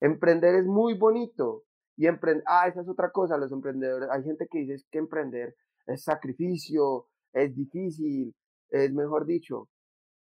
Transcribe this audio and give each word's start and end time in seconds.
Emprender 0.00 0.54
es 0.54 0.66
muy 0.66 0.94
bonito. 0.94 1.64
Y 1.96 2.06
emprender, 2.06 2.42
ah, 2.46 2.66
esa 2.66 2.80
es 2.80 2.88
otra 2.88 3.10
cosa, 3.10 3.36
los 3.36 3.52
emprendedores, 3.52 4.08
hay 4.10 4.22
gente 4.24 4.48
que 4.50 4.60
dice 4.60 4.82
que 4.90 4.98
emprender 4.98 5.54
es 5.86 6.02
sacrificio, 6.02 7.08
es 7.32 7.54
difícil, 7.54 8.34
es 8.70 8.92
mejor 8.92 9.26
dicho, 9.26 9.68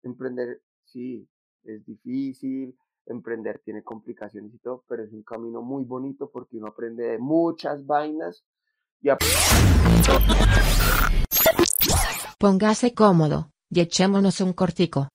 emprender, 0.03 0.63
sí, 0.85 1.29
es 1.65 1.85
difícil, 1.85 2.75
emprender 3.05 3.61
tiene 3.63 3.83
complicaciones 3.83 4.55
y 4.55 4.59
todo, 4.59 4.85
pero 4.89 5.03
es 5.05 5.13
un 5.13 5.23
camino 5.23 5.61
muy 5.61 5.85
bonito 5.85 6.31
porque 6.31 6.57
uno 6.57 6.69
aprende 6.69 7.05
de 7.05 7.19
muchas 7.19 7.85
vainas 7.85 8.43
y 9.03 9.11
Póngase 12.39 12.95
cómodo 12.95 13.51
y 13.69 13.81
echémonos 13.81 14.41
un 14.41 14.55
cortico. 14.55 15.09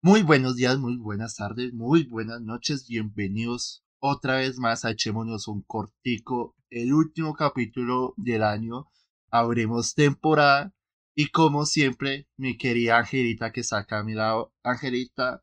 Muy 0.00 0.22
buenos 0.22 0.54
días, 0.54 0.78
muy 0.78 0.96
buenas 0.96 1.34
tardes, 1.34 1.72
muy 1.72 2.04
buenas 2.04 2.40
noches, 2.40 2.86
bienvenidos 2.86 3.84
otra 3.98 4.36
vez 4.36 4.56
más 4.56 4.84
a 4.84 4.92
Echémonos 4.92 5.48
un 5.48 5.62
cortico, 5.62 6.54
el 6.70 6.94
último 6.94 7.34
capítulo 7.34 8.14
del 8.16 8.44
año, 8.44 8.86
abremos 9.28 9.96
temporada 9.96 10.72
y 11.16 11.30
como 11.30 11.66
siempre, 11.66 12.28
mi 12.36 12.56
querida 12.56 12.98
Angelita 12.98 13.50
que 13.50 13.62
está 13.62 13.78
acá 13.78 13.98
a 13.98 14.04
mi 14.04 14.14
lado, 14.14 14.54
Angelita, 14.62 15.42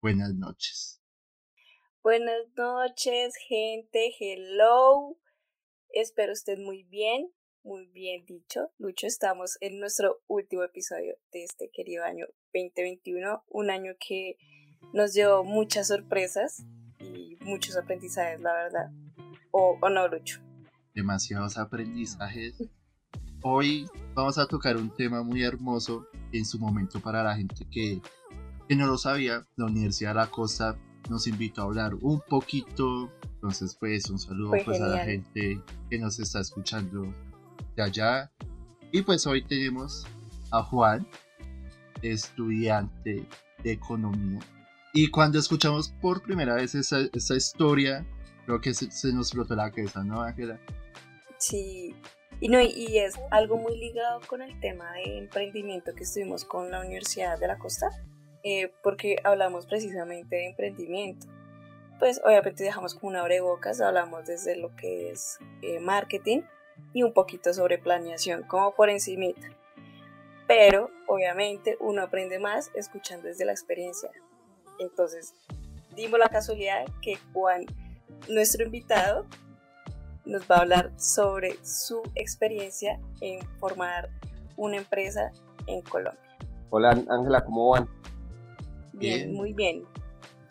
buenas 0.00 0.34
noches. 0.34 1.02
Buenas 2.02 2.46
noches, 2.56 3.34
gente, 3.50 4.14
hello, 4.18 5.18
espero 5.90 6.32
estén 6.32 6.64
muy 6.64 6.84
bien, 6.84 7.30
muy 7.62 7.86
bien 7.86 8.24
dicho, 8.26 8.70
Lucho, 8.78 9.06
estamos 9.06 9.58
en 9.60 9.80
nuestro 9.80 10.20
último 10.28 10.62
episodio 10.62 11.14
de 11.32 11.44
este 11.44 11.70
querido 11.70 12.04
año 12.04 12.26
2021, 12.54 13.44
un 13.48 13.70
año 13.70 13.92
que 14.00 14.36
nos 14.92 15.12
dio 15.12 15.44
muchas 15.44 15.88
sorpresas 15.88 16.64
y 17.00 17.36
muchos 17.40 17.76
aprendizajes, 17.76 18.40
la 18.40 18.52
verdad. 18.52 18.90
¿O, 19.50 19.78
no, 19.90 20.08
Lucho? 20.08 20.40
Demasiados 20.94 21.58
aprendizajes. 21.58 22.54
Hoy 23.42 23.86
vamos 24.14 24.38
a 24.38 24.46
tocar 24.46 24.76
un 24.76 24.94
tema 24.94 25.22
muy 25.22 25.42
hermoso 25.42 26.06
en 26.32 26.44
su 26.44 26.58
momento 26.58 27.00
para 27.00 27.22
la 27.22 27.36
gente 27.36 27.66
que, 27.70 28.00
que 28.68 28.76
no 28.76 28.86
lo 28.86 28.96
sabía. 28.96 29.46
La 29.56 29.66
Universidad 29.66 30.10
de 30.10 30.16
la 30.16 30.30
Costa 30.30 30.78
nos 31.08 31.26
invitó 31.26 31.62
a 31.62 31.64
hablar 31.64 31.94
un 32.00 32.20
poquito. 32.20 33.10
Entonces, 33.34 33.76
pues, 33.78 34.08
un 34.10 34.18
saludo 34.18 34.52
pues, 34.64 34.80
a 34.80 34.88
la 34.88 35.04
gente 35.04 35.60
que 35.88 35.98
nos 35.98 36.18
está 36.18 36.40
escuchando 36.40 37.12
allá. 37.80 38.30
Y 38.92 39.02
pues 39.02 39.26
hoy 39.26 39.42
tenemos 39.42 40.06
a 40.50 40.62
Juan, 40.62 41.06
estudiante 42.02 43.24
de 43.62 43.72
economía. 43.72 44.40
Y 44.92 45.08
cuando 45.08 45.38
escuchamos 45.38 45.90
por 46.00 46.22
primera 46.22 46.54
vez 46.54 46.74
esa, 46.74 46.98
esa 47.12 47.36
historia, 47.36 48.04
creo 48.44 48.60
que 48.60 48.74
se, 48.74 49.12
nos 49.12 49.30
flotó 49.30 49.54
la 49.54 49.70
cabeza, 49.70 50.02
¿no, 50.02 50.22
Ángela? 50.22 50.58
Sí, 51.38 51.94
y, 52.40 52.48
no, 52.48 52.60
y 52.60 52.98
es 52.98 53.14
algo 53.30 53.56
muy 53.56 53.78
ligado 53.78 54.20
con 54.26 54.42
el 54.42 54.58
tema 54.60 54.92
de 54.94 55.18
emprendimiento 55.18 55.94
que 55.94 56.02
estuvimos 56.02 56.44
con 56.44 56.70
la 56.70 56.80
Universidad 56.80 57.38
de 57.38 57.46
la 57.46 57.58
Costa, 57.58 57.90
eh, 58.42 58.72
porque 58.82 59.16
hablamos 59.22 59.66
precisamente 59.66 60.36
de 60.36 60.46
emprendimiento. 60.48 61.28
Pues 62.00 62.20
obviamente 62.24 62.64
dejamos 62.64 62.94
como 62.94 63.10
una 63.10 63.22
bocas, 63.42 63.80
hablamos 63.80 64.24
desde 64.24 64.56
lo 64.56 64.74
que 64.74 65.10
es 65.10 65.38
eh, 65.62 65.78
marketing 65.80 66.40
y 66.92 67.02
un 67.02 67.12
poquito 67.12 67.52
sobre 67.52 67.78
planeación, 67.78 68.42
como 68.44 68.74
por 68.74 68.90
encimita 68.90 69.48
pero 70.50 70.90
obviamente 71.06 71.76
uno 71.78 72.02
aprende 72.02 72.40
más 72.40 72.72
escuchando 72.74 73.28
desde 73.28 73.44
la 73.44 73.52
experiencia. 73.52 74.10
Entonces, 74.80 75.32
dimos 75.94 76.18
la 76.18 76.28
casualidad 76.28 76.86
que 77.00 77.14
Juan, 77.32 77.66
nuestro 78.28 78.64
invitado, 78.64 79.26
nos 80.24 80.50
va 80.50 80.56
a 80.56 80.60
hablar 80.62 80.90
sobre 80.96 81.56
su 81.64 82.02
experiencia 82.16 82.98
en 83.20 83.46
formar 83.60 84.10
una 84.56 84.78
empresa 84.78 85.30
en 85.68 85.82
Colombia. 85.82 86.36
Hola 86.70 87.00
Ángela, 87.08 87.44
¿cómo 87.44 87.70
van? 87.70 87.88
Bien, 88.94 89.32
muy 89.32 89.52
bien. 89.52 89.84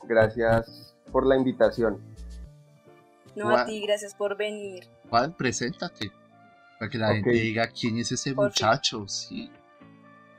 Gracias 0.03 0.95
por 1.11 1.27
la 1.27 1.35
invitación. 1.35 2.01
No, 3.35 3.49
a 3.49 3.65
ti, 3.65 3.81
gracias 3.81 4.15
por 4.15 4.37
venir. 4.37 4.87
Juan, 5.09 5.35
preséntate, 5.35 6.09
para 6.79 6.89
que 6.89 6.97
la 6.97 7.13
gente 7.13 7.31
diga 7.31 7.67
quién 7.67 7.97
es 7.97 8.11
ese 8.11 8.33
muchacho, 8.33 9.05
sí. 9.07 9.51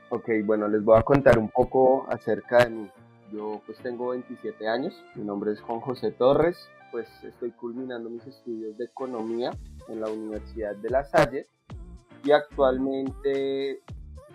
Ok, 0.09 0.29
bueno, 0.43 0.67
les 0.67 0.83
voy 0.83 0.97
a 0.97 1.03
contar 1.03 1.37
un 1.37 1.49
poco 1.49 2.05
acerca 2.09 2.65
de 2.65 2.71
mí. 2.71 2.89
Yo 3.31 3.61
pues 3.65 3.77
tengo 3.77 4.09
27 4.09 4.67
años, 4.67 4.93
mi 5.15 5.23
nombre 5.23 5.53
es 5.53 5.61
Juan 5.61 5.79
José 5.79 6.11
Torres, 6.11 6.57
pues 6.91 7.07
estoy 7.23 7.51
culminando 7.51 8.09
mis 8.09 8.25
estudios 8.25 8.77
de 8.77 8.85
economía 8.85 9.51
en 9.87 10.01
la 10.01 10.09
Universidad 10.09 10.75
de 10.75 10.89
La 10.89 11.05
Salle 11.05 11.45
y 12.25 12.31
actualmente 12.31 13.81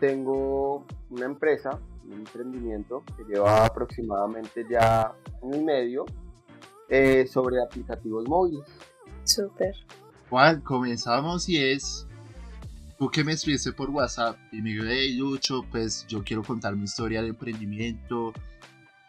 tengo 0.00 0.86
una 1.10 1.26
empresa, 1.26 1.78
un 2.04 2.12
emprendimiento 2.12 3.02
que 3.16 3.24
lleva 3.24 3.66
aproximadamente 3.66 4.64
ya 4.70 5.12
un 5.42 5.54
y 5.54 5.62
medio 5.62 6.06
eh, 6.88 7.26
sobre 7.26 7.60
aplicativos 7.60 8.26
móviles. 8.28 8.64
Súper. 9.24 9.74
Juan, 10.28 10.60
comenzamos 10.60 11.48
y 11.48 11.56
es 11.56 12.06
tú 12.98 13.08
que 13.08 13.22
me 13.22 13.32
escribiste 13.32 13.72
por 13.72 13.90
WhatsApp 13.90 14.36
y 14.50 14.60
me 14.60 14.70
dijo, 14.70 14.84
hey 14.88 15.14
Lucho, 15.16 15.64
pues 15.70 16.04
yo 16.08 16.24
quiero 16.24 16.42
contar 16.42 16.74
mi 16.74 16.84
historia 16.84 17.22
de 17.22 17.28
emprendimiento. 17.28 18.32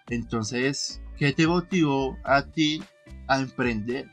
Entonces, 0.10 1.02
¿qué 1.18 1.34
te 1.34 1.48
motivó 1.48 2.18
a 2.24 2.44
ti 2.44 2.84
a 3.28 3.40
emprender? 3.40 4.08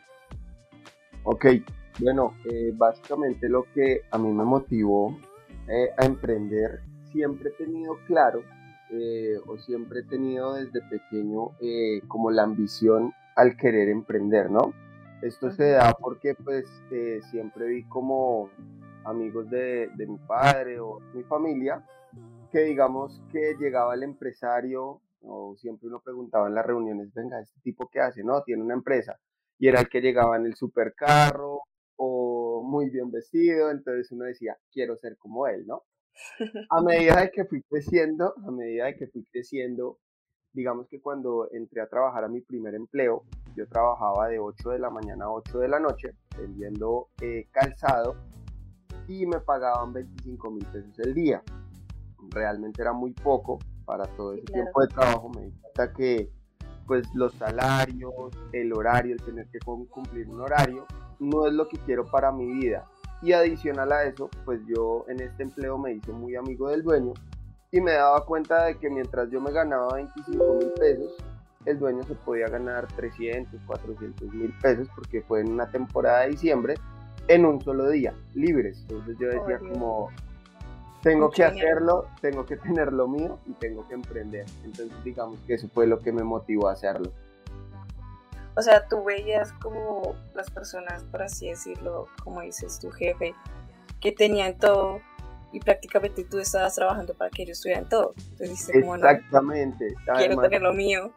Ok, 1.25 1.47
bueno, 1.99 2.35
eh, 2.45 2.73
básicamente 2.75 3.49
lo 3.49 3.67
que 3.75 4.03
a 4.11 4.19
mí 4.19 4.33
me 4.33 4.45
motivó 4.45 5.19
eh, 5.69 5.91
a 5.99 6.07
emprender, 6.07 6.81
siempre 7.13 7.51
he 7.51 7.65
tenido 7.65 7.99
claro, 8.07 8.43
eh, 8.91 9.37
o 9.47 9.59
siempre 9.59 10.01
he 10.01 10.05
tenido 10.05 10.55
desde 10.55 10.81
pequeño 10.83 11.51
como 12.09 12.31
la 12.31 12.45
ambición 12.45 13.13
al 13.37 13.57
querer 13.57 13.89
emprender, 13.89 14.51
¿no? 14.51 14.73
Esto 15.25 15.51
se 15.51 15.71
da 15.71 15.95
porque 15.99 16.35
pues 16.35 16.67
siempre 17.31 17.67
vi 17.67 17.85
como 17.85 18.51
amigos 19.07 19.49
de, 19.49 19.91
mi 19.97 20.19
padre 20.19 20.79
o 20.81 21.01
mi 21.15 21.23
familia, 21.23 21.83
que 22.53 22.61
digamos 22.61 23.23
que 23.33 23.57
llegaba 23.59 23.95
el 23.95 24.03
empresario 24.03 25.01
o 25.23 25.57
siempre 25.57 25.89
uno 25.89 26.03
preguntaba 26.05 26.49
en 26.49 26.55
las 26.55 26.67
reuniones, 26.67 27.11
venga, 27.15 27.41
¿este 27.41 27.59
tipo 27.63 27.89
qué 27.91 28.01
hace? 28.01 28.23
No, 28.23 28.43
tiene 28.43 28.63
una 28.65 28.75
empresa. 28.75 29.19
Y 29.59 29.69
era 29.69 29.81
el 29.81 29.89
que 29.89 30.03
llegaba 30.03 30.37
en 30.37 30.45
el 30.45 30.57
supercarro 30.57 31.63
o 31.97 32.63
muy 32.63 32.91
bien 32.91 33.11
vestido, 33.11 33.71
entonces 33.71 34.13
uno 34.13 34.27
decía, 34.27 34.59
quiero 34.71 34.95
ser 34.99 35.17
como 35.17 35.47
él, 35.47 35.67
¿no? 35.67 35.85
A 36.69 36.83
medida 36.83 37.23
de 37.23 37.31
que 37.31 37.47
fui 37.47 37.63
creciendo, 37.63 38.35
a 38.47 38.51
medida 38.51 38.85
de 38.85 38.97
que 38.97 39.07
fui 39.07 39.25
creciendo, 39.25 40.01
digamos 40.55 40.87
que 40.89 41.01
cuando 41.01 41.49
entré 41.51 41.83
a 41.83 41.89
trabajar 41.89 42.25
a 42.25 42.29
mi 42.29 42.41
primer 42.41 42.75
empleo, 42.75 43.25
yo 43.57 43.69
trabajaba 43.69 44.29
de 44.29 44.39
8 44.39 44.71
de 44.71 44.79
la 44.79 44.89
mañana 44.89 45.27
a 45.27 45.31
8 45.31 45.59
de 45.59 45.69
la 45.69 45.81
noche 45.81 46.15
vendiendo 46.39 47.09
eh, 47.21 47.49
calzado 47.51 48.17
y 49.09 49.27
me 49.27 49.41
pagaban 49.41 49.93
25 49.93 50.51
mil 50.51 50.65
pesos 50.67 50.99
el 51.01 51.13
día. 51.13 51.43
Realmente 52.31 52.81
era 52.81 52.93
muy 52.93 53.13
poco 53.13 53.59
para 53.85 54.07
todo 54.17 54.33
ese 54.33 54.45
tiempo 54.45 54.81
de 54.81 54.89
trabajo. 54.89 55.29
Me 55.29 55.43
di 55.43 55.53
cuenta 55.61 55.93
que 55.93 56.31
pues 56.87 57.07
los 57.15 57.33
salarios, 57.35 58.13
el 58.53 58.73
horario, 58.73 59.15
el 59.15 59.23
tener 59.23 59.49
que 59.49 59.59
cumplir 59.59 60.29
un 60.29 60.41
horario, 60.41 60.87
no 61.19 61.47
es 61.47 61.53
lo 61.53 61.69
que 61.69 61.79
quiero 61.79 62.05
para 62.05 62.31
mi 62.31 62.47
vida. 62.47 62.87
Y 63.23 63.33
adicional 63.33 63.91
a 63.93 64.05
eso, 64.05 64.29
pues 64.45 64.61
yo 64.67 65.05
en 65.09 65.21
este 65.21 65.43
empleo 65.43 65.79
me 65.79 65.93
hice 65.93 66.13
muy 66.13 66.37
amigo 66.37 66.69
del 66.69 66.83
dueño 66.83 67.15
y 67.75 67.81
me 67.81 67.91
daba 67.91 68.25
cuenta 68.25 68.67
de 68.67 68.79
que 68.79 68.89
mientras 68.89 69.29
yo 69.31 69.41
me 69.41 69.51
ganaba 69.51 69.95
25 69.95 70.55
mil 70.61 70.71
pesos, 70.79 71.13
el 71.65 71.77
dueño 71.81 72.05
se 72.05 72.15
podía 72.15 72.47
ganar 72.47 72.87
300, 72.87 73.61
400 73.67 74.33
mil 74.33 74.57
pesos 74.63 74.87
porque 74.95 75.23
fue 75.23 75.41
en 75.41 75.51
una 75.51 75.69
temporada 75.69 76.21
de 76.21 76.29
diciembre 76.29 76.75
en 77.27 77.45
un 77.45 77.61
solo 77.61 77.89
día, 77.89 78.15
libres. 78.33 78.79
Entonces 78.83 79.17
yo 79.19 79.27
decía 79.27 79.59
como, 79.59 80.09
tengo 81.03 81.31
que 81.31 81.43
hacerlo, 81.43 82.07
tengo 82.21 82.47
que 82.47 82.59
tener 82.59 82.93
lo 82.93 83.09
mío 83.09 83.41
y 83.45 83.55
tengo 83.55 83.89
que 83.89 83.95
emprender. 83.95 84.47
Entonces 84.63 84.93
digamos 85.03 85.41
que 85.41 85.55
eso 85.55 85.69
fue 85.69 85.89
lo 85.89 85.99
que 85.99 86.13
me 86.13 86.23
motivó 86.23 86.69
a 86.69 86.75
hacerlo. 86.75 87.11
O 88.57 88.63
sea, 88.63 88.87
tú 88.87 89.03
veías 89.03 89.53
como 89.55 90.15
las 90.33 90.49
personas, 90.49 91.03
por 91.03 91.23
así 91.23 91.49
decirlo, 91.49 92.07
como 92.23 92.41
dices 92.43 92.79
tu 92.79 92.93
jefe, 92.93 93.35
que 94.01 94.13
tenían 94.13 94.57
todo 94.59 95.01
y 95.55 95.61
prácticamente 95.61 96.25
tú 96.25 96.39
estabas 96.39 96.75
trabajando 96.75 97.15
para 97.15 97.31
que 97.31 97.45
ellos 97.45 97.61
tuvieran 97.61 97.89
todo. 97.89 98.13
Entonces, 98.33 98.69
Exactamente. 98.75 99.95
quiero 100.17 100.41
tener 100.41 100.63
lo 100.63 100.73
mío. 100.75 101.13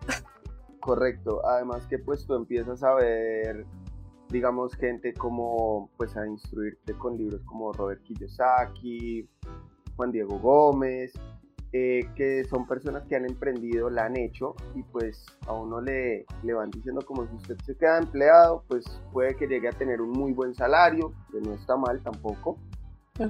Correcto. 0.80 1.46
Además 1.46 1.86
que 1.88 2.00
pues 2.00 2.26
tú 2.26 2.36
empiezas 2.36 2.84
a 2.84 2.94
ver 2.94 3.66
digamos, 4.30 4.76
gente 4.76 5.14
como, 5.14 5.90
pues, 5.98 6.16
a 6.18 6.28
instruirte 6.28 6.94
con 6.94 7.18
libros 7.18 7.42
como 7.46 7.72
Robert 7.72 8.02
Kiyosaki, 8.04 9.28
Juan 9.96 10.12
Diego 10.12 10.38
Gómez, 10.40 11.14
eh, 11.74 12.10
que 12.16 12.46
son 12.46 12.68
personas 12.68 13.04
que 13.08 13.16
han 13.16 13.26
emprendido, 13.26 13.90
la 13.90 14.06
han 14.06 14.18
hecho 14.18 14.56
y 14.74 14.84
pues 14.84 15.26
a 15.48 15.54
uno 15.54 15.82
le, 15.82 16.26
le 16.44 16.54
van 16.54 16.70
diciendo 16.70 17.02
como 17.06 17.28
si 17.28 17.36
usted 17.36 17.58
se 17.66 17.76
queda 17.76 17.98
empleado, 17.98 18.64
pues 18.70 18.86
puede 19.12 19.36
que 19.36 19.48
llegue 19.48 19.68
a 19.68 19.74
tener 19.74 20.02
un 20.02 20.12
muy 20.12 20.32
buen 20.32 20.56
salario, 20.56 21.14
que 21.32 21.42
no 21.42 21.54
está 21.54 21.76
mal 21.76 22.02
tampoco, 22.02 22.58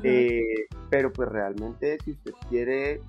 eh, 0.04 0.68
pero 0.90 1.12
pues 1.12 1.30
realmente 1.30 1.98
si 2.04 2.12
usted 2.12 2.32
quiere 2.50 3.02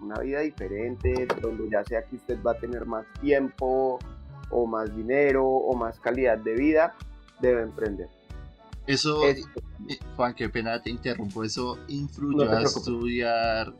una 0.00 0.20
vida 0.20 0.40
diferente, 0.40 1.26
donde 1.40 1.68
ya 1.70 1.84
sea 1.84 2.02
que 2.04 2.16
usted 2.16 2.38
va 2.42 2.52
a 2.52 2.58
tener 2.58 2.86
más 2.86 3.06
tiempo 3.20 3.98
o 4.50 4.66
más 4.66 4.94
dinero 4.94 5.44
o 5.44 5.74
más 5.76 5.98
calidad 6.00 6.38
de 6.38 6.54
vida, 6.54 6.94
debe 7.40 7.62
emprender. 7.62 8.08
Eso, 8.86 9.22
eh, 9.28 9.36
Juan, 10.16 10.34
qué 10.34 10.48
pena 10.48 10.80
te 10.80 10.88
interrumpo, 10.90 11.44
eso 11.44 11.78
influyó 11.88 12.50
a 12.50 12.62
estudiar 12.62 13.74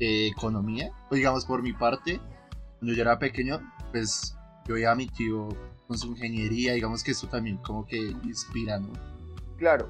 eh, 0.00 0.26
economía. 0.26 0.90
O 1.10 1.14
digamos, 1.14 1.44
por 1.44 1.62
mi 1.62 1.72
parte, 1.72 2.20
cuando 2.78 2.94
yo 2.94 3.02
era 3.02 3.18
pequeño, 3.18 3.60
pues 3.92 4.36
yo 4.66 4.74
veía 4.74 4.90
a 4.90 4.94
mi 4.96 5.06
tío 5.06 5.48
con 5.86 5.96
su 5.96 6.08
ingeniería, 6.08 6.72
digamos 6.72 7.04
que 7.04 7.12
eso 7.12 7.28
también 7.28 7.58
como 7.58 7.86
que 7.86 7.98
inspira, 7.98 8.80
¿no? 8.80 8.88
Claro. 9.58 9.88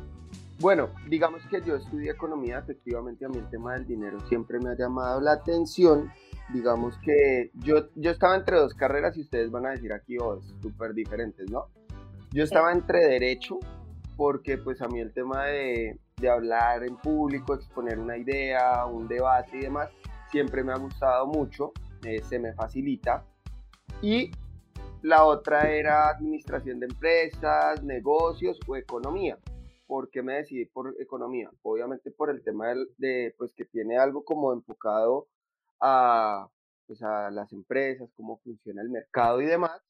Bueno, 0.61 0.91
digamos 1.09 1.43
que 1.51 1.63
yo 1.63 1.77
estudié 1.77 2.11
economía, 2.11 2.59
efectivamente 2.59 3.25
a 3.25 3.31
mí 3.31 3.39
el 3.39 3.49
tema 3.49 3.73
del 3.73 3.87
dinero 3.87 4.21
siempre 4.29 4.59
me 4.59 4.69
ha 4.69 4.77
llamado 4.77 5.19
la 5.19 5.33
atención. 5.33 6.13
Digamos 6.53 6.99
que 6.99 7.51
yo, 7.55 7.89
yo 7.95 8.11
estaba 8.11 8.37
entre 8.37 8.59
dos 8.59 8.75
carreras 8.75 9.17
y 9.17 9.23
ustedes 9.23 9.51
van 9.51 9.65
a 9.65 9.71
decir 9.71 9.91
aquí, 9.95 10.19
oh, 10.19 10.39
súper 10.61 10.93
diferentes, 10.93 11.51
¿no? 11.51 11.69
Yo 12.33 12.45
estaba 12.45 12.73
entre 12.73 13.07
derecho, 13.07 13.59
porque 14.19 14.59
pues 14.59 14.83
a 14.83 14.89
mí 14.89 15.01
el 15.01 15.15
tema 15.15 15.47
de, 15.47 15.99
de 16.19 16.29
hablar 16.29 16.85
en 16.85 16.97
público, 16.97 17.55
exponer 17.55 17.99
una 17.99 18.19
idea, 18.19 18.85
un 18.85 19.09
debate 19.09 19.57
y 19.57 19.61
demás, 19.63 19.89
siempre 20.31 20.63
me 20.63 20.73
ha 20.73 20.77
gustado 20.77 21.27
mucho, 21.27 21.73
eh, 22.05 22.21
se 22.23 22.39
me 22.39 22.53
facilita. 22.53 23.25
Y 24.03 24.31
la 25.01 25.25
otra 25.25 25.71
era 25.71 26.11
administración 26.11 26.81
de 26.81 26.87
empresas, 26.87 27.83
negocios 27.83 28.59
o 28.67 28.77
economía. 28.77 29.39
¿Por 29.91 30.09
qué 30.09 30.23
me 30.23 30.35
decidí 30.35 30.67
por 30.67 30.95
economía? 31.01 31.51
Obviamente 31.63 32.13
por 32.13 32.31
el 32.31 32.45
tema 32.45 32.73
de, 32.97 33.35
pues 33.37 33.53
que 33.55 33.65
tiene 33.65 33.99
algo 33.99 34.23
como 34.23 34.53
enfocado 34.53 35.27
a, 35.81 36.49
pues 36.87 37.03
a 37.03 37.29
las 37.33 37.53
empresas, 37.53 38.09
cómo 38.15 38.39
funciona 38.45 38.83
el 38.83 38.89
mercado 38.89 39.41
y 39.41 39.47
demás. 39.47 39.83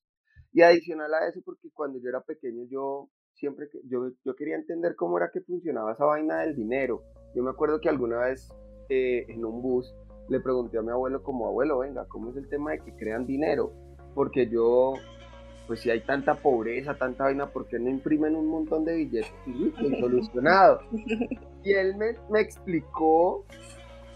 Y 0.53 0.63
adicional 0.63 1.13
a 1.13 1.29
eso, 1.29 1.43
porque 1.45 1.69
cuando 1.75 1.99
yo 2.01 2.09
era 2.09 2.23
pequeño 2.23 2.65
yo 2.71 3.11
siempre 3.35 3.69
yo, 3.85 4.11
yo 4.25 4.35
quería 4.37 4.57
entender 4.57 4.97
cómo 4.97 5.19
era 5.19 5.31
que 5.31 5.43
funcionaba 5.43 5.93
esa 5.93 6.07
vaina 6.07 6.41
del 6.41 6.57
dinero. 6.57 7.03
Yo 7.35 7.43
me 7.43 7.51
acuerdo 7.51 7.79
que 7.83 7.91
alguna 7.91 8.21
vez 8.21 8.49
eh, 8.89 9.27
en 9.29 9.45
un 9.45 9.61
bus 9.61 9.95
le 10.31 10.41
pregunté 10.41 10.79
a 10.79 10.83
mi 10.83 10.93
abuelo 10.93 11.23
como 11.23 11.47
abuelo, 11.47 11.81
venga, 11.81 12.09
¿cómo 12.09 12.31
es 12.31 12.39
el 12.39 12.49
tema 12.49 12.71
de 12.71 12.79
que 12.79 12.97
crean 12.97 13.27
dinero? 13.27 13.75
Porque 14.15 14.49
yo, 14.49 14.95
pues 15.71 15.83
si 15.83 15.91
hay 15.91 16.01
tanta 16.01 16.35
pobreza, 16.35 16.95
tanta 16.95 17.23
vaina, 17.23 17.47
¿por 17.47 17.69
qué 17.69 17.79
no 17.79 17.89
imprimen 17.89 18.35
un 18.35 18.49
montón 18.49 18.85
de 18.85 18.93
billetes? 18.97 19.33
Y 19.47 19.73
solucionado. 20.01 20.81
Y 21.63 21.75
él 21.75 21.95
me, 21.95 22.17
me 22.29 22.41
explicó, 22.41 23.45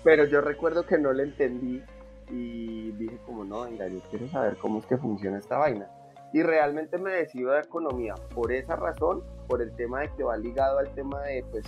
pero 0.03 0.25
yo 0.25 0.41
recuerdo 0.41 0.85
que 0.85 0.99
no 0.99 1.13
le 1.13 1.23
entendí 1.23 1.81
y 2.29 2.91
dije 2.91 3.21
como, 3.25 3.45
no, 3.45 3.67
venga, 3.67 3.87
yo 3.87 4.01
quiero 4.11 4.27
saber 4.31 4.57
cómo 4.57 4.81
es 4.81 4.87
que 4.87 4.97
funciona 4.97 5.39
esta 5.39 5.57
vaina. 5.57 5.89
Y 6.33 6.43
realmente 6.43 6.99
me 6.99 7.13
decido 7.13 7.53
de 7.53 7.61
economía 7.61 8.17
por 8.35 8.51
esa 8.51 8.75
razón, 8.75 9.23
por 9.47 9.63
el 9.63 9.77
tema 9.77 10.01
de 10.01 10.11
que 10.17 10.25
va 10.25 10.37
ligado 10.37 10.81
al 10.81 10.93
tema 10.97 11.21
de, 11.21 11.45
pues, 11.53 11.65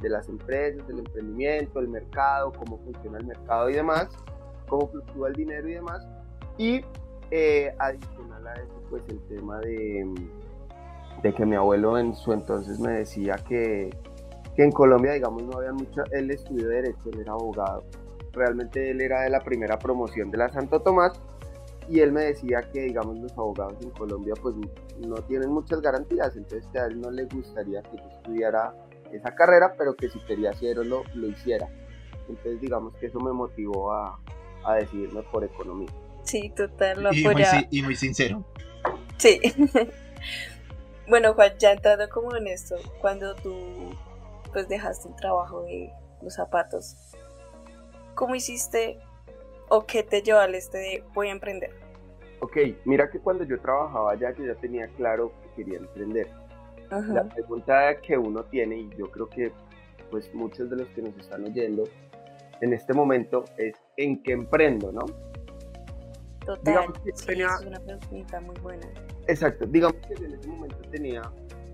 de 0.00 0.10
las 0.10 0.28
empresas, 0.28 0.86
del 0.86 1.00
emprendimiento, 1.00 1.80
el 1.80 1.88
mercado, 1.88 2.52
cómo 2.52 2.78
funciona 2.84 3.18
el 3.18 3.26
mercado 3.26 3.68
y 3.68 3.72
demás, 3.72 4.10
cómo 4.68 4.86
fluctúa 4.86 5.26
el 5.26 5.34
dinero 5.34 5.68
y 5.68 5.72
demás. 5.72 6.06
Y 6.56 6.84
eh, 7.36 7.74
adicional 7.80 8.46
a 8.46 8.52
eso, 8.52 8.80
pues 8.88 9.02
el 9.08 9.18
tema 9.26 9.58
de, 9.58 11.34
que 11.34 11.44
mi 11.44 11.56
abuelo 11.56 11.98
en 11.98 12.14
su 12.14 12.32
entonces 12.32 12.78
me 12.78 12.92
decía 12.92 13.34
que, 13.48 13.90
en 14.56 14.70
Colombia, 14.70 15.14
digamos, 15.14 15.42
no 15.42 15.58
había 15.58 15.72
mucha, 15.72 16.04
él 16.12 16.30
estudió 16.30 16.68
Derecho, 16.68 17.10
él 17.12 17.22
era 17.22 17.32
abogado. 17.32 17.82
Realmente 18.30 18.88
él 18.88 19.00
era 19.00 19.22
de 19.22 19.30
la 19.30 19.40
primera 19.40 19.80
promoción 19.80 20.30
de 20.30 20.38
la 20.38 20.48
Santo 20.48 20.80
Tomás 20.80 21.20
y 21.88 21.98
él 21.98 22.12
me 22.12 22.22
decía 22.22 22.60
que, 22.72 22.82
digamos, 22.82 23.18
los 23.18 23.32
abogados 23.32 23.82
en 23.82 23.90
Colombia 23.90 24.34
pues 24.40 24.54
no 25.04 25.16
tienen 25.26 25.50
muchas 25.50 25.80
garantías, 25.80 26.36
entonces 26.36 26.68
que 26.70 26.78
a 26.78 26.86
él 26.86 27.00
no 27.00 27.10
le 27.10 27.24
gustaría 27.24 27.82
que 27.82 27.96
yo 27.96 28.08
estudiara 28.16 28.76
esa 29.10 29.34
carrera, 29.34 29.74
pero 29.76 29.96
que 29.96 30.08
si 30.08 30.20
quería 30.20 30.50
hacerlo 30.50 30.84
lo, 30.84 31.02
lo 31.14 31.26
hiciera. 31.26 31.68
Entonces 32.28 32.60
digamos 32.60 32.94
que 32.94 33.06
eso 33.06 33.18
me 33.18 33.32
motivó 33.32 33.90
a, 33.90 34.20
a 34.64 34.74
decidirme 34.76 35.22
por 35.32 35.42
economía. 35.42 35.90
Sí, 36.24 36.50
total, 36.50 37.02
lo 37.02 37.12
y 37.12 37.22
muy, 37.22 37.44
y 37.70 37.82
muy 37.82 37.96
sincero. 37.96 38.44
Sí. 39.18 39.40
bueno, 41.08 41.34
Juan, 41.34 41.52
ya 41.58 41.72
entrando 41.72 42.08
como 42.08 42.34
en 42.36 42.46
esto, 42.48 42.76
cuando 43.00 43.34
tú 43.36 43.90
pues 44.52 44.68
dejaste 44.68 45.08
el 45.08 45.16
trabajo 45.16 45.62
de 45.62 45.92
los 46.22 46.34
zapatos, 46.34 46.96
¿cómo 48.14 48.34
hiciste 48.34 48.98
o 49.68 49.86
qué 49.86 50.02
te 50.02 50.22
llevó 50.22 50.40
al 50.40 50.54
este 50.54 50.78
de 50.78 51.04
voy 51.12 51.28
a 51.28 51.32
emprender? 51.32 51.70
Ok, 52.40 52.56
mira 52.84 53.10
que 53.10 53.18
cuando 53.18 53.44
yo 53.44 53.60
trabajaba 53.60 54.14
ya, 54.16 54.32
yo 54.34 54.44
ya 54.44 54.54
tenía 54.54 54.86
claro 54.96 55.32
que 55.42 55.62
quería 55.62 55.78
emprender 55.78 56.28
la 56.90 57.24
pregunta 57.24 58.00
que 58.00 58.16
uno 58.16 58.44
tiene, 58.44 58.76
y 58.76 58.90
yo 58.96 59.10
creo 59.10 59.28
que 59.28 59.52
pues 60.10 60.32
muchos 60.34 60.70
de 60.70 60.76
los 60.76 60.88
que 60.88 61.02
nos 61.02 61.16
están 61.16 61.44
oyendo 61.44 61.84
en 62.60 62.72
este 62.72 62.92
momento 62.92 63.44
es 63.56 63.74
¿en 63.96 64.22
qué 64.22 64.32
emprendo, 64.32 64.92
no? 64.92 65.04
Total, 66.44 66.92
sí, 67.14 67.32
es 67.32 67.66
una 67.66 67.80
pregunta 67.80 68.40
muy 68.40 68.56
buena. 68.62 68.86
Exacto, 69.26 69.66
digamos 69.66 69.96
que 70.06 70.24
en 70.24 70.34
ese 70.34 70.48
momento 70.48 70.76
tenía, 70.90 71.22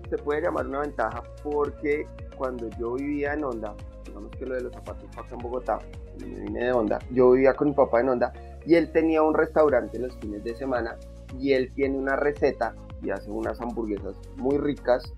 se 0.09 0.17
puede 0.17 0.41
llamar 0.41 0.67
una 0.67 0.81
ventaja 0.81 1.21
porque 1.43 2.07
cuando 2.37 2.69
yo 2.79 2.93
vivía 2.93 3.33
en 3.33 3.43
Honda, 3.43 3.75
digamos 4.05 4.31
que 4.31 4.45
lo 4.45 4.55
de 4.55 4.61
los 4.61 4.73
zapatos 4.73 5.09
fue 5.11 5.23
acá 5.23 5.35
en 5.35 5.41
Bogotá, 5.41 5.79
me 6.19 6.39
vine 6.39 6.65
de 6.65 6.71
Honda, 6.71 6.99
yo 7.11 7.31
vivía 7.31 7.53
con 7.53 7.69
mi 7.69 7.73
papá 7.73 7.99
en 7.99 8.09
Honda 8.09 8.33
y 8.65 8.75
él 8.75 8.91
tenía 8.91 9.21
un 9.23 9.33
restaurante 9.33 9.99
los 9.99 10.15
fines 10.17 10.43
de 10.43 10.55
semana 10.55 10.97
y 11.39 11.53
él 11.53 11.71
tiene 11.73 11.97
una 11.97 12.15
receta 12.15 12.73
y 13.01 13.09
hace 13.09 13.29
unas 13.29 13.59
hamburguesas 13.59 14.15
muy 14.37 14.57
ricas 14.57 15.13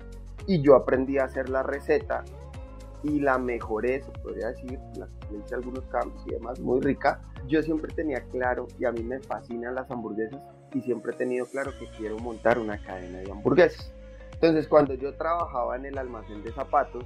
y 0.47 0.61
yo 0.61 0.75
aprendí 0.75 1.17
a 1.17 1.25
hacer 1.25 1.49
la 1.49 1.63
receta 1.63 2.23
y 3.03 3.19
la 3.19 3.37
mejoré, 3.37 4.01
se 4.01 4.11
podría 4.11 4.47
decir, 4.47 4.79
la 4.97 5.07
hice 5.37 5.55
algunos 5.55 5.85
cambios 5.87 6.23
y 6.25 6.31
demás, 6.31 6.59
muy 6.59 6.79
rica. 6.81 7.21
Yo 7.47 7.61
siempre 7.61 7.93
tenía 7.93 8.21
claro, 8.31 8.67
y 8.79 8.85
a 8.85 8.91
mí 8.91 9.03
me 9.03 9.19
fascinan 9.19 9.75
las 9.75 9.91
hamburguesas, 9.91 10.41
y 10.73 10.81
siempre 10.81 11.13
he 11.13 11.15
tenido 11.15 11.45
claro 11.45 11.71
que 11.77 11.87
quiero 11.97 12.17
montar 12.19 12.57
una 12.57 12.81
cadena 12.81 13.19
de 13.19 13.31
hamburguesas. 13.31 13.93
Entonces, 14.33 14.67
cuando 14.67 14.93
yo 14.93 15.13
trabajaba 15.15 15.75
en 15.75 15.85
el 15.85 15.97
almacén 15.97 16.43
de 16.43 16.51
zapatos, 16.51 17.05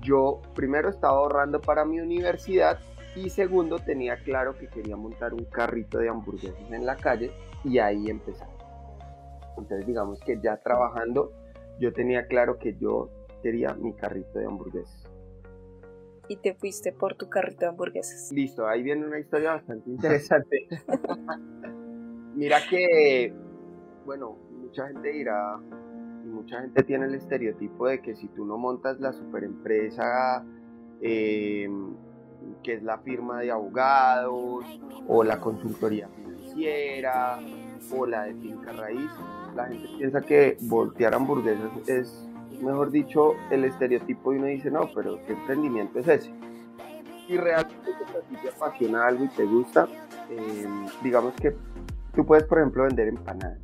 yo 0.00 0.40
primero 0.54 0.88
estaba 0.88 1.18
ahorrando 1.18 1.60
para 1.60 1.84
mi 1.84 2.00
universidad 2.00 2.78
y 3.16 3.30
segundo 3.30 3.78
tenía 3.78 4.16
claro 4.22 4.56
que 4.56 4.68
quería 4.68 4.96
montar 4.96 5.34
un 5.34 5.44
carrito 5.44 5.98
de 5.98 6.08
hamburguesas 6.08 6.70
en 6.70 6.86
la 6.86 6.96
calle 6.96 7.32
y 7.64 7.78
ahí 7.78 8.08
empezar. 8.08 8.48
Entonces 9.56 9.86
digamos 9.86 10.20
que 10.20 10.38
ya 10.40 10.56
trabajando 10.58 11.32
yo 11.80 11.92
tenía 11.92 12.26
claro 12.26 12.58
que 12.58 12.76
yo 12.76 13.10
quería 13.42 13.74
mi 13.74 13.92
carrito 13.94 14.38
de 14.38 14.46
hamburguesas. 14.46 15.08
Y 16.28 16.36
te 16.36 16.54
fuiste 16.54 16.92
por 16.92 17.14
tu 17.14 17.30
carrito 17.30 17.60
de 17.60 17.66
hamburguesas. 17.68 18.30
Listo, 18.32 18.66
ahí 18.66 18.82
viene 18.82 19.06
una 19.06 19.18
historia 19.18 19.52
bastante 19.52 19.90
interesante. 19.90 20.68
Mira 22.34 22.58
que, 22.68 23.32
bueno, 24.04 24.36
mucha 24.60 24.86
gente 24.88 25.08
dirá, 25.08 25.58
y 26.24 26.28
mucha 26.28 26.60
gente 26.60 26.82
tiene 26.82 27.06
el 27.06 27.14
estereotipo 27.14 27.88
de 27.88 28.00
que 28.02 28.14
si 28.14 28.28
tú 28.28 28.44
no 28.44 28.58
montas 28.58 29.00
la 29.00 29.12
superempresa, 29.12 30.44
eh, 31.00 31.68
que 32.62 32.74
es 32.74 32.82
la 32.82 32.98
firma 32.98 33.40
de 33.40 33.50
abogados, 33.50 34.64
o 35.08 35.24
la 35.24 35.40
consultoría 35.40 36.08
financiera, 36.08 37.40
o 37.96 38.06
la 38.06 38.24
de 38.24 38.34
finca 38.34 38.72
raíz, 38.72 39.10
la 39.54 39.66
gente 39.66 39.88
piensa 39.96 40.20
que 40.20 40.56
voltear 40.62 41.14
hamburguesas 41.14 41.88
es, 41.88 42.27
mejor 42.62 42.90
dicho, 42.90 43.34
el 43.50 43.64
estereotipo 43.64 44.32
y 44.32 44.38
uno 44.38 44.46
dice, 44.46 44.70
no, 44.70 44.88
pero 44.94 45.18
¿qué 45.26 45.32
emprendimiento 45.32 45.98
es 45.98 46.08
ese? 46.08 46.32
Y 47.28 47.36
realmente 47.36 47.92
si 48.28 48.36
te 48.36 48.48
apasiona 48.48 49.06
algo 49.06 49.24
y 49.24 49.28
te 49.28 49.44
gusta, 49.44 49.86
em, 50.30 50.86
digamos 51.02 51.34
que 51.34 51.54
tú 52.14 52.24
puedes, 52.24 52.44
por 52.44 52.58
ejemplo, 52.58 52.84
vender 52.84 53.08
empanadas, 53.08 53.58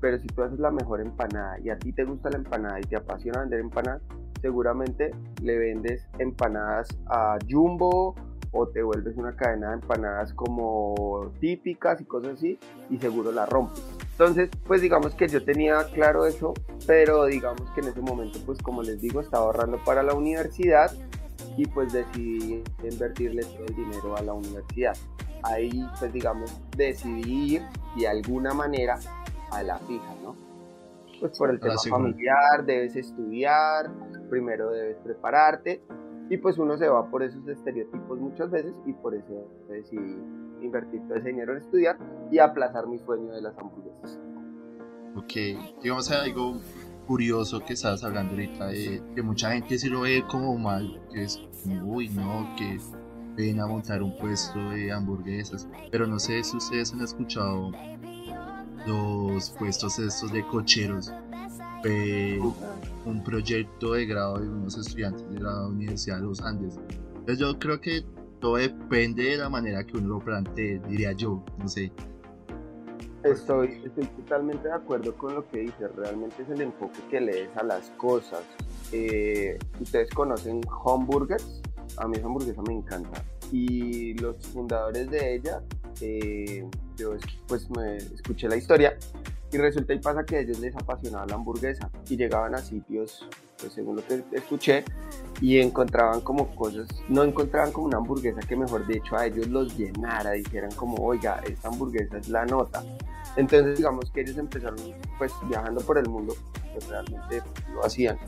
pero 0.00 0.18
si 0.18 0.26
tú 0.26 0.42
haces 0.42 0.58
la 0.58 0.70
mejor 0.70 1.00
empanada 1.00 1.58
y 1.60 1.70
a 1.70 1.78
ti 1.78 1.92
te 1.92 2.04
gusta 2.04 2.30
la 2.30 2.36
empanada 2.36 2.80
y 2.80 2.82
te 2.82 2.96
apasiona 2.96 3.40
vender 3.40 3.60
empanadas, 3.60 4.02
seguramente 4.40 5.12
le 5.42 5.58
vendes 5.58 6.08
empanadas 6.18 6.88
a 7.06 7.38
Jumbo 7.48 8.14
o 8.52 8.68
te 8.68 8.82
vuelves 8.82 9.16
una 9.16 9.34
cadena 9.34 9.70
de 9.70 9.74
empanadas 9.74 10.32
como 10.34 11.32
típicas 11.40 12.00
y 12.00 12.04
cosas 12.04 12.34
así 12.34 12.58
y 12.90 12.98
seguro 12.98 13.32
la 13.32 13.46
rompes. 13.46 14.03
Entonces, 14.14 14.48
pues 14.64 14.80
digamos 14.80 15.16
que 15.16 15.26
yo 15.26 15.44
tenía 15.44 15.84
claro 15.92 16.24
eso, 16.24 16.54
pero 16.86 17.24
digamos 17.24 17.68
que 17.72 17.80
en 17.80 17.88
ese 17.88 18.00
momento, 18.00 18.38
pues 18.46 18.62
como 18.62 18.80
les 18.80 19.00
digo, 19.00 19.20
estaba 19.20 19.46
ahorrando 19.46 19.82
para 19.84 20.04
la 20.04 20.14
universidad 20.14 20.92
y 21.56 21.66
pues 21.66 21.92
decidí 21.92 22.62
invertirle 22.88 23.42
todo 23.42 23.64
el 23.66 23.74
dinero 23.74 24.16
a 24.16 24.22
la 24.22 24.32
universidad. 24.32 24.96
Ahí 25.42 25.84
pues 25.98 26.12
digamos 26.12 26.56
decidí 26.76 27.56
ir 27.56 27.62
de 27.96 28.06
alguna 28.06 28.54
manera 28.54 29.00
a 29.50 29.62
la 29.64 29.78
fija, 29.80 30.14
¿no? 30.22 30.36
Pues 31.18 31.36
por 31.36 31.50
el 31.50 31.58
tema 31.58 31.74
familiar, 31.90 32.64
debes 32.64 32.94
estudiar, 32.94 33.90
primero 34.30 34.70
debes 34.70 34.96
prepararte 34.98 35.82
y 36.30 36.36
pues 36.36 36.56
uno 36.58 36.76
se 36.76 36.88
va 36.88 37.10
por 37.10 37.24
esos 37.24 37.46
estereotipos 37.48 38.20
muchas 38.20 38.48
veces 38.48 38.74
y 38.86 38.92
por 38.92 39.16
eso 39.16 39.48
decidí 39.68 40.16
invertir 40.64 41.00
todo 41.06 41.18
ese 41.18 41.28
dinero 41.28 41.52
en 41.52 41.58
estudiar 41.58 41.98
y 42.30 42.38
aplazar 42.38 42.86
mi 42.86 42.98
sueño 42.98 43.32
de 43.32 43.42
las 43.42 43.56
hamburguesas. 43.58 44.18
Ok, 45.16 45.32
digamos 45.82 46.10
algo 46.10 46.60
curioso 47.06 47.60
que 47.64 47.74
estabas 47.74 48.02
hablando 48.02 48.32
ahorita 48.32 48.66
de 48.68 49.02
que 49.14 49.22
mucha 49.22 49.52
gente 49.52 49.78
se 49.78 49.88
lo 49.88 50.00
ve 50.00 50.24
como 50.28 50.56
mal, 50.56 51.00
que 51.12 51.24
es 51.24 51.40
uy 51.84 52.08
no, 52.08 52.48
que 52.56 52.78
ven 53.36 53.60
a 53.60 53.66
montar 53.66 54.02
un 54.02 54.16
puesto 54.16 54.58
de 54.70 54.90
hamburguesas, 54.90 55.68
pero 55.90 56.06
no 56.06 56.18
sé 56.18 56.42
si 56.42 56.56
ustedes 56.56 56.92
han 56.94 57.02
escuchado 57.02 57.72
los 58.86 59.50
puestos 59.50 59.98
estos 59.98 60.32
de 60.32 60.46
cocheros, 60.46 61.12
un 63.04 63.22
proyecto 63.22 63.92
de 63.92 64.06
grado 64.06 64.38
de 64.38 64.48
unos 64.48 64.78
estudiantes 64.78 65.28
de 65.30 65.40
la 65.40 65.66
Universidad 65.66 66.16
de 66.16 66.22
los 66.22 66.40
Andes. 66.40 66.78
Entonces 67.08 67.38
yo 67.38 67.58
creo 67.58 67.80
que 67.80 68.04
todo 68.40 68.56
depende 68.56 69.24
de 69.24 69.36
la 69.36 69.48
manera 69.48 69.84
que 69.84 69.96
uno 69.96 70.08
lo 70.08 70.18
plantee, 70.18 70.80
diría 70.88 71.12
yo, 71.12 71.42
no 71.58 71.68
sé. 71.68 71.92
Estoy, 73.22 73.82
estoy 73.84 74.04
totalmente 74.06 74.68
de 74.68 74.74
acuerdo 74.74 75.16
con 75.16 75.34
lo 75.34 75.48
que 75.48 75.60
dices, 75.60 75.94
realmente 75.96 76.42
es 76.42 76.50
el 76.50 76.60
enfoque 76.60 76.98
que 77.10 77.20
le 77.20 77.34
des 77.34 77.56
a 77.56 77.62
las 77.62 77.90
cosas. 77.92 78.42
Eh, 78.92 79.58
Ustedes 79.80 80.10
conocen 80.10 80.60
Hamburgers, 80.84 81.62
a 81.96 82.06
mí 82.06 82.16
esa 82.16 82.26
hamburguesa 82.26 82.62
me 82.62 82.74
encanta. 82.74 83.24
Y 83.50 84.14
los 84.14 84.46
fundadores 84.48 85.10
de 85.10 85.36
ella, 85.36 85.62
eh, 86.00 86.68
yo 86.96 87.12
pues 87.46 87.68
me 87.70 87.96
escuché 87.96 88.48
la 88.48 88.56
historia 88.56 88.96
y 89.54 89.58
resulta 89.58 89.94
y 89.94 90.00
pasa 90.00 90.24
que 90.24 90.36
a 90.36 90.40
ellos 90.40 90.58
les 90.58 90.74
apasionaba 90.74 91.26
la 91.26 91.36
hamburguesa 91.36 91.88
y 92.08 92.16
llegaban 92.16 92.56
a 92.56 92.58
sitios, 92.58 93.24
pues 93.56 93.72
según 93.72 93.96
lo 93.96 94.04
que 94.04 94.24
escuché, 94.32 94.84
y 95.40 95.60
encontraban 95.60 96.20
como 96.22 96.52
cosas, 96.56 96.88
no 97.08 97.22
encontraban 97.22 97.70
como 97.70 97.86
una 97.86 97.98
hamburguesa 97.98 98.40
que 98.40 98.56
mejor 98.56 98.84
dicho 98.86 99.16
a 99.16 99.26
ellos 99.26 99.46
los 99.48 99.76
llenara, 99.76 100.32
dijeran 100.32 100.72
como, 100.72 100.96
oiga, 100.96 101.40
esta 101.48 101.68
hamburguesa 101.68 102.18
es 102.18 102.28
la 102.28 102.44
nota. 102.46 102.82
Entonces 103.36 103.78
digamos 103.78 104.10
que 104.10 104.22
ellos 104.22 104.36
empezaron 104.38 104.78
pues 105.18 105.32
viajando 105.48 105.80
por 105.82 105.98
el 105.98 106.08
mundo, 106.08 106.34
pues 106.72 106.88
realmente 106.88 107.40
lo 107.72 107.84
hacían, 107.84 108.18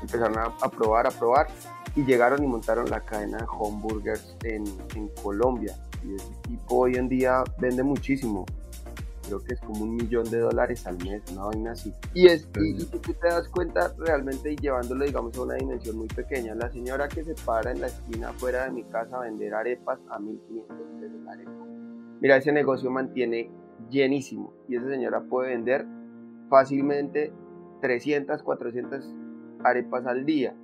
empezaron 0.00 0.38
a, 0.38 0.68
probar, 0.70 1.08
a 1.08 1.10
probar 1.10 1.48
y 1.96 2.04
llegaron 2.04 2.44
y 2.44 2.46
montaron 2.46 2.88
la 2.88 3.00
cadena 3.00 3.38
de 3.38 3.44
hamburgers 3.44 4.36
en, 4.44 4.64
en 4.94 5.08
Colombia. 5.22 5.76
Y 6.04 6.14
ese 6.14 6.32
tipo 6.42 6.76
hoy 6.76 6.94
en 6.94 7.08
día 7.08 7.42
vende 7.58 7.82
muchísimo 7.82 8.46
creo 9.28 9.44
que 9.44 9.54
es 9.54 9.60
como 9.60 9.84
un 9.84 9.94
millón 9.94 10.28
de 10.30 10.38
dólares 10.40 10.86
al 10.86 10.96
mes, 11.04 11.22
una 11.32 11.44
vaina 11.44 11.72
así. 11.72 11.92
Y, 12.14 12.26
es, 12.26 12.48
y, 12.58 12.84
tú 12.86 13.12
te 13.12 13.28
das 13.28 13.48
cuenta 13.48 13.94
realmente 13.98 14.52
y 14.52 14.56
llevándolo, 14.56 15.04
digamos, 15.04 15.36
a 15.36 15.42
una 15.42 15.54
dimensión 15.54 15.98
muy 15.98 16.08
pequeña. 16.08 16.54
La 16.54 16.70
señora 16.70 17.08
que 17.08 17.22
se 17.22 17.34
para 17.44 17.70
en 17.70 17.80
la 17.80 17.88
esquina 17.88 18.32
fuera 18.32 18.64
de 18.64 18.72
mi 18.72 18.84
casa 18.84 19.18
a 19.18 19.20
vender 19.20 19.54
arepas 19.54 20.00
a 20.10 20.18
1500 20.18 20.76
pesos 21.00 21.20
la 21.22 21.32
arepa. 21.32 21.66
Mira, 22.20 22.36
ese 22.36 22.52
negocio 22.52 22.90
mantiene 22.90 23.50
llenísimo 23.90 24.52
y 24.68 24.76
esa 24.76 24.88
señora 24.88 25.20
puede 25.20 25.50
vender 25.50 25.86
fácilmente 26.48 27.32
300, 27.80 28.42
400 28.42 29.14
arepas 29.62 30.06
al 30.06 30.24
día. 30.24 30.54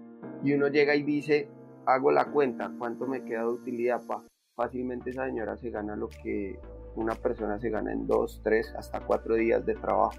Y 0.43 0.55
uno 0.55 0.69
llega 0.69 0.95
y 0.95 1.03
dice, 1.03 1.49
hago 1.87 2.11
la 2.11 2.27
cuenta, 2.27 2.73
¿cuánto 2.79 3.07
me 3.07 3.25
queda 3.25 3.41
de 3.41 3.49
utilidad? 3.49 4.03
Pa? 4.07 4.25
Fácilmente 4.57 5.11
esa 5.11 5.27
señora 5.27 5.57
se 5.57 5.71
gana 5.71 5.97
lo 5.97 6.09
que 6.09 6.59
una 6.97 7.15
persona 7.15 7.59
se 7.59 7.71
gana 7.71 7.93
en 7.93 8.07
dos, 8.07 8.41
tres, 8.43 8.73
hasta 8.77 9.01
cuatro 9.01 9.35
días 9.35 9.65
de 9.65 9.75
trabajo. 9.75 10.15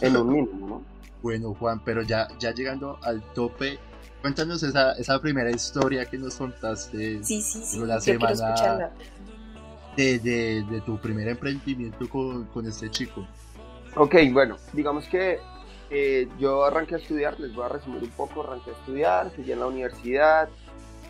En 0.00 0.16
un 0.16 0.32
mínimo, 0.32 0.68
¿no? 0.68 0.82
Bueno, 1.22 1.54
Juan, 1.54 1.82
pero 1.84 2.02
ya, 2.02 2.28
ya 2.38 2.52
llegando 2.52 2.98
al 3.02 3.22
tope, 3.32 3.78
cuéntanos 4.20 4.62
esa, 4.62 4.92
esa 4.92 5.20
primera 5.20 5.50
historia 5.50 6.04
que 6.04 6.18
nos 6.18 6.36
contaste 6.36 7.24
sí, 7.24 7.42
sí, 7.42 7.62
sí, 7.64 7.78
la 7.84 8.00
semana 8.00 8.92
de, 9.96 10.18
de, 10.18 10.62
de, 10.70 10.80
tu 10.82 10.98
primer 10.98 11.26
emprendimiento 11.28 12.08
con, 12.08 12.44
con, 12.46 12.66
este 12.66 12.90
chico. 12.90 13.26
Ok, 13.96 14.14
bueno, 14.30 14.56
digamos 14.74 15.06
que 15.06 15.38
eh, 15.90 16.28
yo 16.38 16.64
arranqué 16.64 16.96
a 16.96 16.98
estudiar, 16.98 17.40
les 17.40 17.54
voy 17.54 17.64
a 17.64 17.68
resumir 17.68 18.02
un 18.02 18.10
poco, 18.10 18.42
arranqué 18.42 18.70
a 18.70 18.74
estudiar, 18.74 19.30
seguí 19.34 19.52
en 19.52 19.60
la 19.60 19.66
universidad, 19.66 20.48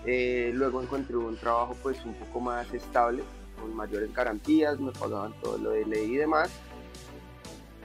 eh, 0.04 0.52
luego 0.54 0.80
encontré 0.80 1.16
un 1.16 1.36
trabajo 1.36 1.76
pues 1.82 2.04
un 2.04 2.14
poco 2.14 2.40
más 2.40 2.72
estable, 2.72 3.24
con 3.66 3.76
mayores 3.76 4.14
garantías, 4.14 4.78
me 4.78 4.92
pagaban 4.92 5.32
todo 5.40 5.58
lo 5.58 5.70
de 5.70 5.84
ley 5.84 6.14
y 6.14 6.16
demás. 6.16 6.50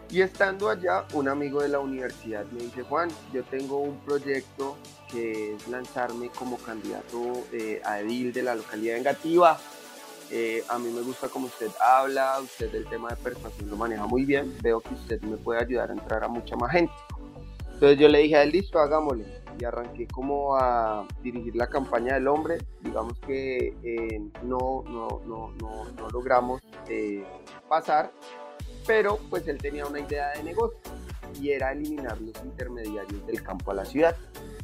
Y 0.09 0.21
estando 0.21 0.69
allá, 0.69 1.05
un 1.13 1.27
amigo 1.29 1.61
de 1.61 1.69
la 1.69 1.79
universidad 1.79 2.45
me 2.51 2.63
dice, 2.63 2.83
Juan, 2.83 3.09
yo 3.33 3.43
tengo 3.43 3.77
un 3.77 3.97
proyecto 3.99 4.77
que 5.09 5.55
es 5.55 5.67
lanzarme 5.67 6.29
como 6.29 6.57
candidato 6.57 7.45
eh, 7.51 7.81
a 7.85 8.01
edil 8.01 8.33
de 8.33 8.43
la 8.43 8.55
localidad 8.55 8.97
negativa. 8.97 9.57
Eh, 10.29 10.63
a 10.69 10.77
mí 10.77 10.89
me 10.91 11.01
gusta 11.01 11.27
como 11.27 11.47
usted 11.47 11.71
habla, 11.79 12.39
usted 12.41 12.73
el 12.75 12.85
tema 12.85 13.09
de 13.09 13.15
persuasión 13.17 13.69
lo 13.69 13.75
maneja 13.75 14.05
muy 14.05 14.23
bien, 14.23 14.55
veo 14.61 14.79
que 14.79 14.93
usted 14.93 15.21
me 15.21 15.37
puede 15.37 15.61
ayudar 15.61 15.89
a 15.89 15.93
entrar 15.93 16.23
a 16.23 16.27
mucha 16.27 16.55
más 16.55 16.71
gente. 16.71 16.93
Entonces 17.73 17.97
yo 17.97 18.07
le 18.07 18.19
dije 18.19 18.35
a 18.35 18.43
él, 18.43 18.51
listo, 18.51 18.79
hagámosle 18.79 19.40
y 19.59 19.65
arranqué 19.65 20.07
como 20.07 20.55
a 20.55 21.07
dirigir 21.21 21.55
la 21.55 21.67
campaña 21.67 22.15
del 22.15 22.27
hombre. 22.27 22.57
Digamos 22.81 23.19
que 23.19 23.75
eh, 23.83 24.21
no, 24.43 24.83
no, 24.87 25.21
no, 25.25 25.53
no, 25.59 26.09
logramos 26.11 26.61
eh, 26.87 27.23
pasar, 27.67 28.11
pero 28.85 29.17
pues 29.29 29.47
él 29.47 29.57
tenía 29.57 29.85
una 29.85 29.99
idea 29.99 30.31
de 30.31 30.43
negocio 30.43 30.79
y 31.39 31.51
era 31.51 31.71
eliminar 31.71 32.19
los 32.21 32.35
intermediarios 32.43 33.25
del 33.25 33.41
campo 33.43 33.71
a 33.71 33.75
la 33.75 33.85
ciudad. 33.85 34.15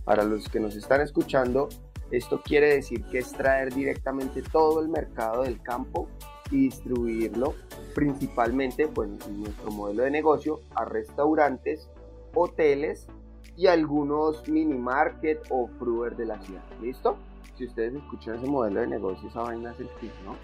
Para 0.03 0.23
los 0.23 0.47
que 0.49 0.59
nos 0.59 0.75
están 0.75 1.01
escuchando, 1.01 1.69
esto 2.11 2.41
quiere 2.41 2.75
decir 2.75 3.03
que 3.05 3.19
es 3.19 3.31
traer 3.31 3.73
directamente 3.73 4.41
todo 4.41 4.81
el 4.81 4.87
mercado 4.87 5.43
del 5.43 5.61
campo 5.61 6.07
y 6.49 6.65
distribuirlo 6.65 7.53
principalmente, 7.93 8.87
pues 8.87 9.09
nuestro 9.27 9.71
modelo 9.71 10.03
de 10.03 10.11
negocio, 10.11 10.61
a 10.75 10.85
restaurantes, 10.85 11.89
hoteles 12.33 13.07
y 13.57 13.65
algunos 13.65 14.47
mini 14.47 14.77
market 14.77 15.43
o 15.49 15.67
fruver 15.79 16.15
de 16.15 16.27
la 16.27 16.39
ciudad. 16.41 16.61
¿Listo? 16.79 17.17
Si 17.57 17.65
ustedes 17.65 17.95
escuchan 17.95 18.35
ese 18.35 18.45
modelo 18.45 18.81
de 18.81 18.87
negocio, 18.87 19.27
esa 19.27 19.41
vaina 19.41 19.71
es 19.71 19.79
el 19.79 19.89
fit, 19.99 20.11
¿no? 20.23 20.35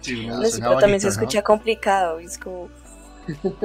Sí, 0.00 0.28
pero 0.60 0.78
también 0.78 1.00
se 1.00 1.08
escucha 1.08 1.42
complicado, 1.42 2.20
es 2.20 2.38
como... 2.38 2.68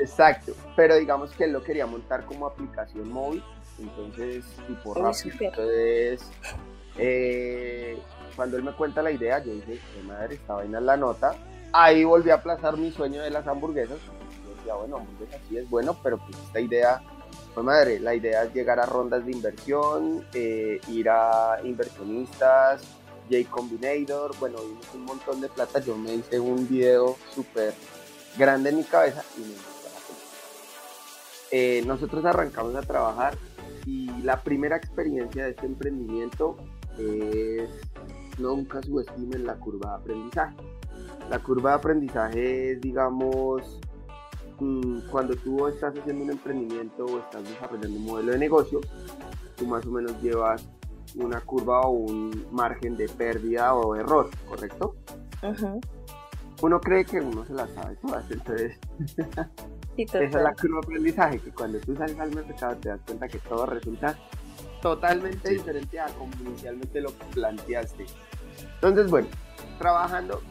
Exacto, 0.00 0.52
pero 0.74 0.96
digamos 0.96 1.32
que 1.32 1.44
él 1.44 1.52
lo 1.52 1.62
quería 1.62 1.86
montar 1.86 2.24
como 2.24 2.46
aplicación 2.46 3.10
móvil, 3.10 3.42
entonces 3.78 4.44
tipo 4.66 4.94
rápido. 4.94 5.34
Entonces, 5.40 6.30
eh, 6.96 7.98
cuando 8.36 8.56
él 8.56 8.62
me 8.62 8.72
cuenta 8.72 9.02
la 9.02 9.10
idea, 9.10 9.42
yo 9.42 9.52
dije, 9.52 9.80
qué 9.94 10.02
madre, 10.06 10.36
esta 10.36 10.54
vaina 10.54 10.78
es 10.78 10.84
la 10.84 10.96
nota. 10.96 11.34
Ahí 11.72 12.04
volví 12.04 12.30
a 12.30 12.34
aplazar 12.36 12.76
mi 12.76 12.90
sueño 12.90 13.22
de 13.22 13.30
las 13.30 13.46
hamburguesas. 13.46 13.98
Yo 14.44 14.54
decía, 14.54 14.74
bueno, 14.74 14.98
hamburguesas 14.98 15.40
sí 15.48 15.58
es 15.58 15.68
bueno, 15.68 15.96
pero 16.02 16.18
pues 16.18 16.38
esta 16.38 16.60
idea 16.60 17.02
pues 17.54 17.64
madre, 17.64 18.00
la 18.00 18.14
idea 18.14 18.44
es 18.44 18.52
llegar 18.52 18.80
a 18.80 18.86
rondas 18.86 19.24
de 19.24 19.32
inversión, 19.32 20.26
eh, 20.34 20.80
ir 20.88 21.08
a 21.08 21.60
inversionistas, 21.62 22.82
J 23.30 23.48
Combinator, 23.48 24.36
bueno, 24.38 24.58
vimos 24.60 24.94
un 24.94 25.04
montón 25.04 25.40
de 25.40 25.48
plata, 25.48 25.78
yo 25.78 25.96
me 25.96 26.14
hice 26.14 26.40
un 26.40 26.68
video 26.68 27.16
súper 27.34 27.72
grande 28.36 28.70
en 28.70 28.76
mi 28.78 28.84
cabeza 28.84 29.22
y 29.36 29.40
me 29.40 29.74
eh, 31.56 31.84
nosotros 31.86 32.24
arrancamos 32.24 32.74
a 32.74 32.82
trabajar 32.82 33.38
y 33.86 34.08
la 34.22 34.42
primera 34.42 34.76
experiencia 34.76 35.44
de 35.44 35.50
este 35.50 35.66
emprendimiento 35.66 36.56
es 36.98 37.70
nunca 38.38 38.82
subestimen 38.82 39.46
la 39.46 39.54
curva 39.54 39.90
de 39.90 39.96
aprendizaje. 39.96 40.56
La 41.30 41.38
curva 41.38 41.70
de 41.70 41.76
aprendizaje 41.76 42.72
es, 42.72 42.80
digamos, 42.80 43.78
cuando 45.10 45.34
tú 45.36 45.66
estás 45.66 45.96
haciendo 45.96 46.24
un 46.24 46.30
emprendimiento 46.30 47.04
o 47.04 47.18
estás 47.18 47.42
desarrollando 47.48 47.98
un 47.98 48.04
modelo 48.04 48.32
de 48.32 48.38
negocio, 48.38 48.80
tú 49.56 49.66
más 49.66 49.84
o 49.86 49.90
menos 49.90 50.20
llevas 50.22 50.68
una 51.16 51.40
curva 51.40 51.82
o 51.82 51.90
un 51.90 52.46
margen 52.50 52.96
de 52.96 53.08
pérdida 53.08 53.74
o 53.74 53.94
error, 53.94 54.30
¿correcto? 54.48 54.96
Uno 56.62 56.80
cree 56.80 57.04
que 57.04 57.20
uno 57.20 57.44
se 57.44 57.52
la 57.52 57.66
sabe 57.68 57.96
todas, 57.96 58.30
entonces 58.30 58.78
esa 59.96 60.22
es 60.22 60.32
la 60.34 60.54
curva 60.54 60.80
de 60.80 60.86
aprendizaje, 60.86 61.38
que 61.38 61.50
cuando 61.50 61.78
tú 61.80 61.94
sales 61.96 62.18
al 62.18 62.34
mercado 62.34 62.76
te 62.76 62.88
das 62.88 63.00
cuenta 63.04 63.28
que 63.28 63.38
todo 63.38 63.66
resulta 63.66 64.16
totalmente 64.80 65.50
diferente 65.50 65.98
a 65.98 66.06
como 66.08 66.32
inicialmente 66.40 67.00
lo 67.00 67.10
planteaste. 67.32 68.06
Entonces, 68.74 69.10
bueno, 69.10 69.28
trabajando 69.78 70.42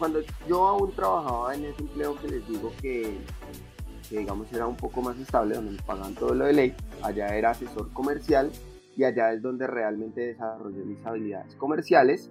cuando 0.00 0.20
yo 0.48 0.66
aún 0.66 0.90
trabajaba 0.92 1.54
en 1.54 1.66
ese 1.66 1.82
empleo 1.82 2.16
que 2.16 2.28
les 2.28 2.48
digo 2.48 2.72
que, 2.80 3.18
digamos 4.10 4.50
era 4.50 4.66
un 4.66 4.76
poco 4.76 5.02
más 5.02 5.16
estable, 5.18 5.54
donde 5.54 5.72
me 5.72 5.82
pagaban 5.82 6.14
todo 6.14 6.34
lo 6.34 6.46
de 6.46 6.54
ley, 6.54 6.74
allá 7.02 7.28
era 7.36 7.50
asesor 7.50 7.92
comercial 7.92 8.50
y 8.96 9.04
allá 9.04 9.32
es 9.32 9.42
donde 9.42 9.66
realmente 9.66 10.22
desarrollé 10.22 10.84
mis 10.84 11.04
habilidades 11.04 11.54
comerciales 11.54 12.30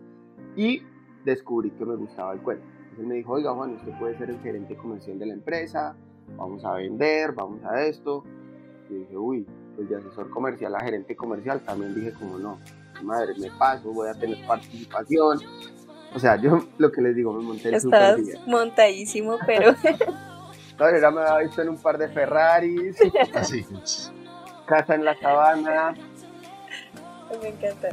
y 0.57 0.81
descubrí 1.23 1.69
que 1.69 1.85
me 1.85 1.95
gustaba 1.95 2.33
el 2.33 2.41
cuento. 2.41 2.65
Entonces 2.81 3.05
me 3.05 3.15
dijo, 3.15 3.33
oiga 3.33 3.53
Juan, 3.53 3.75
usted 3.75 3.97
puede 3.99 4.17
ser 4.17 4.31
el 4.31 4.39
gerente 4.39 4.75
comercial 4.75 5.19
de 5.19 5.25
la 5.27 5.33
empresa, 5.33 5.95
vamos 6.37 6.65
a 6.65 6.73
vender, 6.73 7.33
vamos 7.33 7.63
a 7.63 7.83
esto. 7.83 8.23
Y 8.89 8.95
dije, 8.95 9.15
uy, 9.15 9.47
pues 9.75 9.87
de 9.87 9.95
asesor 9.95 10.31
comercial 10.31 10.75
a 10.75 10.79
gerente 10.79 11.15
comercial, 11.15 11.61
también 11.61 11.93
dije 11.93 12.13
como 12.13 12.39
no, 12.39 12.57
madre, 13.03 13.33
me 13.39 13.51
paso, 13.51 13.93
voy 13.93 14.09
a 14.09 14.13
tener 14.15 14.43
participación. 14.47 15.39
O 16.13 16.19
sea, 16.19 16.35
yo 16.37 16.67
lo 16.77 16.91
que 16.91 17.01
les 17.01 17.15
digo, 17.15 17.33
me 17.33 17.43
monté 17.43 17.69
el 17.69 17.79
super 17.79 18.17
montadísimo, 18.47 19.37
pero... 19.45 19.73
Todavía 20.77 21.11
me 21.11 21.21
había 21.21 21.37
visto 21.39 21.61
en 21.61 21.69
un 21.69 21.77
par 21.77 21.97
de 21.97 22.07
Ferraris. 22.07 22.97
Así. 23.35 23.65
Casa 24.65 24.95
en 24.95 25.03
la 25.03 25.13
sabana. 25.19 25.93
Me 27.41 27.49
encanta. 27.49 27.89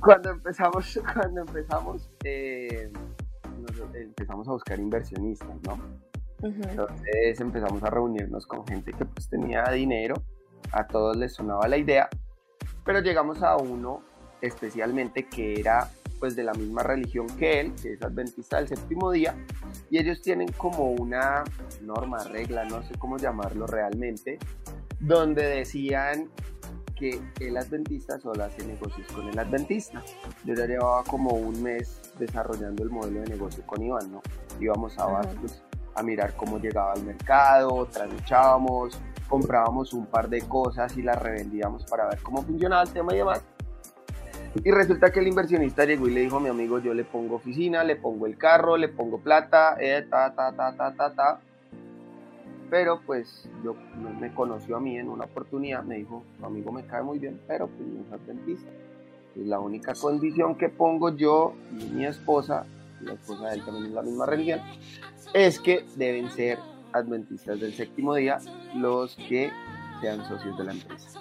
Cuando 0.00 0.30
empezamos, 0.30 1.00
cuando 1.14 1.40
empezamos, 1.40 2.08
eh, 2.22 2.92
empezamos 3.94 4.46
a 4.46 4.52
buscar 4.52 4.78
inversionistas, 4.78 5.56
¿no? 5.62 6.04
Entonces 6.42 7.40
empezamos 7.40 7.82
a 7.82 7.90
reunirnos 7.90 8.46
con 8.46 8.66
gente 8.66 8.92
que 8.92 9.06
pues 9.06 9.28
tenía 9.28 9.64
dinero, 9.70 10.14
a 10.72 10.86
todos 10.86 11.16
les 11.16 11.32
sonaba 11.32 11.66
la 11.68 11.78
idea, 11.78 12.08
pero 12.84 13.00
llegamos 13.00 13.42
a 13.42 13.56
uno 13.56 14.02
especialmente 14.42 15.26
que 15.26 15.58
era 15.58 15.88
pues 16.18 16.36
de 16.36 16.44
la 16.44 16.52
misma 16.52 16.82
religión 16.82 17.26
que 17.38 17.60
él, 17.60 17.72
que 17.80 17.94
es 17.94 18.02
adventista 18.02 18.58
del 18.58 18.68
séptimo 18.68 19.10
día, 19.10 19.36
y 19.90 19.98
ellos 19.98 20.22
tienen 20.22 20.50
como 20.52 20.92
una 20.92 21.44
norma, 21.82 22.24
regla, 22.24 22.64
no 22.64 22.82
sé 22.82 22.94
cómo 22.98 23.16
llamarlo 23.16 23.66
realmente, 23.66 24.38
donde 25.00 25.42
decían 25.44 26.30
que 26.94 27.20
el 27.40 27.56
adventista 27.56 28.18
solo 28.20 28.44
hace 28.44 28.64
negocios 28.66 29.06
con 29.12 29.28
el 29.28 29.38
adventista. 29.38 30.02
Yo 30.44 30.54
ya 30.54 30.66
llevaba 30.66 31.02
como 31.04 31.32
un 31.32 31.62
mes 31.62 32.00
desarrollando 32.18 32.84
el 32.84 32.90
modelo 32.90 33.20
de 33.20 33.26
negocio 33.26 33.66
con 33.66 33.82
Iván, 33.82 34.12
¿no? 34.12 34.22
Íbamos 34.60 34.98
a 34.98 35.06
Bastos 35.06 35.62
a 35.96 36.02
mirar 36.02 36.34
cómo 36.36 36.58
llegaba 36.58 36.92
al 36.92 37.04
mercado, 37.04 37.86
traduchábamos, 37.86 38.98
comprábamos 39.28 39.92
un 39.92 40.06
par 40.06 40.28
de 40.28 40.42
cosas 40.42 40.96
y 40.96 41.02
las 41.02 41.20
revendíamos 41.20 41.84
para 41.84 42.06
ver 42.08 42.20
cómo 42.22 42.42
funcionaba 42.42 42.82
el 42.82 42.92
tema 42.92 43.14
y 43.14 43.18
demás. 43.18 43.42
Y 44.62 44.70
resulta 44.70 45.10
que 45.10 45.20
el 45.20 45.26
inversionista 45.26 45.84
llegó 45.84 46.06
y 46.06 46.12
le 46.12 46.20
dijo 46.20 46.36
a 46.36 46.40
mi 46.40 46.48
amigo, 46.48 46.78
yo 46.78 46.94
le 46.94 47.04
pongo 47.04 47.36
oficina, 47.36 47.82
le 47.82 47.96
pongo 47.96 48.26
el 48.26 48.36
carro, 48.38 48.76
le 48.76 48.88
pongo 48.88 49.18
plata, 49.18 49.76
eh, 49.80 50.06
ta, 50.08 50.32
ta, 50.34 50.52
ta, 50.52 50.76
ta, 50.76 50.94
ta, 50.94 51.14
ta. 51.14 51.40
Pero 52.70 53.00
pues 53.04 53.48
yo 53.64 53.74
me 54.20 54.32
conoció 54.32 54.76
a 54.76 54.80
mí 54.80 54.96
en 54.96 55.08
una 55.08 55.24
oportunidad, 55.24 55.82
me 55.82 55.96
dijo, 55.96 56.22
tu 56.38 56.46
amigo 56.46 56.70
me 56.70 56.84
cae 56.86 57.02
muy 57.02 57.18
bien, 57.18 57.40
pero 57.48 57.66
pues 57.66 57.88
no 57.88 58.02
es 58.02 58.12
adventista. 58.12 58.70
La 59.36 59.58
única 59.58 59.94
condición 59.94 60.54
que 60.56 60.68
pongo 60.68 61.14
yo 61.16 61.54
y 61.72 61.84
mi 61.86 62.06
esposa, 62.06 62.64
la 63.00 63.14
esposa 63.14 63.48
de 63.48 63.56
él 63.56 63.64
también 63.64 63.86
es 63.86 63.92
la 63.92 64.02
misma 64.02 64.26
religión, 64.26 64.60
es 65.34 65.58
que 65.58 65.84
deben 65.96 66.30
ser 66.30 66.58
adventistas 66.92 67.58
del 67.58 67.74
séptimo 67.74 68.14
día 68.14 68.38
los 68.76 69.16
que 69.16 69.50
sean 70.00 70.26
socios 70.28 70.56
de 70.56 70.64
la 70.64 70.72
empresa. 70.72 71.20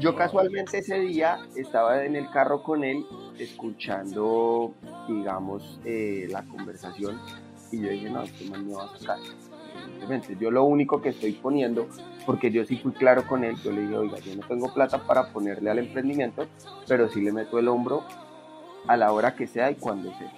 Yo 0.00 0.16
casualmente 0.16 0.78
ese 0.78 0.98
día 0.98 1.38
estaba 1.54 2.04
en 2.04 2.16
el 2.16 2.28
carro 2.30 2.62
con 2.62 2.82
él 2.84 3.04
escuchando, 3.38 4.74
digamos, 5.08 5.80
eh, 5.84 6.26
la 6.30 6.42
conversación 6.42 7.20
y 7.70 7.80
yo 7.80 7.88
dije, 7.88 8.10
no, 8.10 8.22
este 8.22 8.48
man 8.50 8.66
me 8.66 8.74
va 8.74 8.84
a 8.84 8.98
sacar. 8.98 9.18
Yo 10.38 10.50
lo 10.50 10.64
único 10.64 11.00
que 11.00 11.10
estoy 11.10 11.32
poniendo, 11.32 11.88
porque 12.26 12.50
yo 12.50 12.64
sí 12.64 12.76
fui 12.76 12.92
claro 12.92 13.26
con 13.26 13.44
él, 13.44 13.56
yo 13.62 13.70
le 13.70 13.82
dije, 13.82 13.96
oiga, 13.96 14.18
yo 14.18 14.34
no 14.36 14.46
tengo 14.46 14.72
plata 14.74 15.06
para 15.06 15.32
ponerle 15.32 15.70
al 15.70 15.78
emprendimiento, 15.78 16.46
pero 16.88 17.08
sí 17.08 17.20
le 17.20 17.32
meto 17.32 17.58
el 17.58 17.68
hombro 17.68 18.02
a 18.88 18.96
la 18.96 19.12
hora 19.12 19.34
que 19.34 19.46
sea 19.46 19.70
y 19.70 19.76
cuando 19.76 20.12
sea. 20.18 20.32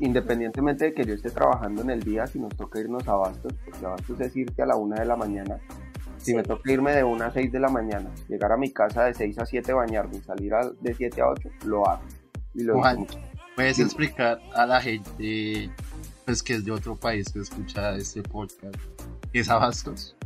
Independientemente 0.00 0.86
de 0.86 0.94
que 0.94 1.04
yo 1.04 1.14
esté 1.14 1.30
trabajando 1.30 1.82
en 1.82 1.90
el 1.90 2.02
día, 2.02 2.26
si 2.26 2.38
nos 2.38 2.54
toca 2.54 2.78
irnos 2.78 3.08
a 3.08 3.14
Bastos, 3.14 3.54
porque 3.64 3.86
Bastos 3.86 4.20
es 4.20 4.36
irte 4.36 4.62
a 4.62 4.66
la 4.66 4.76
una 4.76 4.96
de 4.96 5.06
la 5.06 5.16
mañana, 5.16 5.58
si 6.24 6.34
me 6.34 6.42
toca 6.42 6.72
irme 6.72 6.92
de 6.92 7.04
1 7.04 7.22
a 7.22 7.30
6 7.30 7.52
de 7.52 7.60
la 7.60 7.68
mañana, 7.68 8.10
llegar 8.28 8.50
a 8.50 8.56
mi 8.56 8.72
casa 8.72 9.04
de 9.04 9.14
6 9.14 9.38
a 9.38 9.46
7, 9.46 9.72
bañarme 9.74 10.16
y 10.16 10.20
salir 10.22 10.54
de 10.80 10.94
7 10.94 11.20
a 11.20 11.28
8, 11.28 11.48
lo 11.66 11.86
hago. 11.86 12.02
Y 12.54 12.62
lo 12.62 12.78
Juan, 12.78 13.06
¿puedes 13.54 13.78
explicar 13.78 14.40
a 14.54 14.64
la 14.64 14.80
gente 14.80 15.70
pues, 16.24 16.42
que 16.42 16.54
es 16.54 16.64
de 16.64 16.70
otro 16.70 16.96
país 16.96 17.30
que 17.30 17.40
escucha 17.40 17.94
este 17.96 18.22
podcast? 18.22 18.76
¿Qué 19.32 19.40
es 19.40 19.50
Abastos? 19.50 20.16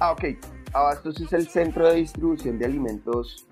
Ah, 0.00 0.12
ok. 0.12 0.24
Abastos 0.72 1.20
es 1.20 1.32
el 1.32 1.46
centro 1.46 1.88
de 1.88 1.96
distribución 1.96 2.58
de 2.58 2.64
alimentos 2.64 3.46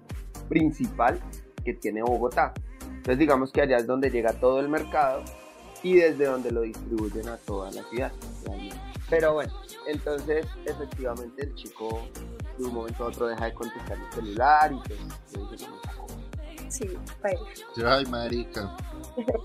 principal 0.48 1.20
que 1.64 1.74
tiene 1.74 2.02
Bogotá. 2.02 2.52
Entonces 2.82 3.18
digamos 3.18 3.52
que 3.52 3.60
allá 3.60 3.76
es 3.76 3.86
donde 3.86 4.10
llega 4.10 4.32
todo 4.32 4.58
el 4.58 4.68
mercado 4.68 5.22
y 5.82 5.94
desde 5.94 6.24
donde 6.24 6.50
lo 6.50 6.62
distribuyen 6.62 7.28
a 7.28 7.36
toda 7.36 7.70
la 7.70 7.84
ciudad. 7.84 8.12
Pero 9.10 9.34
bueno, 9.34 9.52
entonces, 9.86 10.46
efectivamente, 10.64 11.42
el 11.42 11.54
chico 11.56 12.08
de 12.56 12.64
un 12.64 12.74
momento 12.74 13.04
a 13.04 13.08
otro 13.08 13.26
deja 13.26 13.46
de 13.46 13.54
contestar 13.54 13.98
el 13.98 14.12
celular 14.12 14.72
y 14.72 14.76
pues 14.76 15.00
le 15.32 15.50
dice 15.50 15.66
Sí, 16.68 16.96
vaya. 17.20 17.40
Ay, 17.84 18.06
marica. 18.06 18.76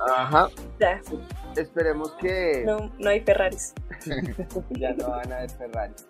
Ajá. 0.07 0.49
Ya. 0.79 1.01
Esperemos 1.55 2.11
que. 2.15 2.63
No, 2.65 2.91
no 2.99 3.09
hay 3.09 3.21
Ferraris. 3.21 3.73
ya 4.71 4.93
no 4.93 5.09
van 5.09 5.31
a 5.31 5.37
haber 5.37 5.49
Ferraris. 5.49 6.05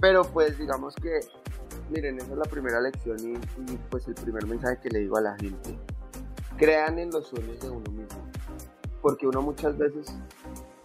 Pero 0.00 0.22
pues 0.24 0.58
digamos 0.58 0.96
que, 0.96 1.20
miren, 1.88 2.18
esa 2.18 2.32
es 2.32 2.38
la 2.38 2.44
primera 2.44 2.80
lección 2.80 3.16
y, 3.20 3.34
y 3.72 3.76
pues 3.90 4.08
el 4.08 4.14
primer 4.14 4.44
mensaje 4.46 4.78
que 4.82 4.90
le 4.90 4.98
digo 4.98 5.16
a 5.16 5.20
la 5.20 5.36
gente. 5.36 5.78
Crean 6.58 6.98
en 6.98 7.10
los 7.10 7.28
sueños 7.28 7.60
de 7.60 7.70
uno 7.70 7.90
mismo. 7.92 8.28
Porque 9.00 9.26
uno 9.26 9.40
muchas 9.40 9.78
veces 9.78 10.12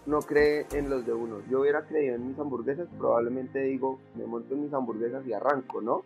no 0.08 0.20
cree 0.20 0.66
en 0.72 0.88
los 0.88 1.04
de 1.04 1.12
uno. 1.12 1.42
Yo 1.50 1.60
hubiera 1.60 1.84
creído 1.86 2.14
en 2.14 2.28
mis 2.28 2.38
hamburguesas, 2.38 2.88
probablemente 2.96 3.60
digo, 3.60 4.00
me 4.16 4.24
monto 4.24 4.54
en 4.54 4.62
mis 4.64 4.72
hamburguesas 4.72 5.26
y 5.26 5.34
arranco, 5.34 5.82
¿no? 5.82 6.02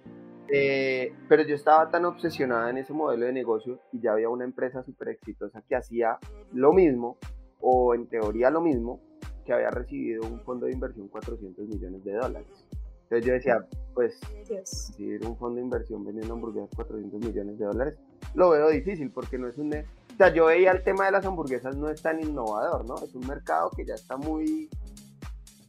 Eh, 0.48 1.14
pero 1.28 1.44
yo 1.44 1.54
estaba 1.54 1.88
tan 1.88 2.04
obsesionada 2.04 2.68
en 2.68 2.78
ese 2.78 2.92
modelo 2.92 3.26
de 3.26 3.32
negocio 3.32 3.78
y 3.92 4.00
ya 4.00 4.12
había 4.12 4.28
una 4.28 4.44
empresa 4.44 4.82
súper 4.82 5.10
exitosa 5.10 5.62
que 5.68 5.76
hacía 5.76 6.18
lo 6.52 6.72
mismo, 6.72 7.16
o 7.60 7.94
en 7.94 8.08
teoría 8.08 8.50
lo 8.50 8.60
mismo, 8.60 9.00
que 9.46 9.52
había 9.52 9.70
recibido 9.70 10.22
un 10.26 10.40
fondo 10.40 10.66
de 10.66 10.72
inversión 10.72 11.06
400 11.06 11.68
millones 11.68 12.04
de 12.04 12.12
dólares. 12.12 12.66
Entonces 13.12 13.27
yo 13.27 13.35
decía, 13.35 13.68
pues, 13.92 14.18
recibir 14.48 15.27
un 15.27 15.37
fondo 15.37 15.57
de 15.57 15.64
inversión 15.64 16.03
vendiendo 16.03 16.33
hamburguesas 16.33 16.70
400 16.75 17.20
millones 17.20 17.59
de 17.59 17.66
dólares, 17.66 17.98
lo 18.33 18.48
veo 18.48 18.70
difícil 18.70 19.11
porque 19.11 19.37
no 19.37 19.48
es 19.48 19.59
un, 19.59 19.70
o 19.75 20.16
sea, 20.16 20.33
yo 20.33 20.46
veía 20.46 20.70
el 20.70 20.83
tema 20.83 21.05
de 21.05 21.12
las 21.12 21.27
hamburguesas 21.27 21.77
no 21.77 21.90
es 21.90 22.01
tan 22.01 22.22
innovador, 22.22 22.87
¿no? 22.87 22.96
Es 23.05 23.14
un 23.14 23.27
mercado 23.27 23.68
que 23.77 23.85
ya 23.85 23.92
está 23.92 24.16
muy, 24.16 24.70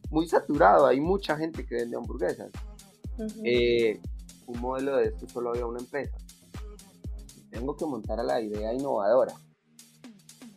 muy 0.08 0.26
saturado, 0.26 0.86
hay 0.86 1.00
mucha 1.00 1.36
gente 1.36 1.66
que 1.66 1.74
vende 1.74 1.98
hamburguesas. 1.98 2.50
Eh, 3.44 4.00
un 4.46 4.60
modelo 4.62 4.96
de 4.96 5.08
esto 5.08 5.28
solo 5.28 5.50
había 5.50 5.66
una 5.66 5.80
empresa. 5.80 6.16
Tengo 7.50 7.76
que 7.76 7.84
montar 7.84 8.20
a 8.20 8.22
la 8.22 8.40
idea 8.40 8.72
innovadora. 8.72 9.34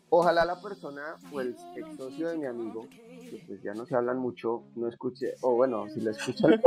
Ojalá 0.08 0.45
la 0.45 0.62
persona 0.62 1.17
o 1.34 1.41
el 1.41 1.54
ex 1.76 1.97
socio 1.97 2.30
de 2.30 2.38
mi 2.38 2.45
amigo 2.45 2.88
que 3.29 3.43
pues 3.45 3.61
ya 3.61 3.73
no 3.73 3.85
se 3.85 3.95
hablan 3.95 4.17
mucho, 4.17 4.63
no 4.75 4.87
escuche, 4.87 5.33
o 5.41 5.55
bueno, 5.55 5.87
si 5.89 6.01
lo 6.01 6.11
escuchan. 6.11 6.61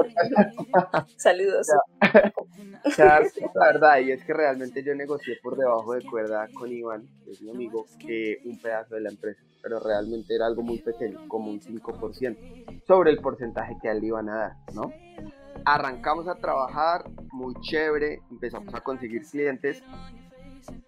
Saludos. 1.17 1.67
la 2.99 3.67
verdad, 3.67 3.99
y 4.01 4.13
es 4.13 4.25
que 4.25 4.33
realmente 4.33 4.83
yo 4.83 4.95
negocié 4.95 5.37
por 5.43 5.57
debajo 5.57 5.95
de 5.95 6.05
cuerda 6.05 6.49
con 6.55 6.71
Iván, 6.71 7.07
que 7.25 7.33
es 7.33 7.43
mi 7.43 7.51
amigo, 7.51 7.87
que 7.99 8.41
un 8.45 8.61
pedazo 8.61 8.95
de 8.95 9.03
la 9.03 9.11
empresa, 9.11 9.43
pero 9.63 9.81
realmente 9.81 10.35
era 10.35 10.47
algo 10.47 10.63
muy 10.63 10.79
pequeño, 10.79 11.27
como 11.29 11.51
un 11.51 11.61
5%, 11.61 12.83
sobre 12.87 13.11
el 13.11 13.19
porcentaje 13.19 13.77
que 13.81 13.89
a 13.89 13.93
él 13.93 14.01
le 14.01 14.07
iban 14.09 14.29
a 14.29 14.37
dar, 14.37 14.53
¿no? 14.75 14.93
Arrancamos 15.65 16.27
a 16.27 16.37
trabajar, 16.37 17.05
muy 17.33 17.55
chévere, 17.61 18.21
empezamos 18.31 18.75
a 18.75 18.81
conseguir 18.81 19.23
clientes 19.23 19.83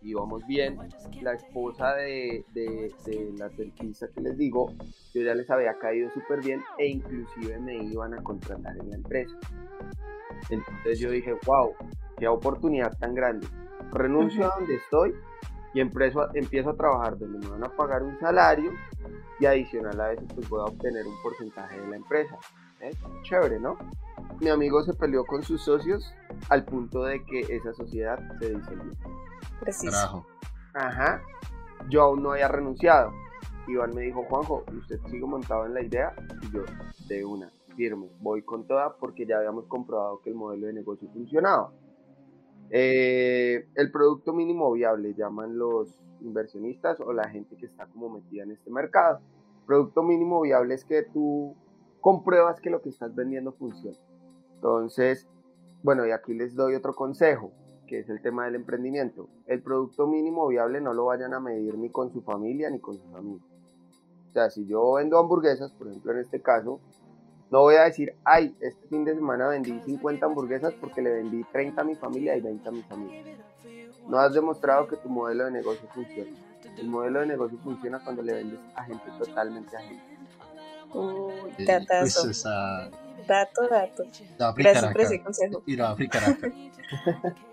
íbamos 0.02 0.46
bien. 0.46 0.78
La 1.20 1.35
esposa 1.35 1.94
de, 1.94 2.44
de, 2.54 2.92
de, 3.04 3.32
la 3.38 3.48
dentista 3.48 4.08
que 4.08 4.20
les 4.20 4.37
digo, 4.37 4.72
yo 5.14 5.22
ya 5.22 5.35
les 5.35 5.50
había 5.50 5.78
caído 5.78 6.11
súper 6.11 6.40
bien 6.40 6.62
e 6.78 6.87
inclusive 6.88 7.58
me 7.58 7.76
iban 7.85 8.14
a 8.14 8.22
contratar 8.22 8.76
en 8.78 8.90
la 8.90 8.96
empresa. 8.96 9.37
Entonces 10.50 10.98
yo 10.98 11.11
dije, 11.11 11.35
wow, 11.46 11.74
qué 12.18 12.28
oportunidad 12.28 12.96
tan 12.98 13.14
grande. 13.14 13.46
Renuncio 13.92 14.46
a 14.46 14.58
donde 14.58 14.76
estoy 14.76 15.14
y 15.74 15.80
empiezo, 15.80 16.35
empiezo 16.35 16.70
a 16.70 16.76
trabajar 16.76 17.18
donde 17.18 17.38
me 17.38 17.48
van 17.48 17.64
a 17.64 17.76
pagar 17.76 18.02
un 18.02 18.18
salario 18.18 18.72
y 19.40 19.46
adicional 19.46 20.00
a 20.00 20.12
eso 20.12 20.22
pues 20.35 20.48
voy 20.48 20.61
a 20.61 20.64
obtener 20.64 21.06
un 21.06 21.20
porcentaje 21.22 21.80
de 21.80 21.88
la 21.88 21.96
empresa. 21.96 22.37
¿Eh? 22.80 22.90
Chévere, 23.22 23.61
¿no? 23.61 23.76
Mi 24.40 24.48
amigo 24.48 24.82
se 24.82 24.92
peleó 24.94 25.24
con 25.24 25.42
sus 25.42 25.62
socios 25.62 26.12
al 26.48 26.64
punto 26.64 27.04
de 27.04 27.24
que 27.24 27.40
esa 27.40 27.72
sociedad 27.74 28.18
se 28.40 28.54
disolvió. 28.54 28.92
Preciso. 29.61 30.26
Ajá. 30.74 31.22
Yo 31.88 32.02
aún 32.02 32.22
no 32.22 32.33
había 32.33 32.48
renunciado. 32.48 33.12
Iván 33.68 33.94
me 33.94 34.02
dijo, 34.02 34.24
Juanjo, 34.24 34.64
¿usted 34.76 34.98
sigue 35.07 35.24
montado 35.24 35.66
en 35.66 35.74
la 35.74 35.83
idea? 35.83 36.14
Y 36.42 36.52
yo, 36.52 36.62
de 37.09 37.24
una, 37.24 37.50
firme, 37.76 38.09
voy 38.20 38.42
con 38.42 38.66
toda 38.66 38.96
porque 38.96 39.26
ya 39.26 39.38
habíamos 39.38 39.66
comprobado 39.66 40.20
que 40.20 40.31
el 40.31 40.37
modelo 40.37 40.66
de 40.66 40.72
negocio 40.72 41.09
funcionaba. 41.12 41.72
Eh, 42.70 43.68
el 43.74 43.92
producto 43.92 44.33
mínimo 44.33 44.72
viable 44.72 45.14
llaman 45.14 45.59
los 45.59 45.98
inversionistas 46.22 47.00
o 47.00 47.12
la 47.12 47.28
gente 47.28 47.57
que 47.57 47.66
está 47.66 47.87
como 47.87 48.09
metida 48.09 48.44
en 48.44 48.52
este 48.52 48.70
mercado. 48.70 49.20
Producto 49.66 50.02
mínimo 50.02 50.40
viable 50.40 50.74
es 50.74 50.85
que 50.85 51.02
tú 51.02 51.55
compruebas 52.00 52.61
que 52.61 52.70
lo 52.70 52.83
que 52.83 52.88
estás 52.88 53.14
vendiendo 53.14 53.52
funciona. 53.52 53.98
Entonces, 54.55 55.28
bueno, 55.83 56.07
y 56.07 56.11
aquí 56.11 56.35
les 56.35 56.55
doy 56.55 56.74
otro 56.74 56.94
consejo, 56.94 57.52
que 57.87 57.99
es 58.01 58.09
el 58.09 58.21
tema 58.23 58.45
del 58.47 58.55
emprendimiento. 58.57 59.29
El 59.47 59.62
producto 59.62 60.07
mínimo 60.07 60.47
viable 60.49 60.81
no 60.81 60.92
lo 60.95 61.07
vayan 61.07 61.35
a 61.35 61.40
medir 61.40 61.77
ni 61.77 61.90
con 61.90 62.11
su 62.12 62.23
familia 62.23 62.71
ni 62.71 62.79
con 62.81 62.95
sus 62.99 63.14
amigos. 63.14 63.42
O 64.31 64.33
sea, 64.33 64.49
si 64.51 64.66
yo 64.66 64.95
vendo 64.95 65.18
hamburguesas, 65.18 65.73
por 65.73 65.88
ejemplo 65.88 66.12
en 66.12 66.18
este 66.21 66.40
caso, 66.40 66.81
no 67.51 67.61
voy 67.61 67.75
a 67.75 67.83
decir, 67.83 68.14
ay, 68.25 68.57
este 68.61 68.88
fin 68.88 69.05
de 69.05 69.14
semana 69.14 69.47
vendí 69.49 69.79
50 69.85 70.25
hamburguesas 70.25 70.73
porque 70.81 71.03
le 71.03 71.12
vendí 71.12 71.45
30 71.53 71.83
a 71.83 71.85
mi 71.85 71.95
familia 71.95 72.35
y 72.37 72.40
20 72.40 72.66
a 72.66 72.73
mis 72.73 72.90
amigos. 72.90 73.14
No 74.09 74.18
has 74.18 74.33
demostrado 74.33 74.88
que 74.88 74.97
tu 74.97 75.09
modelo 75.11 75.45
de 75.45 75.51
negocio 75.51 75.87
funciona. 75.92 76.31
El 76.79 76.88
modelo 76.88 77.21
de 77.21 77.27
negocio 77.27 77.59
funciona 77.59 78.03
cuando 78.03 78.23
le 78.23 78.33
vendes 78.33 78.59
a 78.75 78.85
gente 78.85 79.05
totalmente 79.18 79.77
ajena. 79.77 80.03
Uy, 80.95 81.64
datazo. 81.66 82.23
Pues 82.23 82.38
esa- 82.38 82.90
Dato, 83.29 83.68
dato. 83.68 84.03
aplicar 84.40 84.55
Gracias 84.57 84.92
por 84.92 85.01
ese 85.03 85.23
consejo. 85.23 85.62
Y 85.66 85.77
la 85.77 85.85
voy 85.85 85.90
a 85.90 85.92
aplicar 85.92 86.25
acá. 86.25 86.51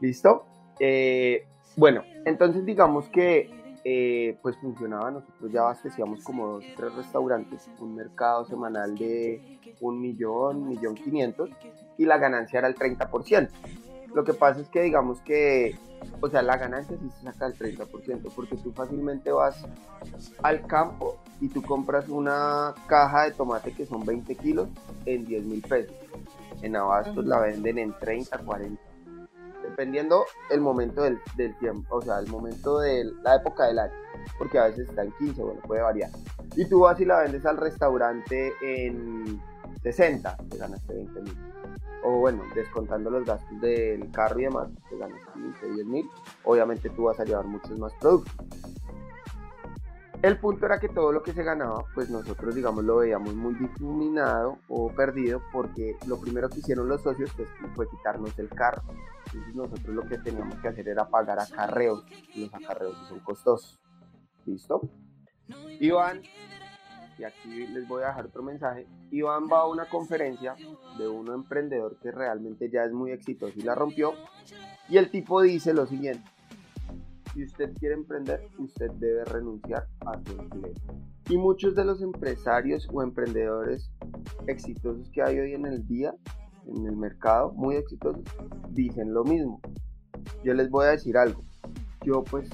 ¿Listo? 0.00 0.44
Eh, 0.78 1.46
bueno, 1.76 2.02
entonces 2.24 2.64
digamos 2.64 3.08
que 3.08 3.50
eh, 3.84 4.36
pues 4.42 4.56
funcionaba, 4.56 5.12
nosotros 5.12 5.52
ya 5.52 5.60
abastecíamos 5.60 6.24
como 6.24 6.48
dos 6.48 6.64
o 6.64 6.76
tres 6.76 6.92
restaurantes, 6.94 7.70
un 7.78 7.94
mercado 7.94 8.44
semanal 8.44 8.96
de 8.98 9.60
un 9.80 10.00
millón, 10.00 10.68
millón 10.68 10.96
quinientos, 10.96 11.50
y 11.96 12.04
la 12.04 12.18
ganancia 12.18 12.58
era 12.58 12.66
el 12.66 12.74
30%. 12.74 13.48
Lo 14.12 14.24
que 14.24 14.34
pasa 14.34 14.60
es 14.60 14.68
que 14.70 14.82
digamos 14.82 15.20
que, 15.20 15.76
o 16.20 16.28
sea, 16.28 16.42
la 16.42 16.56
ganancia 16.56 16.96
sí 16.98 17.10
se 17.10 17.22
saca 17.30 17.46
el 17.46 17.54
30%, 17.54 18.32
porque 18.34 18.56
tú 18.56 18.72
fácilmente 18.72 19.30
vas 19.30 19.64
al 20.42 20.66
campo 20.66 21.18
y 21.40 21.48
tú 21.48 21.62
compras 21.62 22.08
una 22.08 22.74
caja 22.88 23.24
de 23.24 23.32
tomate 23.32 23.72
que 23.72 23.86
son 23.86 24.04
20 24.04 24.34
kilos 24.34 24.68
en 25.04 25.24
10 25.26 25.44
mil 25.44 25.62
pesos. 25.62 25.94
En 26.60 26.74
abastos 26.74 27.24
la 27.24 27.38
venden 27.38 27.78
en 27.78 27.92
30, 27.92 28.38
40 28.38 28.85
dependiendo 29.68 30.24
el 30.50 30.60
momento 30.60 31.02
del, 31.02 31.20
del 31.36 31.56
tiempo, 31.58 31.96
o 31.96 32.02
sea, 32.02 32.18
el 32.18 32.28
momento 32.28 32.78
de 32.78 33.04
la 33.22 33.36
época 33.36 33.66
del 33.66 33.78
año, 33.78 33.92
porque 34.38 34.58
a 34.58 34.64
veces 34.64 34.88
está 34.88 35.02
en 35.02 35.12
15, 35.12 35.42
bueno, 35.42 35.60
puede 35.66 35.82
variar. 35.82 36.10
Y 36.54 36.64
tú 36.66 36.80
vas 36.80 36.98
y 37.00 37.04
la 37.04 37.20
vendes 37.20 37.44
al 37.44 37.56
restaurante 37.56 38.52
en 38.62 39.40
60, 39.82 40.36
te 40.50 40.56
ganaste 40.56 40.94
20 40.94 41.20
mil. 41.22 41.36
O 42.02 42.18
bueno, 42.18 42.42
descontando 42.54 43.10
los 43.10 43.24
gastos 43.24 43.60
del 43.60 44.10
carro 44.12 44.40
y 44.40 44.44
demás, 44.44 44.68
te 44.88 44.96
ganas 44.96 45.20
15, 45.34 45.72
10 45.74 45.86
mil. 45.86 46.10
Obviamente 46.44 46.88
tú 46.90 47.04
vas 47.04 47.18
a 47.18 47.24
llevar 47.24 47.46
muchos 47.46 47.78
más 47.78 47.92
productos. 47.94 48.32
El 50.26 50.40
punto 50.40 50.66
era 50.66 50.80
que 50.80 50.88
todo 50.88 51.12
lo 51.12 51.22
que 51.22 51.32
se 51.32 51.44
ganaba, 51.44 51.84
pues 51.94 52.10
nosotros, 52.10 52.52
digamos, 52.52 52.82
lo 52.82 52.96
veíamos 52.96 53.32
muy 53.36 53.54
difuminado 53.54 54.58
o 54.66 54.88
perdido, 54.90 55.40
porque 55.52 55.96
lo 56.08 56.20
primero 56.20 56.48
que 56.48 56.58
hicieron 56.58 56.88
los 56.88 57.00
socios 57.00 57.30
pues, 57.36 57.48
fue 57.76 57.88
quitarnos 57.88 58.36
el 58.40 58.48
carro. 58.48 58.82
Entonces 59.26 59.54
nosotros 59.54 59.94
lo 59.94 60.02
que 60.02 60.18
teníamos 60.18 60.56
que 60.56 60.66
hacer 60.66 60.88
era 60.88 61.08
pagar 61.08 61.38
acarreos, 61.38 62.04
y 62.34 62.40
los 62.40 62.54
acarreos 62.54 62.96
son 63.08 63.20
costosos. 63.20 63.78
¿Listo? 64.46 64.80
Iván, 65.78 66.22
y 67.18 67.22
aquí 67.22 67.68
les 67.68 67.86
voy 67.86 68.02
a 68.02 68.08
dejar 68.08 68.26
otro 68.26 68.42
mensaje, 68.42 68.84
Iván 69.12 69.44
va 69.44 69.60
a 69.60 69.68
una 69.68 69.88
conferencia 69.88 70.56
de 70.98 71.06
un 71.06 71.28
emprendedor 71.28 72.00
que 72.00 72.10
realmente 72.10 72.68
ya 72.68 72.82
es 72.82 72.90
muy 72.90 73.12
exitoso 73.12 73.52
y 73.54 73.62
la 73.62 73.76
rompió, 73.76 74.12
y 74.88 74.96
el 74.96 75.08
tipo 75.08 75.40
dice 75.40 75.72
lo 75.72 75.86
siguiente, 75.86 76.28
si 77.36 77.44
usted 77.44 77.74
quiere 77.78 77.94
emprender, 77.94 78.48
usted 78.58 78.90
debe 78.92 79.22
renunciar 79.26 79.86
a 80.06 80.18
su 80.24 80.40
empleo. 80.40 80.72
Y 81.28 81.36
muchos 81.36 81.74
de 81.74 81.84
los 81.84 82.00
empresarios 82.00 82.88
o 82.90 83.02
emprendedores 83.02 83.90
exitosos 84.46 85.10
que 85.10 85.22
hay 85.22 85.38
hoy 85.38 85.52
en 85.52 85.66
el 85.66 85.86
día, 85.86 86.14
en 86.66 86.86
el 86.86 86.96
mercado, 86.96 87.52
muy 87.52 87.76
exitosos, 87.76 88.24
dicen 88.70 89.12
lo 89.12 89.22
mismo. 89.22 89.60
Yo 90.42 90.54
les 90.54 90.70
voy 90.70 90.86
a 90.86 90.90
decir 90.90 91.18
algo. 91.18 91.44
Yo 92.06 92.24
pues 92.24 92.48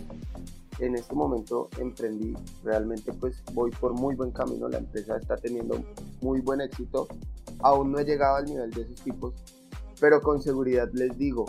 en 0.81 0.97
este 0.97 1.15
momento 1.15 1.69
emprendí, 1.79 2.35
realmente 2.65 3.13
pues 3.13 3.41
voy 3.53 3.71
por 3.71 3.93
muy 3.93 4.17
buen 4.17 4.33
camino, 4.33 4.69
la 4.69 4.79
empresa 4.79 5.17
está 5.17 5.37
teniendo 5.37 5.81
muy 6.23 6.41
buen 6.41 6.61
éxito, 6.61 7.07
aún 7.61 7.93
no 7.93 8.01
he 8.01 8.05
llegado 8.05 8.37
al 8.37 8.47
nivel 8.47 8.71
de 8.73 8.83
esos 8.83 9.01
tipos, 9.03 9.35
pero 10.01 10.21
con 10.21 10.43
seguridad 10.43 10.91
les 10.93 11.17
digo, 11.17 11.45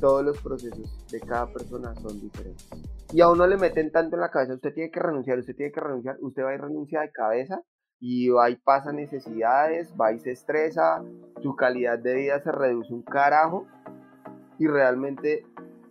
todos 0.00 0.24
los 0.24 0.38
procesos 0.40 1.06
de 1.10 1.20
cada 1.20 1.46
persona 1.52 1.94
son 1.96 2.20
diferentes. 2.20 2.66
Y 3.12 3.20
a 3.20 3.28
uno 3.28 3.46
le 3.46 3.56
meten 3.56 3.90
tanto 3.92 4.16
en 4.16 4.20
la 4.22 4.30
cabeza, 4.30 4.54
usted 4.54 4.72
tiene 4.74 4.90
que 4.90 5.00
renunciar, 5.00 5.38
usted 5.38 5.54
tiene 5.54 5.72
que 5.72 5.80
renunciar, 5.80 6.16
usted 6.20 6.42
va 6.44 6.54
y 6.54 6.58
renuncia 6.58 7.00
de 7.00 7.10
cabeza 7.12 7.62
y 8.00 8.28
va 8.28 8.50
y 8.50 8.56
pasa 8.56 8.92
necesidades, 8.92 9.92
va 10.00 10.12
y 10.12 10.18
se 10.20 10.32
estresa, 10.32 11.02
su 11.42 11.54
calidad 11.54 11.98
de 11.98 12.14
vida 12.14 12.40
se 12.42 12.50
reduce 12.52 12.92
un 12.92 13.02
carajo 13.02 13.66
y 14.58 14.66
realmente 14.66 15.46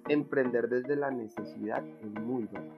emprender 0.09 0.67
desde 0.69 0.95
la 0.97 1.11
necesidad 1.11 1.83
es 2.01 2.11
muy 2.21 2.43
bueno. 2.45 2.73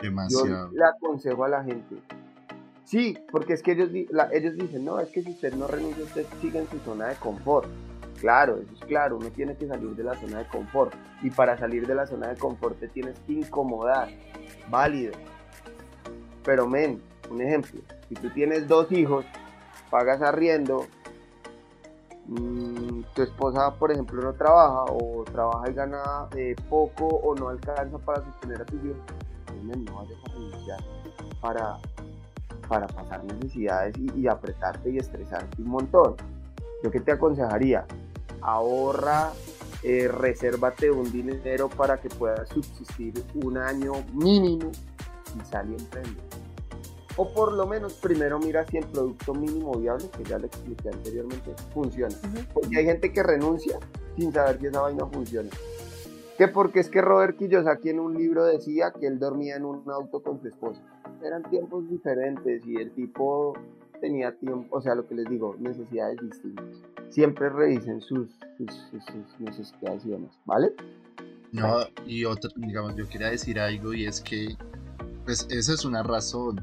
Yo 0.00 0.10
Demasiado. 0.10 0.70
le 0.72 0.84
aconsejo 0.84 1.44
a 1.44 1.48
la 1.48 1.64
gente. 1.64 1.96
Sí, 2.84 3.18
porque 3.32 3.54
es 3.54 3.62
que 3.62 3.72
ellos, 3.72 3.90
la- 4.10 4.30
ellos 4.32 4.54
dicen, 4.54 4.84
no, 4.84 5.00
es 5.00 5.08
que 5.10 5.22
si 5.22 5.30
usted 5.30 5.52
no 5.54 5.66
renuncia, 5.66 6.04
usted 6.04 6.24
sigue 6.40 6.60
en 6.60 6.68
su 6.68 6.78
zona 6.78 7.08
de 7.08 7.16
confort. 7.16 7.66
Claro, 8.20 8.58
eso 8.58 8.72
es 8.72 8.80
claro, 8.80 9.16
uno 9.16 9.30
tiene 9.30 9.56
que 9.56 9.66
salir 9.66 9.90
de 9.94 10.04
la 10.04 10.14
zona 10.14 10.38
de 10.38 10.48
confort. 10.48 10.94
Y 11.22 11.30
para 11.30 11.56
salir 11.58 11.86
de 11.86 11.94
la 11.94 12.06
zona 12.06 12.28
de 12.28 12.36
confort 12.36 12.78
te 12.78 12.88
tienes 12.88 13.18
que 13.20 13.34
incomodar. 13.34 14.08
Válido. 14.70 15.12
Pero, 16.44 16.66
men, 16.66 17.02
un 17.30 17.40
ejemplo, 17.40 17.80
si 18.08 18.14
tú 18.14 18.30
tienes 18.30 18.66
dos 18.68 18.90
hijos, 18.92 19.24
pagas 19.90 20.22
arriendo, 20.22 20.86
mm, 22.26 23.02
tu 23.14 23.22
esposa, 23.22 23.74
por 23.74 23.92
ejemplo, 23.92 24.22
no 24.22 24.32
trabaja 24.34 24.84
o 24.84 25.24
trabaja 25.24 25.70
y 25.70 25.74
gana 25.74 26.28
eh, 26.36 26.54
poco 26.68 27.06
o 27.06 27.34
no 27.34 27.48
alcanza 27.48 27.98
para 27.98 28.24
sostener 28.24 28.62
a 28.62 28.64
tus 28.64 28.82
hijos, 28.84 28.98
pues, 29.46 29.64
men, 29.64 29.84
no 29.84 29.96
vayas 29.96 30.18
a 30.24 30.32
renunciar 30.32 30.78
para, 31.40 31.78
para 32.68 32.86
pasar 32.86 33.24
necesidades 33.24 33.96
y, 33.98 34.20
y 34.20 34.28
apretarte 34.28 34.90
y 34.90 34.98
estresarte 34.98 35.60
un 35.60 35.68
montón. 35.68 36.14
Yo 36.82 36.90
qué 36.90 37.00
te 37.00 37.12
aconsejaría, 37.12 37.86
ahorra, 38.42 39.32
eh, 39.82 40.08
resérvate 40.08 40.90
un 40.90 41.10
dinero 41.12 41.68
para 41.68 42.00
que 42.00 42.08
puedas 42.08 42.48
subsistir 42.48 43.12
un 43.34 43.58
año 43.58 43.92
mínimo 44.12 44.70
y 45.38 45.44
sal 45.44 45.70
y 45.70 45.74
emprende. 45.74 46.20
O 47.16 47.32
por 47.32 47.52
lo 47.52 47.66
menos 47.66 47.94
primero 47.94 48.38
mira 48.38 48.66
si 48.66 48.76
el 48.76 48.86
producto 48.86 49.32
mínimo 49.32 49.74
viable, 49.74 50.06
que 50.16 50.24
ya 50.24 50.38
lo 50.38 50.46
expliqué 50.46 50.90
anteriormente, 50.90 51.54
funciona. 51.72 52.14
Porque 52.52 52.78
hay 52.78 52.84
gente 52.84 53.12
que 53.12 53.22
renuncia 53.22 53.78
sin 54.16 54.32
saber 54.32 54.58
si 54.60 54.66
esa 54.66 54.82
vaina 54.82 55.06
funciona. 55.06 55.48
Que 56.36 56.48
porque 56.48 56.80
es 56.80 56.90
que 56.90 57.00
Robert 57.00 57.38
Kiyosaki 57.38 57.88
en 57.88 58.00
un 58.00 58.14
libro 58.14 58.44
decía 58.44 58.92
que 58.92 59.06
él 59.06 59.18
dormía 59.18 59.56
en 59.56 59.64
un 59.64 59.90
auto 59.90 60.22
con 60.22 60.40
su 60.40 60.48
esposa. 60.48 60.82
Eran 61.22 61.42
tiempos 61.44 61.88
diferentes 61.88 62.66
y 62.66 62.76
el 62.76 62.92
tipo 62.92 63.54
tenía 64.00 64.32
tiempo, 64.36 64.76
o 64.76 64.80
sea, 64.80 64.94
lo 64.94 65.06
que 65.06 65.14
les 65.14 65.28
digo, 65.28 65.56
necesidades 65.58 66.18
distintas. 66.20 66.64
Siempre 67.10 67.48
revisen 67.48 68.00
sus, 68.00 68.28
sus, 68.58 68.70
sus- 68.90 69.04
sus 69.04 69.40
necesidades 69.40 70.04
y 70.04 70.10
demás, 70.10 70.30
¿vale? 70.44 70.72
No, 71.52 71.78
y 72.06 72.24
otra, 72.24 72.50
digamos, 72.56 72.96
yo 72.96 73.08
quería 73.08 73.28
decir 73.30 73.58
algo 73.60 73.94
y 73.94 74.04
es 74.06 74.20
que, 74.20 74.56
pues, 75.24 75.46
esa 75.50 75.72
es 75.74 75.84
una 75.84 76.02
razón. 76.02 76.62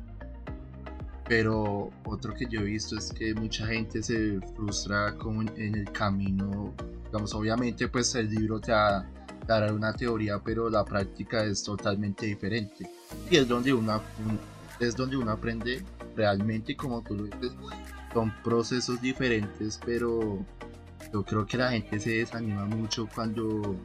Pero 1.27 1.89
otro 2.05 2.33
que 2.33 2.45
yo 2.47 2.59
he 2.59 2.65
visto 2.65 2.97
es 2.97 3.11
que 3.13 3.33
mucha 3.33 3.65
gente 3.67 4.03
se 4.03 4.39
frustra 4.55 5.15
como 5.17 5.41
en, 5.41 5.75
el 5.75 5.91
camino. 5.91 6.73
Digamos, 7.05 7.33
obviamente, 7.33 7.87
pues 7.87 8.13
el 8.15 8.29
libro 8.29 8.59
te 8.59 8.71
da- 8.73 9.09
dará 9.47 9.71
una 9.73 9.93
teoría, 9.93 10.39
pero 10.43 10.69
la 10.69 10.83
práctica 10.83 11.43
es 11.45 11.63
totalmente 11.63 12.25
diferente. 12.25 12.89
Y 13.31 13.37
es 13.37 13.47
donde 13.47 13.73
uno, 13.73 14.01
un- 14.27 14.39
es 14.87 14.95
donde 14.95 15.17
uno 15.17 15.31
aprende 15.31 15.83
realmente, 16.15 16.75
como 16.75 17.01
tú 17.01 17.15
lo 17.15 17.23
dices, 17.23 17.51
son 18.13 18.33
procesos 18.43 19.01
diferentes, 19.01 19.79
pero 19.85 20.37
yo 21.11 21.23
creo 21.23 21.45
que 21.45 21.57
la 21.57 21.71
gente 21.71 21.99
se 21.99 22.11
desanima 22.11 22.65
mucho 22.65 23.07
cuando 23.13 23.75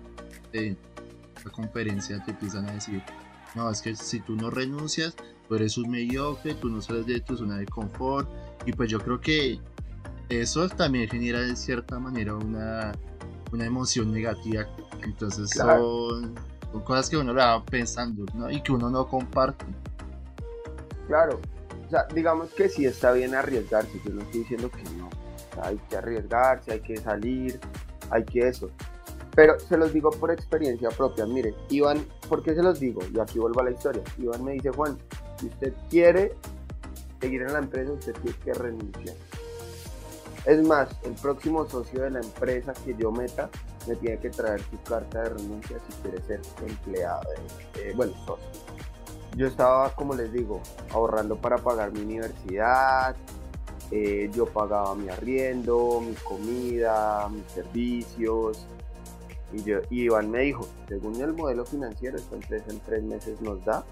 en 0.52 0.76
la 1.44 1.50
conferencia 1.50 2.22
te 2.24 2.32
empiezan 2.32 2.68
a 2.68 2.72
decir, 2.72 3.02
no, 3.54 3.70
es 3.70 3.80
que 3.80 3.94
si 3.96 4.20
tú 4.20 4.37
no 4.37 4.50
renuncias, 4.50 5.14
tú 5.48 5.54
eres 5.54 5.78
un 5.78 5.90
mediocre, 5.90 6.54
tú 6.54 6.68
no 6.68 6.82
sales 6.82 7.06
de 7.06 7.20
tu 7.20 7.37
zona 7.37 7.56
de 7.58 7.66
confort, 7.66 8.28
y 8.66 8.72
pues 8.72 8.90
yo 8.90 8.98
creo 8.98 9.20
que 9.20 9.58
eso 10.28 10.68
también 10.68 11.08
genera 11.08 11.40
de 11.40 11.56
cierta 11.56 11.98
manera 11.98 12.34
una, 12.34 12.92
una 13.50 13.64
emoción 13.64 14.12
negativa, 14.12 14.66
entonces 15.02 15.50
Claro. 15.52 16.11
son, 16.11 16.34
son 16.70 16.82
cosas 16.82 17.08
que 17.08 17.16
uno 17.16 17.32
la 17.32 17.56
va 17.56 17.64
pensando, 17.64 18.26
¿no? 18.34 18.50
Y 18.50 18.61
que 18.62 18.72
uno 18.72 18.90
no 18.90 19.06
comparte. 19.08 19.64
Claro. 21.09 21.40
O 21.87 21.90
sea, 21.90 22.07
digamos 22.14 22.51
que 22.51 22.68
sí 22.68 22.85
está 22.85 23.12
bien 23.12 23.35
arriesgarse, 23.35 23.99
yo 24.05 24.12
no 24.12 24.21
estoy 24.21 24.40
diciendo 24.40 24.71
que 24.71 24.83
no. 24.97 25.09
Hay 25.62 25.79
que 25.88 25.97
arriesgarse, 25.97 26.73
hay 26.73 26.81
que 26.81 26.99
salir, 26.99 27.59
hay 28.11 28.25
que 28.25 28.47
eso. 28.47 28.71
Pero 29.35 29.59
se 29.59 29.77
los 29.77 29.92
digo 29.92 30.11
por 30.11 30.31
experiencia 30.31 30.90
propia. 30.90 31.25
Mire, 31.25 31.55
Iván, 31.71 32.07
¿por 32.29 32.42
qué 32.42 32.55
se 32.55 32.62
los 32.62 32.79
digo? 32.79 33.01
Y 33.12 33.18
aquí 33.18 33.38
vuelvo 33.38 33.61
a 33.61 33.64
la 33.64 33.71
historia. 33.71 34.03
Iván 34.18 34.44
me 34.44 34.53
dice, 34.53 34.71
Juan, 34.71 34.99
si 35.40 35.47
usted 35.47 35.73
quiere 35.88 36.35
seguir 37.21 37.42
en 37.42 37.55
la 37.55 37.61
empresa, 37.61 37.92
usted 37.92 38.12
tiene 38.14 38.38
que 38.44 38.53
renunciar. 38.53 39.16
Es 40.44 40.62
más, 40.66 40.90
el 41.05 41.14
próximo 41.14 41.68
socio 41.68 42.03
de 42.03 42.11
la 42.11 42.21
empresa 42.21 42.73
que 42.85 42.94
yo 42.97 43.11
meta 43.11 43.49
me 43.87 43.97
tiene 43.97 44.18
que 44.18 44.31
traer 44.31 44.61
su 44.61 44.81
carta 44.83 45.23
de 45.23 45.31
renuncia 45.31 45.79
si 45.88 46.03
quiere 46.03 46.23
ser 46.25 46.40
empleado, 46.66 47.23
eh, 47.77 47.92
bueno, 47.97 48.12
socio. 48.27 48.67
Yo 49.38 49.46
estaba, 49.46 49.94
como 49.94 50.14
les 50.14 50.33
digo, 50.33 50.61
ahorrando 50.92 51.37
para 51.37 51.59
pagar 51.59 51.92
mi 51.92 52.01
universidad, 52.01 53.14
eh, 53.92 54.29
yo 54.35 54.46
pagaba 54.46 54.96
mi 54.96 55.09
arriendo, 55.11 56.01
mi 56.01 56.12
comida, 56.14 57.29
mis 57.29 57.46
servicios. 57.53 58.66
Y, 59.53 59.62
yo, 59.62 59.79
Iván 59.90 60.33
me 60.33 60.40
dijo, 60.40 60.66
según 60.88 61.20
el 61.20 61.35
modelo 61.35 61.64
financiero, 61.64 62.16
esta 62.16 62.35
empresa 62.35 62.64
en 62.70 62.81
tres 62.81 63.05
meses 63.05 63.40
nos 63.40 63.64
da 63.64 63.85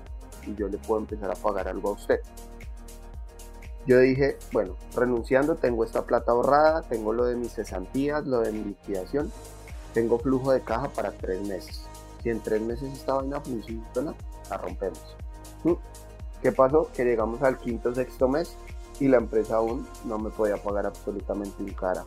y 0.45 0.57
yo 0.57 0.67
le 0.67 0.79
puedo 0.79 1.03
empezar 1.03 1.31
a 1.31 1.37
pagar 1.37 1.69
algo 1.69 1.91
a 1.91 1.93
usted. 1.93 2.21
Yo 3.87 4.01
dije, 4.01 4.39
bueno, 4.51 4.75
renunciando 4.97 5.55
tengo 5.55 5.85
esta 5.85 6.07
plata 6.07 6.33
ahorrada, 6.33 6.83
tengo 6.83 7.13
lo 7.13 7.25
de 7.25 7.37
mis 7.37 7.53
cesantías, 7.53 8.27
lo 8.27 8.41
de 8.41 8.51
mi 8.51 8.65
liquidación, 8.65 9.31
tengo 9.95 10.19
flujo 10.19 10.51
de 10.51 10.63
caja 10.63 10.89
para 10.89 11.13
tres 11.13 11.41
meses. 11.47 11.87
Si 12.21 12.31
en 12.31 12.41
tres 12.41 12.61
meses 12.61 12.93
esta 12.93 13.15
vaina 13.15 13.41
funciona, 13.41 14.13
la 14.51 14.57
rompemos. 14.57 15.17
¿Qué 16.43 16.53
pasó? 16.53 16.89
Que 16.95 17.05
llegamos 17.05 17.43
al 17.43 17.59
quinto 17.59 17.95
sexto 17.95 18.29
mes 18.29 18.57
y 19.01 19.09
la 19.09 19.17
empresa 19.19 19.57
aún 19.57 19.87
no 20.05 20.19
me 20.19 20.31
podía 20.31 20.57
pagar 20.57 20.87
absolutamente 20.87 21.63
un 21.63 21.71
cara. 21.71 22.05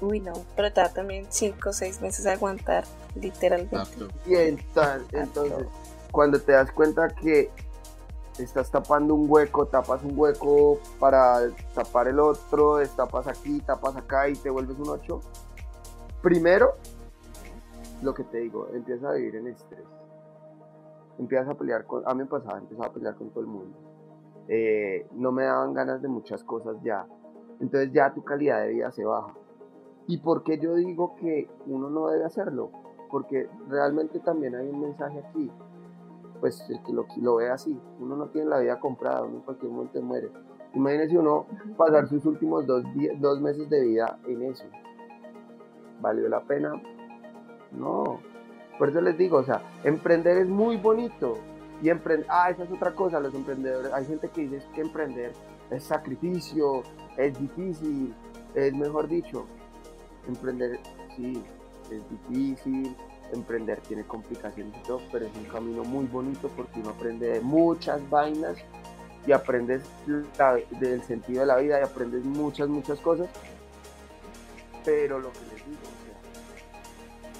Uy, 0.00 0.20
no, 0.20 0.32
pero 0.54 0.68
está 0.68 0.92
también 0.92 1.26
cinco 1.30 1.70
o 1.70 1.72
seis 1.72 2.00
meses 2.00 2.26
a 2.26 2.32
aguantar, 2.32 2.84
literalmente. 3.14 3.76
Y 4.26 4.34
entonces, 4.34 5.66
cuando 6.10 6.40
te 6.40 6.52
das 6.52 6.70
cuenta 6.70 7.08
que 7.08 7.50
estás 8.38 8.70
tapando 8.70 9.14
un 9.14 9.30
hueco, 9.30 9.66
tapas 9.66 10.02
un 10.02 10.18
hueco 10.18 10.78
para 10.98 11.48
tapar 11.74 12.08
el 12.08 12.20
otro, 12.20 12.78
tapas 12.94 13.26
aquí, 13.26 13.60
tapas 13.60 13.96
acá 13.96 14.28
y 14.28 14.34
te 14.34 14.50
vuelves 14.50 14.78
un 14.78 14.90
8. 14.90 15.20
Primero, 16.22 16.74
lo 18.02 18.12
que 18.12 18.24
te 18.24 18.38
digo, 18.38 18.68
empiezas 18.74 19.04
a 19.10 19.12
vivir 19.14 19.36
en 19.36 19.46
estrés. 19.48 19.84
Empiezas 21.18 21.48
a 21.48 21.54
pelear 21.54 21.86
con, 21.86 22.02
a 22.06 22.14
mí 22.14 22.20
me 22.20 22.26
pasaba, 22.26 22.58
empezaba 22.58 22.88
a 22.88 22.92
pelear 22.92 23.16
con 23.16 23.30
todo 23.30 23.40
el 23.40 23.46
mundo. 23.46 23.76
Eh, 24.48 25.06
no 25.12 25.32
me 25.32 25.44
daban 25.44 25.74
ganas 25.74 26.02
de 26.02 26.08
muchas 26.08 26.44
cosas 26.44 26.76
ya. 26.82 27.06
Entonces 27.60 27.92
ya 27.92 28.12
tu 28.12 28.22
calidad 28.22 28.62
de 28.62 28.68
vida 28.68 28.92
se 28.92 29.04
baja. 29.04 29.34
¿Y 30.06 30.18
por 30.18 30.44
qué 30.44 30.58
yo 30.58 30.74
digo 30.74 31.16
que 31.16 31.48
uno 31.66 31.90
no 31.90 32.08
debe 32.08 32.24
hacerlo? 32.24 32.70
Porque 33.10 33.48
realmente 33.68 34.20
también 34.20 34.54
hay 34.54 34.68
un 34.68 34.80
mensaje 34.80 35.18
aquí 35.18 35.50
pues 36.40 36.64
el 36.68 36.82
que 36.82 36.92
lo, 36.92 37.06
lo 37.20 37.36
ve 37.36 37.50
así, 37.50 37.78
uno 37.98 38.16
no 38.16 38.26
tiene 38.28 38.48
la 38.48 38.58
vida 38.58 38.78
comprada, 38.78 39.22
uno 39.22 39.36
en 39.36 39.42
cualquier 39.42 39.72
momento 39.72 40.00
muere. 40.02 40.30
Imagínese 40.74 41.18
uno 41.18 41.46
pasar 41.76 42.06
sus 42.08 42.24
últimos 42.26 42.66
dos, 42.66 42.84
dos 43.18 43.40
meses 43.40 43.68
de 43.70 43.82
vida 43.82 44.18
en 44.26 44.42
eso. 44.42 44.64
¿Valió 46.00 46.28
la 46.28 46.42
pena? 46.42 46.72
No. 47.72 48.20
Por 48.78 48.90
eso 48.90 49.00
les 49.00 49.16
digo, 49.16 49.38
o 49.38 49.44
sea, 49.44 49.62
emprender 49.84 50.38
es 50.38 50.48
muy 50.48 50.76
bonito. 50.76 51.38
Y 51.82 51.90
emprender, 51.90 52.26
ah, 52.30 52.50
esa 52.50 52.64
es 52.64 52.70
otra 52.70 52.92
cosa, 52.92 53.20
los 53.20 53.34
emprendedores, 53.34 53.92
hay 53.92 54.06
gente 54.06 54.28
que 54.28 54.42
dice 54.42 54.62
que 54.74 54.80
emprender 54.80 55.32
es 55.70 55.84
sacrificio, 55.84 56.82
es 57.18 57.38
difícil, 57.38 58.14
es 58.54 58.72
mejor 58.72 59.08
dicho, 59.08 59.46
emprender, 60.26 60.80
sí, 61.16 61.42
es 61.90 62.02
difícil, 62.10 62.96
emprender 63.32 63.80
tiene 63.80 64.04
complicaciones 64.04 64.74
y 64.74 64.86
todo, 64.86 65.00
pero 65.12 65.26
es 65.26 65.36
un 65.36 65.44
camino 65.44 65.84
muy 65.84 66.06
bonito 66.06 66.48
porque 66.56 66.80
uno 66.80 66.90
aprende 66.90 67.28
de 67.28 67.40
muchas 67.40 68.08
vainas 68.08 68.56
y 69.26 69.32
aprendes 69.32 69.82
del 70.80 71.02
sentido 71.02 71.40
de 71.40 71.46
la 71.46 71.56
vida 71.56 71.80
y 71.80 71.82
aprendes 71.82 72.24
muchas, 72.24 72.68
muchas 72.68 73.00
cosas. 73.00 73.28
Pero 74.84 75.18
lo 75.18 75.32
que 75.32 75.40
les 75.40 75.66
digo, 75.66 75.95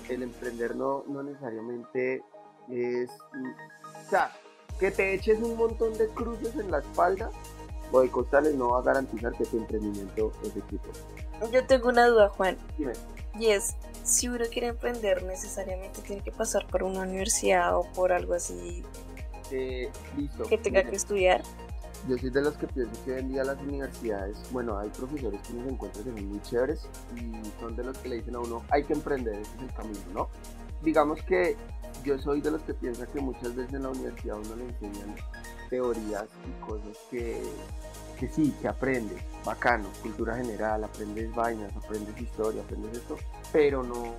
el 0.09 0.23
emprender 0.23 0.77
no, 0.77 1.05
no 1.09 1.23
necesariamente 1.23 2.23
es... 2.71 3.11
O 3.11 4.11
sea, 4.11 4.33
que 4.79 4.91
te 4.91 5.15
eches 5.15 5.41
un 5.41 5.57
montón 5.57 5.97
de 5.99 6.09
cruces 6.09 6.55
en 6.57 6.71
la 6.71 6.79
espalda, 6.79 7.31
o 7.93 8.01
de 8.01 8.11
costales 8.11 8.55
no 8.55 8.71
va 8.71 8.81
a 8.81 8.83
garantizar 8.83 9.33
que 9.33 9.45
tu 9.45 9.59
emprendimiento 9.59 10.33
es 10.43 10.57
exitoso. 10.57 11.05
Yo 11.53 11.67
tengo 11.67 11.89
una 11.89 12.07
duda, 12.07 12.29
Juan. 12.31 12.57
Dime. 12.79 12.93
Y 13.39 13.49
es, 13.49 13.77
si 14.03 14.29
uno 14.29 14.45
quiere 14.51 14.69
emprender, 14.69 15.23
necesariamente 15.25 16.01
tiene 16.03 16.23
que 16.23 16.33
pasar 16.33 16.67
por 16.67 16.83
una 16.83 17.01
universidad 17.01 17.77
o 17.77 17.85
por 17.93 18.13
algo 18.13 18.35
así 18.35 18.83
eh, 19.51 19.91
que 20.49 20.59
tenga 20.59 20.85
que 20.85 20.97
estudiar. 20.97 21.43
Yo 22.09 22.17
soy 22.19 22.31
de 22.31 22.43
los 22.43 22.57
que 22.57 22.67
pienso 22.67 22.93
que 23.05 23.13
hoy 23.13 23.21
en 23.21 23.29
día 23.29 23.45
las 23.45 23.61
universidades, 23.61 24.39
bueno, 24.53 24.79
hay 24.79 24.89
profesores 24.91 25.41
que 25.43 25.55
nos 25.55 25.67
encuentran 25.67 26.05
que 26.05 26.11
son 26.13 26.29
muy 26.29 26.41
chéveres 26.43 26.89
y 27.17 27.43
son 27.61 27.75
de 27.77 27.85
los 27.85 27.99
que 27.99 28.09
le 28.09 28.17
dicen 28.17 28.37
a 28.37 28.41
uno, 28.41 28.63
hay 28.71 28.85
que 28.85 28.93
emprender, 28.93 29.35
ese 29.35 29.57
es 29.57 29.63
el 29.63 29.75
camino, 29.75 30.01
¿no? 30.15 30.29
Digamos 30.83 31.23
que 31.23 31.57
yo 32.05 32.19
soy 32.19 32.41
de 32.41 32.51
los 32.53 32.63
que 32.63 32.75
piensa 32.75 33.07
que 33.07 33.21
muchas 33.21 33.55
veces 33.57 33.75
en 33.75 33.83
la 33.83 33.89
universidad 33.89 34.37
uno 34.39 34.57
le 34.57 34.67
enseñan 34.67 35.17
teorías 35.69 36.27
y 36.47 36.65
cosas 36.65 36.97
que 37.11 37.43
que 38.17 38.29
sí, 38.29 38.55
que 38.61 38.69
aprendes, 38.69 39.23
bacano, 39.45 39.89
cultura 40.03 40.37
general, 40.37 40.85
aprendes 40.85 41.35
vainas, 41.35 41.75
aprendes 41.77 42.19
historia, 42.21 42.63
aprendes 42.63 42.99
esto, 42.99 43.17
pero 43.53 43.83
no, 43.83 44.15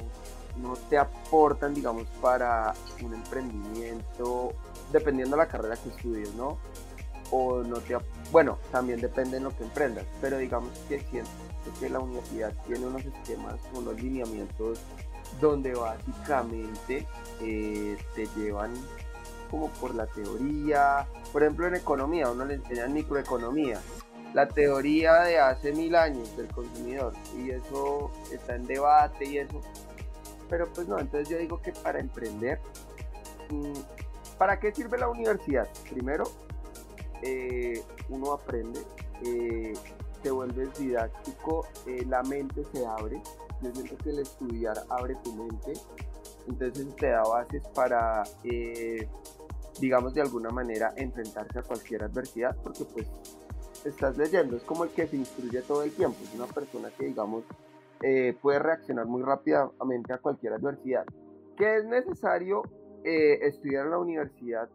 no 0.62 0.76
te 0.90 0.98
aportan, 0.98 1.74
digamos, 1.74 2.06
para 2.22 2.74
un 3.04 3.14
emprendimiento, 3.14 4.54
dependiendo 4.92 5.36
de 5.36 5.44
la 5.44 5.48
carrera 5.48 5.76
que 5.76 5.90
estudies, 5.90 6.34
¿no? 6.36 6.58
O 7.32 7.62
no 7.64 7.78
te, 7.80 7.98
bueno, 8.32 8.58
también 8.72 9.02
depende 9.02 9.38
en 9.38 9.44
lo 9.44 9.56
que 9.56 9.64
emprendas, 9.64 10.06
pero 10.22 10.38
digamos 10.38 10.72
que 10.88 11.00
siento 11.00 11.30
que 11.80 11.90
la 11.90 12.00
universidad 12.00 12.54
tiene 12.66 12.86
unos 12.86 13.04
esquemas, 13.04 13.56
unos 13.74 14.02
lineamientos 14.02 14.80
donde 15.42 15.74
básicamente 15.74 17.06
eh, 17.42 17.98
te 18.16 18.28
llevan 18.38 18.74
como 19.52 19.70
por 19.70 19.96
la 19.96 20.08
teoría. 20.08 21.08
Por 21.32 21.44
ejemplo, 21.44 21.68
en 21.68 21.76
economía, 21.76 22.30
uno 22.30 22.46
le 22.46 22.56
enseña 22.56 22.88
microeconomía, 22.88 23.80
la 24.34 24.48
teoría 24.48 25.22
de 25.22 25.40
hace 25.40 25.74
mil 25.74 25.96
años 25.96 26.36
del 26.38 26.48
consumidor, 26.48 27.14
y 27.38 27.52
eso 27.52 28.12
está 28.32 28.56
en 28.56 28.66
debate 28.66 29.26
y 29.26 29.38
eso. 29.40 29.62
Pero 30.50 30.68
pues 30.74 30.88
no, 30.88 31.00
entonces 31.00 31.30
yo 31.30 31.38
digo 31.38 31.62
que 31.62 31.74
para 31.74 32.00
emprender, 32.00 32.60
mm, 33.50 33.74
¿para 34.38 34.60
qué 34.60 34.74
sirve 34.74 34.98
la 34.98 35.10
universidad? 35.10 35.68
Primero, 35.90 36.26
eh, 37.22 37.84
uno 38.10 38.34
aprende, 38.34 38.80
eh, 39.26 39.74
te 40.22 40.32
vuelves 40.32 40.78
didáctico, 40.78 41.68
eh, 41.86 42.06
la 42.08 42.24
mente 42.24 42.64
se 42.74 42.86
abre. 42.86 43.22
Yo 43.62 43.74
siento 43.74 43.98
que 43.98 44.10
el 44.12 44.20
estudiar 44.20 44.78
abre 44.90 45.16
tu 45.24 45.34
mente, 45.34 45.74
entonces 46.48 46.96
te 46.96 47.08
da 47.08 47.24
bases 47.24 47.64
para 47.74 48.24
digamos, 49.80 50.14
de 50.14 50.22
alguna 50.22 50.50
manera 50.50 50.94
enfrentarse 50.96 51.60
a 51.60 51.62
cualquier 51.62 52.04
adversidad, 52.04 52.56
porque 52.64 52.86
pues 52.86 53.08
estás 53.86 54.18
leyendo, 54.18 54.58
es 54.58 54.64
como 54.64 54.84
el 54.84 54.90
que 54.92 55.08
se 55.08 55.16
instruye 55.16 55.62
todo 55.62 55.84
el 55.84 55.92
tiempo, 55.92 56.18
es 56.24 56.34
una 56.34 56.48
persona 56.48 56.90
que, 56.98 57.06
digamos, 57.06 57.44
eh, 58.02 58.36
puede 58.42 58.60
reaccionar 58.60 59.06
muy 59.06 59.22
rápidamente 59.22 60.14
a 60.14 60.18
cualquier 60.18 60.54
adversidad. 60.54 61.06
¿Qué 61.56 61.78
es 61.78 61.86
necesario 61.86 62.64
eh, 63.04 63.40
estudiar 63.42 63.86
en 63.86 63.92
la 63.92 63.98
universidad 63.98 64.70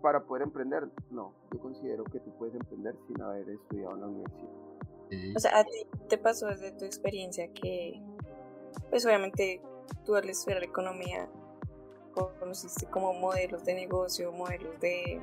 para 0.00 0.20
poder 0.20 0.44
emprender? 0.44 0.88
No, 1.10 1.32
yo 1.52 1.58
considero 1.60 2.04
que 2.04 2.20
tú 2.20 2.30
puedes 2.38 2.54
emprender 2.54 2.94
sin 3.06 3.20
haber 3.22 3.48
estudiado 3.48 3.94
en 3.94 4.00
la 4.00 4.06
universidad. 4.06 4.68
O 5.36 5.40
sea, 5.40 5.58
a 5.58 5.64
ti 5.64 5.86
te 6.08 6.18
pasó 6.18 6.46
desde 6.48 6.72
tu 6.72 6.84
experiencia 6.84 7.48
que, 7.52 8.02
pues 8.90 9.06
obviamente 9.06 9.62
tú 10.04 10.16
al 10.16 10.28
estudiar 10.28 10.62
economía 10.62 11.28
conociste 12.40 12.86
como 12.86 13.12
modelos 13.14 13.64
de 13.64 13.74
negocio, 13.74 14.32
modelos 14.32 14.78
de, 14.80 15.20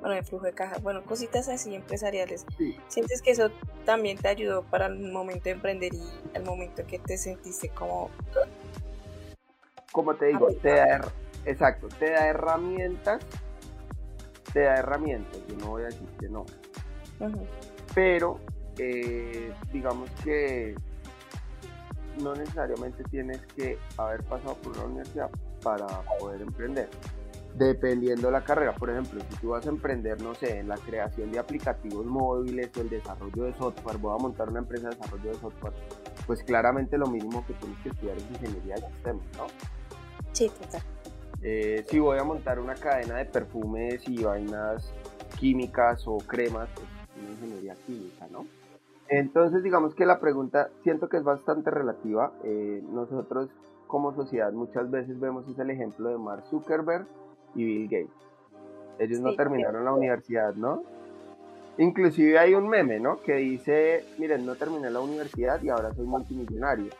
bueno, 0.00 0.14
de 0.14 0.22
flujo 0.22 0.46
de 0.46 0.52
caja, 0.52 0.78
bueno, 0.82 1.04
cositas 1.04 1.48
así 1.48 1.74
empresariales. 1.74 2.44
¿Sientes 2.88 3.22
que 3.22 3.30
eso 3.30 3.50
también 3.84 4.18
te 4.18 4.28
ayudó 4.28 4.62
para 4.62 4.86
el 4.86 4.98
momento 5.12 5.44
de 5.44 5.50
emprender 5.52 5.94
y 5.94 6.02
el 6.34 6.44
momento 6.44 6.84
que 6.86 6.98
te 6.98 7.16
sentiste 7.16 7.68
como... 7.70 8.10
Como 9.92 10.14
te 10.14 10.26
digo, 10.26 10.48
te 10.62 10.70
da, 10.70 11.00
exacto, 11.44 11.88
te 11.98 12.10
da 12.10 12.26
herramientas, 12.26 13.24
te 14.58 14.64
da 14.64 14.74
herramientas, 14.74 15.40
yo 15.46 15.56
no 15.56 15.66
voy 15.68 15.82
a 15.82 15.84
decir 15.86 16.08
que 16.18 16.28
no. 16.28 16.44
Pero, 17.94 18.40
eh, 18.76 19.52
digamos 19.72 20.10
que 20.24 20.74
no 22.20 22.34
necesariamente 22.34 23.04
tienes 23.04 23.40
que 23.54 23.78
haber 23.96 24.24
pasado 24.24 24.56
por 24.56 24.76
una 24.76 24.86
universidad 24.86 25.30
para 25.62 25.86
poder 26.18 26.42
emprender. 26.42 26.88
Dependiendo 27.54 28.26
de 28.26 28.32
la 28.32 28.42
carrera, 28.42 28.74
por 28.74 28.90
ejemplo, 28.90 29.20
si 29.30 29.36
tú 29.36 29.50
vas 29.50 29.64
a 29.64 29.68
emprender, 29.68 30.20
no 30.22 30.34
sé, 30.34 30.58
en 30.58 30.66
la 30.66 30.76
creación 30.76 31.30
de 31.30 31.38
aplicativos 31.38 32.04
móviles 32.04 32.70
o 32.76 32.80
el 32.80 32.90
desarrollo 32.90 33.44
de 33.44 33.54
software, 33.54 33.98
voy 33.98 34.16
a 34.18 34.20
montar 34.20 34.48
una 34.48 34.58
empresa 34.58 34.88
de 34.88 34.96
desarrollo 34.96 35.30
de 35.30 35.38
software, 35.38 35.74
pues 36.26 36.42
claramente 36.42 36.98
lo 36.98 37.06
mínimo 37.06 37.46
que 37.46 37.54
tienes 37.54 37.78
que 37.78 37.90
estudiar 37.90 38.16
es 38.16 38.24
ingeniería 38.28 38.74
de 38.74 38.88
sistemas, 38.88 39.24
¿no? 39.36 39.46
Sí, 40.32 40.48
total. 40.48 40.82
Eh, 41.42 41.84
si 41.88 41.98
voy 41.98 42.18
a 42.18 42.24
montar 42.24 42.58
una 42.58 42.74
cadena 42.74 43.16
de 43.16 43.24
perfumes 43.24 44.06
y 44.08 44.22
vainas 44.22 44.92
químicas 45.38 46.02
o 46.06 46.18
cremas, 46.18 46.68
pues 46.74 46.86
una 47.20 47.30
ingeniería 47.30 47.74
química, 47.86 48.26
¿no? 48.30 48.46
Entonces, 49.08 49.62
digamos 49.62 49.94
que 49.94 50.04
la 50.04 50.20
pregunta 50.20 50.68
siento 50.82 51.08
que 51.08 51.16
es 51.16 51.24
bastante 51.24 51.70
relativa. 51.70 52.32
Eh, 52.44 52.82
nosotros 52.90 53.48
como 53.86 54.14
sociedad 54.14 54.52
muchas 54.52 54.90
veces 54.90 55.18
vemos 55.18 55.44
el 55.58 55.70
ejemplo 55.70 56.10
de 56.10 56.18
Mark 56.18 56.44
Zuckerberg 56.50 57.06
y 57.54 57.64
Bill 57.64 57.88
Gates. 57.88 58.28
Ellos 58.98 59.20
no 59.20 59.34
terminaron 59.34 59.84
la 59.84 59.94
universidad, 59.94 60.54
¿no? 60.54 60.82
Inclusive 61.78 62.38
hay 62.38 62.54
un 62.54 62.68
meme, 62.68 62.98
¿no? 62.98 63.20
Que 63.22 63.36
dice, 63.36 64.04
miren, 64.18 64.44
no 64.44 64.56
terminé 64.56 64.90
la 64.90 65.00
universidad 65.00 65.62
y 65.62 65.68
ahora 65.68 65.94
soy 65.94 66.06
multimillonario. 66.06 66.90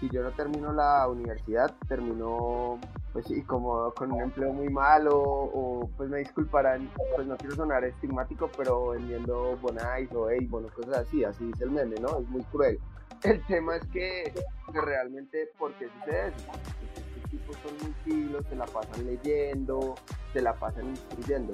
Si 0.00 0.10
yo 0.10 0.22
no 0.22 0.30
termino 0.32 0.72
la 0.72 1.08
universidad, 1.08 1.74
termino, 1.88 2.78
pues 3.12 3.26
sí, 3.26 3.42
como 3.42 3.92
con 3.94 4.12
un 4.12 4.20
empleo 4.20 4.52
muy 4.52 4.68
malo 4.68 5.18
o, 5.18 5.88
pues 5.96 6.10
me 6.10 6.18
disculparán, 6.18 6.90
pues 7.14 7.26
no 7.26 7.36
quiero 7.36 7.56
sonar 7.56 7.84
estigmático, 7.84 8.50
pero 8.56 8.90
vendiendo 8.90 9.56
bonais 9.56 10.10
o 10.12 10.28
bueno, 10.48 10.68
cosas 10.74 10.98
así, 10.98 11.24
así 11.24 11.46
dice 11.46 11.64
el 11.64 11.70
meme, 11.70 11.96
¿no? 12.00 12.18
Es 12.18 12.28
muy 12.28 12.42
cruel. 12.44 12.78
El 13.22 13.44
tema 13.46 13.76
es 13.76 13.86
que, 13.86 14.34
que 14.72 14.80
realmente, 14.80 15.50
¿por 15.58 15.72
qué 15.74 15.88
sucede 15.88 16.28
eso? 16.28 16.50
Estos 16.94 17.30
tipos 17.30 17.56
son 17.56 17.72
muy 17.82 17.94
filos, 18.04 18.44
se 18.48 18.56
la 18.56 18.66
pasan 18.66 19.06
leyendo, 19.06 19.94
se 20.32 20.42
la 20.42 20.52
pasan 20.54 20.88
instruyendo. 20.88 21.52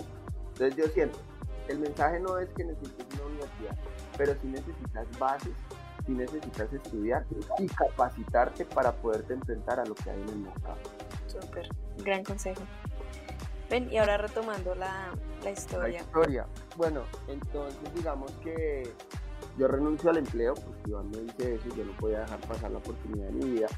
Entonces 0.52 0.76
yo 0.76 0.86
siento, 0.92 1.18
el 1.68 1.78
mensaje 1.78 2.18
no 2.20 2.38
es 2.38 2.48
que 2.50 2.64
necesites 2.64 3.06
una 3.14 3.26
universidad, 3.26 3.76
pero 4.18 4.34
sí 4.40 4.48
necesitas 4.48 5.06
bases, 5.18 5.54
sí 6.06 6.12
necesitas 6.12 6.72
estudiar 6.72 7.24
y 7.58 7.66
capacitarte 7.66 8.64
para 8.66 8.92
poderte 8.92 9.34
enfrentar 9.34 9.80
a 9.80 9.84
lo 9.84 9.94
que 9.94 10.10
hay 10.10 10.20
en 10.20 10.28
el 10.28 10.38
mercado. 10.38 10.78
Súper, 11.26 11.68
gran 11.98 12.24
consejo. 12.24 12.62
Ven, 13.70 13.90
y 13.90 13.96
ahora 13.96 14.18
retomando 14.18 14.74
la, 14.74 15.10
la 15.42 15.50
historia. 15.50 16.00
La 16.00 16.04
historia. 16.04 16.46
Bueno, 16.76 17.02
entonces 17.28 17.94
digamos 17.94 18.30
que 18.42 18.92
yo 19.58 19.68
renuncio 19.68 20.10
al 20.10 20.18
empleo, 20.18 20.54
porque 20.54 20.90
Iván 20.90 21.10
me 21.10 21.18
dice 21.18 21.54
eso, 21.54 21.68
yo 21.76 21.84
no 21.84 21.92
podía 21.92 22.20
dejar 22.20 22.40
pasar 22.40 22.70
la 22.70 22.78
oportunidad 22.78 23.26
de 23.28 23.32
mi 23.32 23.50
vida. 23.52 23.68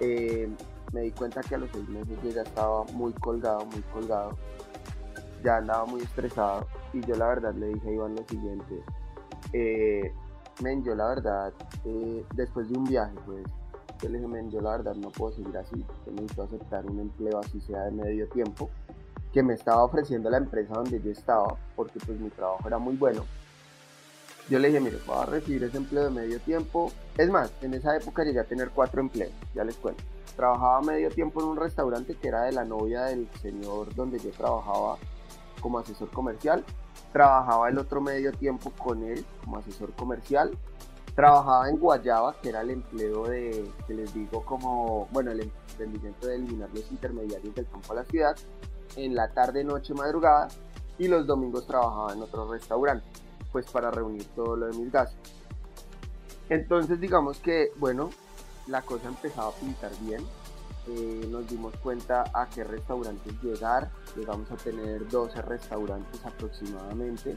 Eh, 0.00 0.48
me 0.92 1.02
di 1.02 1.10
cuenta 1.10 1.40
que 1.42 1.56
a 1.56 1.58
los 1.58 1.70
seis 1.72 1.88
meses 1.88 2.16
yo 2.22 2.30
ya 2.30 2.42
estaba 2.42 2.84
muy 2.84 3.12
colgado, 3.14 3.64
muy 3.66 3.82
colgado 3.92 4.36
ya 5.42 5.58
andaba 5.58 5.84
muy 5.84 6.02
estresado 6.02 6.66
y 6.92 7.00
yo 7.00 7.14
la 7.16 7.28
verdad 7.28 7.54
le 7.54 7.68
dije 7.68 7.88
a 7.88 7.92
Iván 7.92 8.16
lo 8.16 8.26
siguiente, 8.26 8.82
eh, 9.52 10.12
men, 10.62 10.84
yo 10.84 10.94
la 10.94 11.08
verdad, 11.08 11.52
eh, 11.84 12.24
después 12.34 12.68
de 12.68 12.78
un 12.78 12.84
viaje, 12.84 13.14
pues, 13.26 13.44
yo 14.02 14.08
le 14.08 14.18
dije, 14.18 14.28
men, 14.28 14.50
yo 14.50 14.60
la 14.60 14.72
verdad 14.72 14.94
no 14.94 15.10
puedo 15.10 15.32
seguir 15.32 15.56
así, 15.56 15.84
yo 16.06 16.12
necesito 16.12 16.42
aceptar 16.42 16.86
un 16.86 17.00
empleo 17.00 17.38
así 17.38 17.60
sea 17.60 17.84
de 17.84 17.90
medio 17.90 18.28
tiempo, 18.28 18.70
que 19.32 19.42
me 19.42 19.54
estaba 19.54 19.84
ofreciendo 19.84 20.30
la 20.30 20.38
empresa 20.38 20.74
donde 20.74 21.00
yo 21.00 21.10
estaba, 21.10 21.56
porque 21.76 21.98
pues 22.04 22.18
mi 22.18 22.30
trabajo 22.30 22.66
era 22.66 22.78
muy 22.78 22.96
bueno. 22.96 23.24
Yo 24.48 24.58
le 24.58 24.68
dije, 24.68 24.80
mire, 24.80 24.98
voy 25.06 25.16
a 25.18 25.26
recibir 25.26 25.62
ese 25.64 25.76
empleo 25.76 26.04
de 26.04 26.10
medio 26.10 26.40
tiempo. 26.40 26.90
Es 27.18 27.28
más, 27.28 27.52
en 27.60 27.74
esa 27.74 27.94
época 27.94 28.24
llegué 28.24 28.40
a 28.40 28.44
tener 28.44 28.70
cuatro 28.70 29.00
empleos, 29.02 29.32
ya 29.54 29.62
les 29.62 29.76
cuento. 29.76 30.02
Trabajaba 30.36 30.80
medio 30.80 31.10
tiempo 31.10 31.42
en 31.42 31.48
un 31.48 31.56
restaurante 31.56 32.14
que 32.14 32.28
era 32.28 32.44
de 32.44 32.52
la 32.52 32.64
novia 32.64 33.02
del 33.02 33.28
señor 33.42 33.94
donde 33.94 34.18
yo 34.18 34.30
trabajaba 34.30 34.96
como 35.60 35.78
asesor 35.78 36.10
comercial, 36.10 36.64
trabajaba 37.12 37.68
el 37.68 37.78
otro 37.78 38.00
medio 38.00 38.32
tiempo 38.32 38.70
con 38.78 39.02
él 39.02 39.24
como 39.44 39.58
asesor 39.58 39.92
comercial, 39.94 40.56
trabajaba 41.14 41.68
en 41.68 41.78
Guayaba, 41.78 42.36
que 42.40 42.50
era 42.50 42.60
el 42.60 42.70
empleo 42.70 43.26
de, 43.26 43.68
que 43.86 43.94
les 43.94 44.14
digo, 44.14 44.44
como, 44.44 45.08
bueno, 45.10 45.32
el 45.32 45.40
emprendimiento 45.40 46.28
de 46.28 46.36
eliminar 46.36 46.68
los 46.72 46.90
intermediarios 46.92 47.54
del 47.54 47.66
campo 47.66 47.92
a 47.92 47.96
la 47.96 48.04
ciudad, 48.04 48.36
en 48.96 49.14
la 49.14 49.28
tarde, 49.32 49.64
noche, 49.64 49.94
madrugada, 49.94 50.48
y 50.96 51.08
los 51.08 51.26
domingos 51.26 51.66
trabajaba 51.66 52.12
en 52.12 52.22
otro 52.22 52.50
restaurante, 52.50 53.06
pues 53.50 53.66
para 53.66 53.90
reunir 53.90 54.26
todo 54.34 54.56
lo 54.56 54.66
de 54.66 54.78
mis 54.78 54.92
gastos. 54.92 55.32
Entonces 56.48 57.00
digamos 57.00 57.38
que, 57.38 57.72
bueno, 57.76 58.10
la 58.66 58.82
cosa 58.82 59.08
empezaba 59.08 59.48
a 59.48 59.52
pintar 59.52 59.90
bien, 60.02 60.24
eh, 60.88 61.26
nos 61.30 61.46
dimos 61.48 61.76
cuenta 61.82 62.24
a 62.32 62.48
qué 62.48 62.64
restaurantes 62.64 63.32
llegar. 63.42 63.90
Llegamos 64.16 64.50
a 64.50 64.56
tener 64.56 65.06
12 65.08 65.42
restaurantes 65.42 66.24
aproximadamente. 66.24 67.36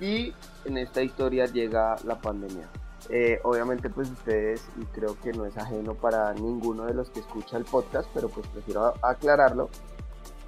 Y 0.00 0.32
en 0.64 0.78
esta 0.78 1.02
historia 1.02 1.46
llega 1.46 1.96
la 2.04 2.20
pandemia. 2.20 2.68
Eh, 3.10 3.40
obviamente 3.44 3.88
pues 3.90 4.10
ustedes, 4.10 4.62
y 4.76 4.84
creo 4.86 5.18
que 5.20 5.32
no 5.32 5.46
es 5.46 5.56
ajeno 5.56 5.94
para 5.94 6.34
ninguno 6.34 6.84
de 6.84 6.94
los 6.94 7.10
que 7.10 7.20
escucha 7.20 7.56
el 7.56 7.64
podcast, 7.64 8.08
pero 8.12 8.28
pues 8.28 8.46
prefiero 8.48 8.92
aclararlo, 9.02 9.70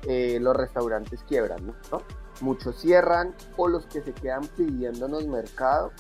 eh, 0.07 0.39
los 0.41 0.57
restaurantes 0.57 1.23
quiebran, 1.25 1.67
¿no? 1.67 2.03
Muchos 2.41 2.81
cierran 2.81 3.35
o 3.57 3.69
los 3.69 3.87
que 3.87 4.03
se 4.03 4.13
quedan 4.13 4.47
pidiéndonos 4.57 5.27
mercado 5.27 5.93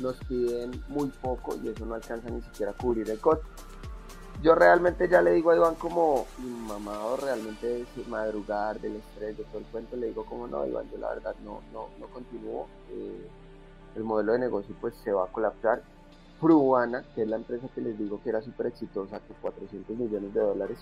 nos 0.00 0.16
piden 0.24 0.70
muy 0.88 1.08
poco 1.08 1.56
y 1.62 1.68
eso 1.68 1.86
no 1.86 1.94
alcanza 1.94 2.28
ni 2.28 2.42
siquiera 2.42 2.72
a 2.72 2.74
cubrir 2.74 3.08
el 3.10 3.18
costo 3.18 3.46
yo 4.42 4.54
realmente 4.54 5.08
ya 5.08 5.22
le 5.22 5.32
digo 5.32 5.50
a 5.50 5.56
Iván 5.56 5.74
como 5.76 6.26
mamado 6.68 7.16
realmente 7.16 7.82
es 7.82 8.08
madrugar 8.08 8.80
del 8.80 8.96
estrés 8.96 9.36
de 9.36 9.44
todo 9.44 9.58
el 9.58 9.64
cuento, 9.66 9.96
le 9.96 10.08
digo 10.08 10.24
como 10.24 10.46
no 10.46 10.66
Iván, 10.66 10.88
yo 10.90 10.98
la 10.98 11.10
verdad 11.10 11.34
no, 11.44 11.60
no, 11.72 11.88
no 11.98 12.06
continúo, 12.08 12.66
eh, 12.90 13.28
el 13.96 14.04
modelo 14.04 14.32
de 14.32 14.40
negocio 14.40 14.74
pues 14.80 14.94
se 15.02 15.12
va 15.12 15.24
a 15.24 15.28
colapsar. 15.28 15.82
Fruana, 16.40 17.02
que 17.14 17.22
es 17.22 17.28
la 17.28 17.36
empresa 17.36 17.66
que 17.74 17.80
les 17.80 17.98
digo 17.98 18.20
que 18.22 18.28
era 18.28 18.42
súper 18.42 18.66
exitosa, 18.66 19.20
que 19.20 19.32
400 19.40 19.96
millones 19.96 20.34
de 20.34 20.40
dólares 20.40 20.78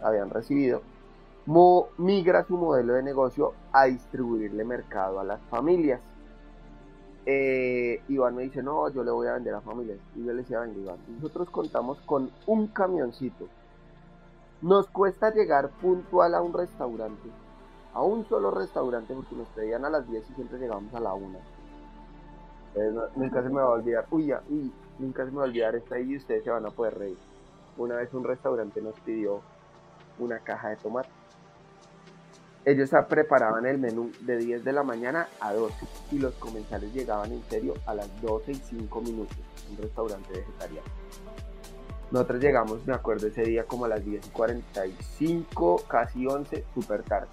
habían 0.00 0.30
recibido, 0.30 0.82
migra 1.98 2.44
su 2.44 2.56
modelo 2.56 2.94
de 2.94 3.02
negocio 3.02 3.54
a 3.72 3.86
distribuirle 3.86 4.64
mercado 4.64 5.18
a 5.18 5.24
las 5.24 5.40
familias 5.50 6.00
eh, 7.26 8.02
Iván 8.08 8.36
me 8.36 8.42
dice, 8.42 8.62
no, 8.62 8.88
yo 8.90 9.02
le 9.02 9.10
voy 9.10 9.26
a 9.26 9.34
vender 9.34 9.54
a 9.54 9.60
familias. 9.60 9.98
Y 10.14 10.24
yo 10.24 10.32
le 10.32 10.42
decía, 10.42 10.60
venga 10.60 10.78
Iván, 10.78 10.98
nosotros 11.08 11.48
contamos 11.50 11.98
con 12.02 12.30
un 12.46 12.66
camioncito. 12.68 13.46
Nos 14.60 14.88
cuesta 14.88 15.32
llegar 15.32 15.70
puntual 15.70 16.34
a 16.34 16.42
un 16.42 16.52
restaurante, 16.52 17.28
a 17.92 18.02
un 18.02 18.26
solo 18.28 18.50
restaurante, 18.50 19.14
porque 19.14 19.36
nos 19.36 19.48
pedían 19.48 19.84
a 19.84 19.90
las 19.90 20.08
10 20.08 20.30
y 20.30 20.34
siempre 20.34 20.58
llegamos 20.58 20.92
a 20.94 21.00
la 21.00 21.14
1. 21.14 21.38
nunca 23.16 23.42
se 23.42 23.48
me 23.48 23.56
va 23.56 23.64
a 23.64 23.70
olvidar, 23.70 24.06
uy, 24.10 24.26
ya, 24.26 24.42
uy, 24.48 24.72
nunca 24.98 25.24
se 25.24 25.30
me 25.30 25.38
va 25.38 25.44
a 25.44 25.46
olvidar 25.46 25.74
esta 25.74 25.98
y 25.98 26.16
ustedes 26.16 26.44
se 26.44 26.50
van 26.50 26.66
a 26.66 26.70
poder 26.70 26.98
reír. 26.98 27.18
Una 27.76 27.96
vez 27.96 28.12
un 28.14 28.24
restaurante 28.24 28.80
nos 28.80 28.98
pidió 29.00 29.40
una 30.18 30.38
caja 30.38 30.68
de 30.68 30.76
tomate 30.76 31.08
ellos 32.64 32.90
preparaban 33.08 33.66
el 33.66 33.78
menú 33.78 34.10
de 34.20 34.38
10 34.38 34.64
de 34.64 34.72
la 34.72 34.82
mañana 34.82 35.28
a 35.40 35.52
12 35.52 35.74
y 36.12 36.18
los 36.18 36.34
comensales 36.34 36.92
llegaban 36.94 37.32
en 37.32 37.42
serio 37.44 37.74
a 37.86 37.94
las 37.94 38.08
12 38.22 38.52
y 38.52 38.54
5 38.54 39.00
minutos, 39.02 39.36
un 39.70 39.76
restaurante 39.76 40.32
vegetariano. 40.32 40.88
Nosotros 42.10 42.40
llegamos, 42.40 42.86
me 42.86 42.94
acuerdo 42.94 43.26
ese 43.26 43.42
día 43.42 43.64
como 43.64 43.84
a 43.84 43.88
las 43.88 44.04
10 44.04 44.26
y 44.26 44.30
45, 44.30 45.84
casi 45.88 46.26
11, 46.26 46.64
súper 46.74 47.02
tarde. 47.02 47.28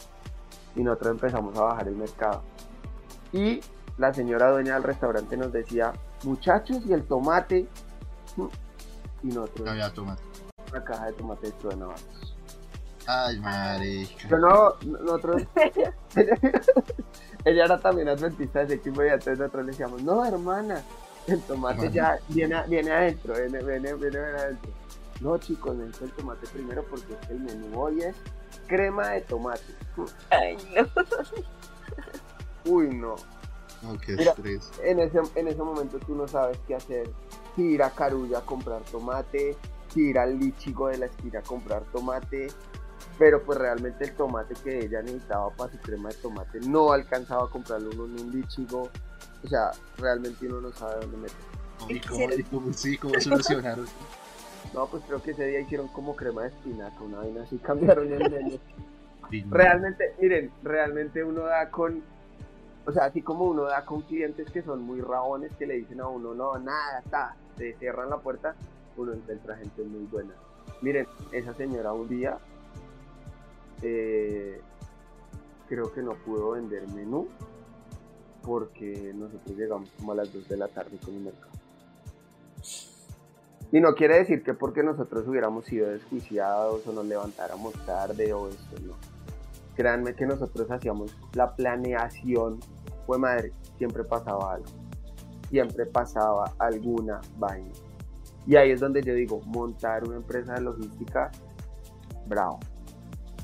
Y 0.75 0.83
nosotros 0.83 1.11
empezamos 1.11 1.55
a 1.57 1.61
bajar 1.61 1.87
el 1.87 1.95
mercado. 1.95 2.41
Y 3.31 3.61
la 3.97 4.13
señora 4.13 4.51
dueña 4.51 4.73
del 4.73 4.83
restaurante 4.83 5.37
nos 5.37 5.51
decía, 5.51 5.93
muchachos, 6.23 6.81
¿y 6.85 6.93
el 6.93 7.03
tomate? 7.03 7.67
Y 9.23 9.27
nosotros... 9.27 9.69
había 9.69 9.93
tomate. 9.93 10.23
Una 10.71 10.83
caja 10.83 11.05
de 11.05 11.13
tomate 11.13 11.47
de 11.47 11.75
Ay, 13.07 13.39
marica. 13.39 14.27
Yo 14.29 14.37
no, 14.37 14.75
nosotros. 14.85 15.43
ella 17.45 17.65
era 17.65 17.79
también 17.79 18.09
adventista 18.09 18.59
de 18.59 18.65
ese 18.65 18.73
equipo 18.75 19.03
y 19.03 19.07
entonces 19.07 19.39
nosotros 19.39 19.65
le 19.65 19.71
decíamos, 19.71 20.03
no, 20.03 20.25
hermana, 20.25 20.83
el 21.27 21.41
tomate 21.41 21.89
ya 21.91 22.19
viene, 22.29 22.61
viene 22.67 22.91
adentro, 22.91 23.33
viene, 23.33 23.63
viene, 23.63 23.93
viene, 23.95 24.17
adentro. 24.17 24.71
No, 25.19 25.37
chicos, 25.37 25.75
necesito 25.75 26.05
el 26.05 26.11
tomate 26.11 26.47
primero 26.47 26.83
porque 26.89 27.15
el 27.29 27.39
menú 27.39 27.79
hoy 27.79 28.01
es 28.01 28.15
crema 28.67 29.09
de 29.09 29.21
tomate. 29.21 29.75
Ay, 30.29 30.57
no. 30.75 30.87
Uy, 32.71 32.87
no. 32.89 33.15
estrés. 34.07 34.71
En 34.83 34.99
ese, 34.99 35.19
en 35.35 35.47
ese 35.47 35.61
momento 35.61 35.99
tú 35.99 36.15
no 36.15 36.27
sabes 36.27 36.57
qué 36.67 36.75
hacer. 36.75 37.09
Si 37.55 37.63
ir 37.63 37.83
a 37.83 37.89
Carulla 37.89 38.39
a 38.39 38.41
comprar 38.41 38.81
tomate, 38.83 39.57
si 39.93 40.09
ir 40.09 40.19
al 40.19 40.39
Lichigo 40.39 40.87
de 40.87 40.99
la 40.99 41.05
esquina 41.07 41.39
a 41.39 41.43
comprar 41.43 41.83
tomate, 41.91 42.47
pero 43.21 43.43
pues 43.43 43.59
realmente 43.59 44.03
el 44.03 44.13
tomate 44.13 44.55
que 44.63 44.85
ella 44.85 44.99
necesitaba 45.03 45.51
para 45.51 45.71
su 45.71 45.77
crema 45.77 46.09
de 46.09 46.15
tomate 46.15 46.59
no 46.61 46.91
alcanzaba 46.91 47.43
a 47.43 47.47
comprarlo 47.47 47.91
uno 47.91 48.05
en 48.05 48.25
un 48.25 48.31
lichigo, 48.31 48.89
o 49.43 49.47
sea, 49.47 49.69
realmente 49.99 50.47
uno 50.47 50.59
no 50.59 50.71
sabe 50.71 51.01
dónde 51.01 51.17
meter. 51.17 51.37
¿Y 51.87 51.99
cómo, 51.99 52.73
sí, 52.73 52.97
cómo 52.97 53.13
solucionaron? 53.19 53.85
no, 54.73 54.87
pues 54.87 55.03
creo 55.05 55.21
que 55.21 55.31
ese 55.31 55.45
día 55.45 55.59
hicieron 55.59 55.87
como 55.89 56.15
crema 56.15 56.41
de 56.41 56.47
espinaca, 56.47 56.99
una 56.99 57.19
vaina 57.19 57.43
así, 57.43 57.57
cambiaron 57.63 58.11
el 58.11 58.27
menú. 58.27 58.59
realmente, 59.51 60.15
miren, 60.19 60.51
realmente 60.63 61.23
uno 61.23 61.43
da 61.43 61.69
con 61.69 62.01
o 62.87 62.91
sea, 62.91 63.05
así 63.05 63.21
como 63.21 63.45
uno 63.45 63.65
da 63.65 63.85
con 63.85 64.01
clientes 64.01 64.49
que 64.49 64.63
son 64.63 64.81
muy 64.81 64.99
rabones, 64.99 65.51
que 65.59 65.67
le 65.67 65.75
dicen 65.75 66.01
a 66.01 66.07
uno, 66.07 66.33
no, 66.33 66.57
nada, 66.57 67.01
está, 67.05 67.35
te 67.55 67.75
cierran 67.77 68.09
la 68.09 68.17
puerta, 68.17 68.55
uno 68.97 69.13
encuentra 69.13 69.57
gente 69.57 69.83
muy 69.83 70.07
buena. 70.07 70.33
Miren, 70.81 71.05
esa 71.31 71.53
señora 71.53 71.93
un 71.93 72.09
día 72.09 72.39
eh, 73.81 74.61
creo 75.67 75.91
que 75.93 76.01
no 76.01 76.15
pudo 76.15 76.51
vender 76.51 76.87
menú 76.89 77.27
porque 78.43 79.13
nosotros 79.15 79.55
llegamos 79.57 79.89
como 79.97 80.11
a 80.11 80.15
las 80.15 80.33
2 80.33 80.47
de 80.49 80.57
la 80.57 80.67
tarde 80.67 80.97
con 81.03 81.13
el 81.15 81.21
mercado. 81.21 81.51
Y 83.71 83.79
no 83.79 83.93
quiere 83.95 84.17
decir 84.17 84.43
que 84.43 84.53
porque 84.53 84.83
nosotros 84.83 85.25
hubiéramos 85.27 85.65
sido 85.65 85.89
desjuiciados 85.89 86.85
o 86.85 86.91
nos 86.91 87.05
levantáramos 87.05 87.73
tarde 87.85 88.33
o 88.33 88.49
esto, 88.49 88.79
no. 88.85 88.95
Créanme 89.75 90.13
que 90.13 90.25
nosotros 90.25 90.69
hacíamos 90.69 91.15
la 91.33 91.55
planeación, 91.55 92.59
fue 93.05 93.17
madre, 93.17 93.53
siempre 93.77 94.03
pasaba 94.03 94.55
algo. 94.55 94.67
Siempre 95.49 95.85
pasaba 95.85 96.53
alguna 96.59 97.21
vaina. 97.37 97.71
Y 98.45 98.55
ahí 98.55 98.71
es 98.71 98.81
donde 98.81 99.01
yo 99.01 99.13
digo, 99.13 99.41
montar 99.45 100.03
una 100.03 100.17
empresa 100.17 100.53
de 100.53 100.61
logística, 100.61 101.31
bravo. 102.27 102.59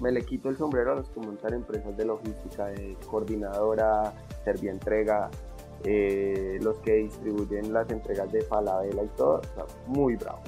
Me 0.01 0.11
le 0.11 0.21
quito 0.23 0.49
el 0.49 0.57
sombrero 0.57 0.91
a 0.91 0.95
los 0.95 1.09
que 1.09 1.19
montan 1.19 1.53
empresas 1.53 1.95
de 1.97 2.05
logística, 2.05 2.65
de 2.65 2.95
coordinadora, 3.09 4.13
servientrega, 4.43 5.29
eh, 5.83 6.59
los 6.61 6.77
que 6.79 6.93
distribuyen 6.93 7.73
las 7.73 7.89
entregas 7.89 8.31
de 8.31 8.41
Falabella 8.41 9.03
y 9.03 9.07
todo, 9.09 9.41
muy 9.87 10.15
bravo, 10.15 10.39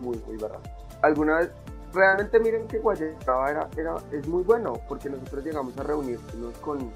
muy, 0.00 0.16
muy 0.26 0.36
bravo. 0.36 0.60
Alguna 1.02 1.38
vez, 1.38 1.50
realmente 1.92 2.38
miren 2.40 2.66
que 2.66 2.78
Guayaba 2.78 3.50
era, 3.50 3.68
era, 3.76 3.96
es 4.12 4.26
muy 4.28 4.42
bueno, 4.42 4.74
porque 4.88 5.10
nosotros 5.10 5.44
llegamos 5.44 5.76
a 5.78 5.82
reunirnos 5.82 6.56
con, 6.58 6.92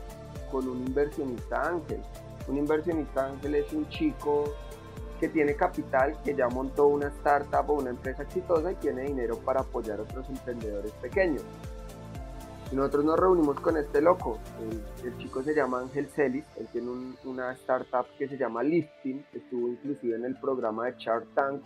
con 0.50 0.68
un 0.68 0.86
inversionista 0.86 1.68
ángel. 1.68 2.00
Un 2.48 2.58
inversionista 2.58 3.26
ángel 3.26 3.56
es 3.56 3.72
un 3.72 3.88
chico 3.88 4.44
que 5.18 5.28
tiene 5.28 5.54
capital, 5.54 6.16
que 6.24 6.34
ya 6.34 6.48
montó 6.48 6.86
una 6.86 7.08
startup 7.08 7.70
o 7.70 7.74
una 7.74 7.90
empresa 7.90 8.22
exitosa 8.22 8.72
y 8.72 8.74
tiene 8.76 9.02
dinero 9.02 9.38
para 9.38 9.60
apoyar 9.60 9.98
a 9.98 10.02
otros 10.02 10.28
emprendedores 10.28 10.92
pequeños. 10.92 11.42
Nosotros 12.72 13.04
nos 13.04 13.18
reunimos 13.18 13.60
con 13.60 13.76
este 13.76 14.00
loco. 14.00 14.38
El, 15.04 15.16
chico 15.18 15.42
se 15.42 15.54
llama 15.54 15.80
Ángel 15.80 16.08
Celis, 16.08 16.44
él 16.58 16.66
tiene 16.72 16.90
una 17.24 17.52
startup 17.52 18.06
que 18.18 18.28
se 18.28 18.36
llama 18.36 18.62
Lifting, 18.62 19.24
estuvo 19.32 19.68
inclusive 19.68 20.16
en 20.16 20.24
el 20.24 20.36
programa 20.36 20.86
de 20.86 20.94
Shark 20.98 21.26
Tank. 21.34 21.62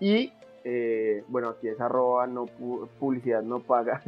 Y 0.00 0.32
eh, 0.64 1.22
bueno, 1.28 1.50
aquí 1.50 1.68
es 1.68 1.80
arroba, 1.80 2.26
no 2.26 2.46
publicidad 2.98 3.42
no 3.42 3.60
paga. 3.60 4.02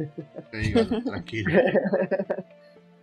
tranquilo. 1.05 1.51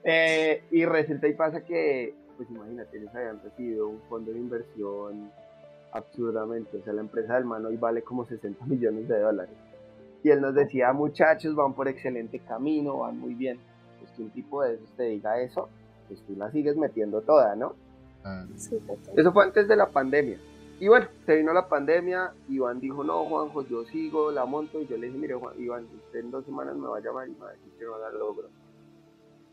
Eh, 0.09 0.63
y 0.71 0.85
resulta 0.85 1.27
y 1.27 1.33
pasa 1.33 1.65
que, 1.65 2.15
pues 2.37 2.49
imagínate, 2.49 2.97
ellos 2.97 3.13
habían 3.13 3.43
recibido 3.43 3.89
un 3.89 4.01
fondo 4.03 4.31
de 4.31 4.39
inversión 4.39 5.33
absurdamente. 5.97 6.77
O 6.77 6.83
sea, 6.83 6.93
la 6.93 7.01
empresa 7.01 7.35
del 7.35 7.45
man 7.45 7.65
hoy 7.67 7.77
vale 7.77 8.03
como 8.03 8.25
60 8.25 8.65
millones 8.67 9.09
de 9.09 9.21
dólares. 9.21 9.55
Y 10.23 10.31
él 10.31 10.41
nos 10.41 10.55
decía, 10.55 10.93
muchachos, 10.93 11.55
van 11.55 11.75
por 11.75 11.89
excelente 11.89 12.41
camino, 12.41 12.99
van 12.99 13.19
muy 13.19 13.35
bien. 13.35 13.59
Pues 14.01 14.11
que 14.13 14.23
un 14.23 14.31
tipo 14.31 14.63
de 14.63 14.75
esos 14.75 14.91
te 14.97 15.05
diga 15.05 15.41
eso, 15.41 15.69
pues 16.09 16.21
tú 16.23 16.35
la 16.37 16.51
sigues 16.51 16.77
metiendo 16.77 17.21
toda, 17.21 17.55
¿no? 17.55 17.75
Ah. 18.25 18.45
eso 19.17 19.33
fue 19.33 19.45
antes 19.45 19.69
de 19.69 19.77
la 19.77 19.89
pandemia. 19.89 20.39
Y 20.79 20.89
bueno, 20.89 21.07
se 21.25 21.37
vino 21.37 21.53
la 21.53 21.69
pandemia, 21.69 22.33
Iván 22.49 22.81
dijo, 22.81 23.03
no, 23.03 23.25
Juanjo, 23.25 23.63
yo 23.63 23.85
sigo, 23.85 24.31
la 24.31 24.45
monto, 24.45 24.81
y 24.81 24.87
yo 24.87 24.99
le 24.99 25.07
dije, 25.07 25.19
mire, 25.19 25.35
Juan, 25.35 25.59
Iván, 25.59 25.87
usted 26.05 26.21
en 26.21 26.31
dos 26.31 26.45
semanas 26.45 26.77
me 26.77 26.87
va 26.87 26.99
a 26.99 27.01
llamar 27.01 27.29
y 27.29 27.31
me 27.31 27.39
va 27.39 27.49
a 27.49 27.53
decir 27.53 27.73
que 27.79 27.85
no 27.85 27.99
dar 27.99 28.13
logro. 28.13 28.49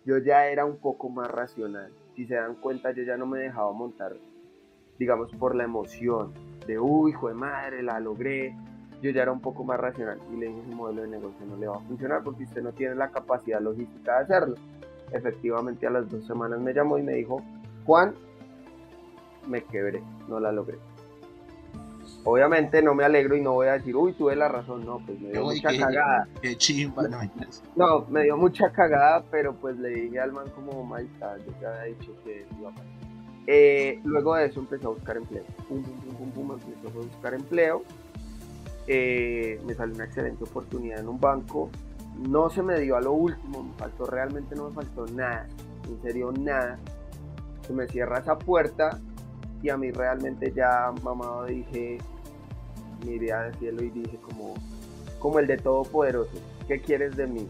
Yo 0.06 0.18
ya 0.18 0.48
era 0.48 0.66
un 0.66 0.78
poco 0.78 1.08
más 1.08 1.30
racional. 1.32 1.92
Si 2.16 2.26
se 2.26 2.36
dan 2.36 2.56
cuenta, 2.56 2.92
yo 2.92 3.04
ya 3.04 3.16
no 3.16 3.26
me 3.26 3.40
dejaba 3.40 3.72
montar, 3.72 4.18
digamos, 5.00 5.32
por 5.36 5.56
la 5.56 5.64
emoción 5.64 6.34
de, 6.68 6.80
uy, 6.80 7.12
hijo 7.12 7.28
de 7.28 7.34
madre, 7.34 7.84
la 7.84 8.00
logré, 8.00 8.56
yo 9.02 9.12
ya 9.12 9.24
era 9.24 9.32
un 9.32 9.42
poco 9.42 9.64
más 9.66 9.80
racional 9.80 10.18
y 10.32 10.38
le 10.38 10.48
dije 10.48 10.62
su 10.70 10.76
modelo 10.76 11.02
de 11.02 11.10
negocio 11.10 11.46
no 11.46 11.58
le 11.58 11.68
va 11.68 11.76
a 11.76 11.80
funcionar 11.82 12.24
porque 12.24 12.44
usted 12.44 12.62
no 12.62 12.72
tiene 12.72 12.96
la 12.96 13.10
capacidad 13.10 13.60
logística 13.60 14.18
de 14.18 14.24
hacerlo. 14.24 14.56
Efectivamente 15.12 15.86
a 15.86 15.90
las 15.90 16.10
dos 16.10 16.26
semanas 16.26 16.60
me 16.62 16.74
llamó 16.74 16.98
y 16.98 17.04
me 17.04 17.14
dijo, 17.14 17.42
Juan, 17.86 18.14
me 19.48 19.62
quebré, 19.64 20.02
no 20.30 20.40
la 20.40 20.54
logré. 20.54 20.78
Obviamente 22.26 22.82
no 22.82 22.96
me 22.96 23.04
alegro 23.04 23.36
y 23.36 23.42
no 23.42 23.52
voy 23.52 23.68
a 23.68 23.74
decir, 23.74 23.94
uy, 23.96 24.14
tuve 24.14 24.38
la 24.38 24.48
razón, 24.48 24.86
no, 24.86 25.00
pues 25.06 25.20
me 25.20 25.32
dio 25.32 25.44
mucha 25.44 25.78
cagada. 25.78 26.28
Qué 26.42 26.56
chimba, 26.56 27.04
no, 27.10 27.20
no, 27.76 28.06
me 28.10 28.24
dio 28.24 28.38
mucha 28.38 28.72
cagada, 28.72 29.26
pero 29.30 29.54
pues 29.54 29.78
le 29.78 29.90
dije 29.90 30.22
al 30.22 30.32
man 30.32 30.46
como, 30.56 30.86
maestra, 30.86 31.38
yo 31.46 31.52
te 31.60 31.66
había 31.66 31.84
dicho 31.94 32.14
que 32.24 32.46
iba 32.58 32.70
a 32.70 32.74
pasar. 32.74 33.03
Eh, 33.46 34.00
luego 34.04 34.36
de 34.36 34.46
eso 34.46 34.60
empecé 34.60 34.86
a 34.86 34.90
buscar 34.90 35.18
empleo. 35.18 35.44
Pum, 35.68 35.84
pum, 35.84 36.16
pum, 36.16 36.32
pum, 36.32 36.52
empecé 36.54 36.98
a 36.98 37.02
buscar 37.02 37.34
empleo 37.34 37.84
eh, 38.88 39.62
me 39.66 39.74
salió 39.74 39.96
una 39.96 40.06
excelente 40.06 40.44
oportunidad 40.44 41.00
en 41.00 41.08
un 41.08 41.20
banco. 41.20 41.70
No 42.18 42.50
se 42.50 42.62
me 42.62 42.80
dio 42.80 42.96
a 42.96 43.02
lo 43.02 43.14
último, 43.14 43.64
me 43.64 43.74
faltó, 43.74 44.06
realmente 44.06 44.56
no 44.56 44.70
me 44.70 44.76
faltó 44.76 45.08
nada, 45.08 45.48
en 45.88 46.02
serio 46.02 46.32
nada. 46.32 46.78
Se 47.66 47.74
me 47.74 47.88
cierra 47.88 48.20
esa 48.20 48.38
puerta 48.38 49.00
y 49.62 49.70
a 49.70 49.78
mí 49.78 49.92
realmente 49.92 50.52
ya 50.54 50.94
mamado 51.02 51.46
dije, 51.46 51.98
miré 53.06 53.32
al 53.32 53.56
cielo 53.56 53.84
y 53.84 53.90
dije 53.90 54.18
como, 54.18 54.54
como 55.20 55.40
el 55.40 55.48
de 55.48 55.58
Todopoderoso, 55.58 56.34
¿qué 56.68 56.82
quieres 56.82 57.16
de 57.16 57.28
mí? 57.28 57.48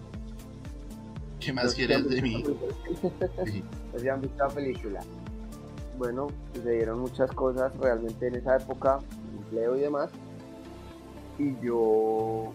¿Qué 1.39 1.51
más 1.51 1.73
quieres 1.73 2.07
de 2.07 2.21
mí? 2.21 2.43
han 4.09 4.21
visto 4.21 4.47
la 4.47 4.49
película. 4.49 5.01
Bueno, 5.97 6.27
sucedieron 6.53 6.99
muchas 6.99 7.31
cosas 7.31 7.75
realmente 7.77 8.27
en 8.27 8.35
esa 8.35 8.57
época, 8.57 8.99
empleo 9.37 9.75
y 9.75 9.81
demás 9.81 10.09
y 11.37 11.55
yo 11.61 12.51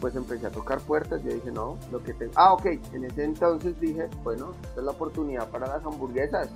pues 0.00 0.14
empecé 0.14 0.46
a 0.46 0.50
tocar 0.50 0.78
puertas, 0.80 1.22
yo 1.24 1.32
dije, 1.32 1.50
no, 1.50 1.76
lo 1.90 2.00
que 2.04 2.14
tengo... 2.14 2.32
Ah, 2.36 2.52
ok, 2.52 2.66
en 2.92 3.04
ese 3.04 3.24
entonces 3.24 3.80
dije, 3.80 4.08
bueno, 4.22 4.52
esta 4.62 4.80
es 4.80 4.86
la 4.86 4.92
oportunidad 4.92 5.48
para 5.48 5.66
las 5.66 5.84
hamburguesas. 5.84 6.50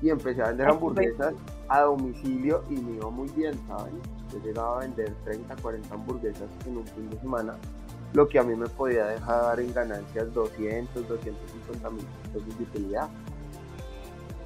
Y 0.00 0.08
empecé 0.08 0.42
a 0.42 0.48
vender 0.48 0.68
hamburguesas 0.68 1.34
a 1.68 1.82
domicilio 1.82 2.64
y 2.70 2.76
me 2.76 2.92
iba 2.96 3.10
muy 3.10 3.28
bien, 3.30 3.60
¿saben? 3.68 3.92
Yo 4.32 4.38
llegaba 4.42 4.78
a 4.78 4.80
vender 4.80 5.14
30, 5.24 5.54
40 5.56 5.94
hamburguesas 5.94 6.48
en 6.66 6.78
un 6.78 6.86
fin 6.86 7.10
de 7.10 7.20
semana, 7.20 7.56
lo 8.14 8.26
que 8.26 8.38
a 8.38 8.42
mí 8.42 8.56
me 8.56 8.68
podía 8.68 9.04
dejar 9.04 9.60
en 9.60 9.74
ganancias 9.74 10.32
200, 10.32 11.06
250 11.06 11.90
mil 11.90 12.06
pesos 12.32 12.58
de 12.58 12.64
utilidad. 12.64 13.08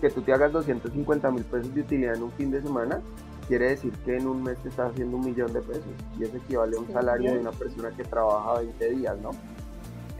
Que 0.06 0.12
tú 0.12 0.22
te 0.22 0.32
hagas 0.32 0.52
250 0.52 1.32
mil 1.32 1.42
pesos 1.42 1.74
de 1.74 1.80
utilidad 1.80 2.14
en 2.14 2.22
un 2.22 2.30
fin 2.30 2.48
de 2.52 2.62
semana, 2.62 3.00
quiere 3.48 3.70
decir 3.70 3.92
que 4.04 4.16
en 4.16 4.28
un 4.28 4.40
mes 4.40 4.56
te 4.58 4.68
estás 4.68 4.92
haciendo 4.92 5.16
un 5.16 5.24
millón 5.24 5.52
de 5.52 5.60
pesos 5.60 5.82
y 6.16 6.22
eso 6.22 6.36
equivale 6.36 6.76
a 6.76 6.80
un 6.80 6.92
salario 6.92 7.32
de 7.32 7.40
una 7.40 7.50
persona 7.50 7.90
que 7.90 8.04
trabaja 8.04 8.60
20 8.60 8.90
días, 8.90 9.18
¿no? 9.18 9.30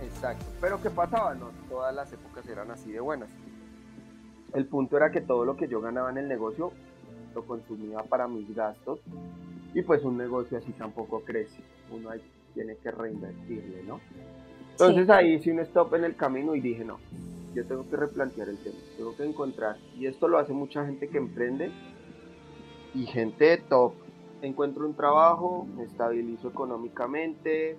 Exacto. 0.02 0.44
Pero 0.60 0.82
¿qué 0.82 0.90
pasaba? 0.90 1.36
No 1.36 1.50
todas 1.68 1.94
las 1.94 2.12
épocas 2.12 2.44
eran 2.48 2.68
así 2.72 2.90
de 2.90 2.98
buenas. 2.98 3.28
El 4.54 4.66
punto 4.66 4.96
era 4.96 5.12
que 5.12 5.20
todo 5.20 5.44
lo 5.44 5.56
que 5.56 5.68
yo 5.68 5.80
ganaba 5.80 6.10
en 6.10 6.18
el 6.18 6.26
negocio 6.26 6.72
lo 7.32 7.44
consumía 7.44 8.02
para 8.02 8.26
mis 8.26 8.52
gastos 8.56 8.98
y 9.72 9.82
pues 9.82 10.02
un 10.02 10.16
negocio 10.16 10.58
así 10.58 10.72
tampoco 10.72 11.20
crece. 11.20 11.62
Uno 11.92 12.10
ahí 12.10 12.20
tiene 12.54 12.74
que 12.74 12.90
reinvertirle, 12.90 13.84
¿no? 13.84 14.00
Entonces 14.72 15.08
ahí 15.10 15.34
hice 15.34 15.52
un 15.52 15.60
stop 15.60 15.94
en 15.94 16.02
el 16.02 16.16
camino 16.16 16.56
y 16.56 16.60
dije, 16.60 16.84
no, 16.84 16.98
yo 17.56 17.66
tengo 17.66 17.88
que 17.88 17.96
replantear 17.96 18.50
el 18.50 18.58
tema, 18.58 18.76
tengo 18.96 19.16
que 19.16 19.24
encontrar, 19.24 19.78
y 19.98 20.06
esto 20.06 20.28
lo 20.28 20.38
hace 20.38 20.52
mucha 20.52 20.84
gente 20.84 21.08
que 21.08 21.16
emprende, 21.16 21.72
y 22.94 23.06
gente 23.06 23.56
top. 23.68 23.94
Encuentro 24.42 24.86
un 24.86 24.94
trabajo, 24.94 25.66
me 25.76 25.84
estabilizo 25.84 26.48
económicamente, 26.48 27.78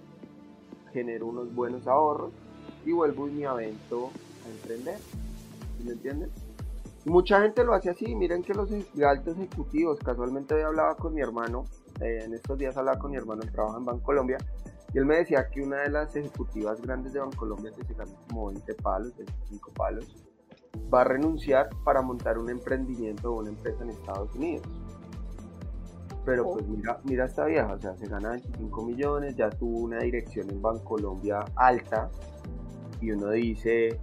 genero 0.91 1.27
unos 1.27 1.53
buenos 1.53 1.87
ahorros 1.87 2.31
y 2.85 2.91
vuelvo 2.91 3.27
y 3.27 3.31
me 3.31 3.45
avento 3.45 4.09
a 4.45 4.49
emprender. 4.49 4.97
¿Me 5.85 5.91
entienden? 5.91 6.31
mucha 7.05 7.41
gente 7.41 7.63
lo 7.63 7.73
hace 7.73 7.89
así. 7.89 8.15
Miren 8.15 8.43
que 8.43 8.53
los 8.53 8.69
altos 9.03 9.37
ejecutivos, 9.37 9.99
casualmente 9.99 10.55
hoy 10.55 10.63
hablaba 10.63 10.95
con 10.95 11.13
mi 11.13 11.21
hermano, 11.21 11.65
eh, 12.01 12.23
en 12.25 12.33
estos 12.33 12.57
días 12.57 12.75
hablaba 12.77 12.99
con 12.99 13.11
mi 13.11 13.17
hermano, 13.17 13.43
él 13.43 13.51
trabaja 13.51 13.77
en 13.77 13.85
Bancolombia, 13.85 14.37
y 14.93 14.97
él 14.97 15.05
me 15.05 15.17
decía 15.17 15.49
que 15.49 15.61
una 15.61 15.81
de 15.81 15.89
las 15.89 16.15
ejecutivas 16.15 16.81
grandes 16.81 17.13
de 17.13 17.19
Bancolombia, 17.19 17.71
que 17.71 17.83
se 17.83 17.93
gana 17.93 18.11
como 18.29 18.47
20 18.47 18.73
palos, 18.75 19.15
25 19.17 19.71
palos, 19.73 20.25
va 20.93 21.01
a 21.01 21.03
renunciar 21.03 21.69
para 21.83 22.01
montar 22.01 22.37
un 22.37 22.49
emprendimiento 22.49 23.33
o 23.33 23.39
una 23.39 23.49
empresa 23.49 23.83
en 23.83 23.89
Estados 23.89 24.33
Unidos. 24.35 24.65
Pero 26.25 26.51
pues 26.51 26.67
mira, 26.67 26.99
mira 27.03 27.25
esta 27.25 27.45
vieja, 27.45 27.71
o 27.73 27.79
sea, 27.79 27.95
se 27.95 28.07
gana 28.07 28.31
25 28.31 28.85
millones, 28.85 29.35
ya 29.35 29.49
tuvo 29.49 29.79
una 29.79 29.99
dirección 29.99 30.49
en 30.49 30.61
Bancolombia 30.61 31.45
alta 31.55 32.09
y 32.99 33.11
uno 33.11 33.29
dice, 33.31 33.97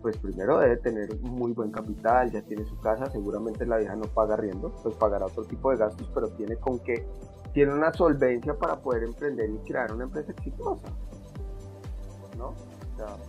pues 0.00 0.16
primero 0.16 0.58
debe 0.58 0.76
tener 0.78 1.18
muy 1.20 1.52
buen 1.52 1.70
capital, 1.70 2.30
ya 2.30 2.42
tiene 2.42 2.64
su 2.64 2.78
casa, 2.80 3.10
seguramente 3.10 3.66
la 3.66 3.76
vieja 3.78 3.96
no 3.96 4.04
paga 4.04 4.36
riendo, 4.36 4.72
pues 4.82 4.94
pagará 4.96 5.26
otro 5.26 5.44
tipo 5.44 5.70
de 5.70 5.76
gastos, 5.76 6.10
pero 6.14 6.28
tiene 6.30 6.56
con 6.56 6.78
qué, 6.78 7.06
tiene 7.52 7.72
una 7.72 7.92
solvencia 7.92 8.54
para 8.54 8.76
poder 8.76 9.04
emprender 9.04 9.50
y 9.50 9.58
crear 9.58 9.92
una 9.92 10.04
empresa 10.04 10.32
exitosa. 10.32 10.88
¿No? 12.36 12.54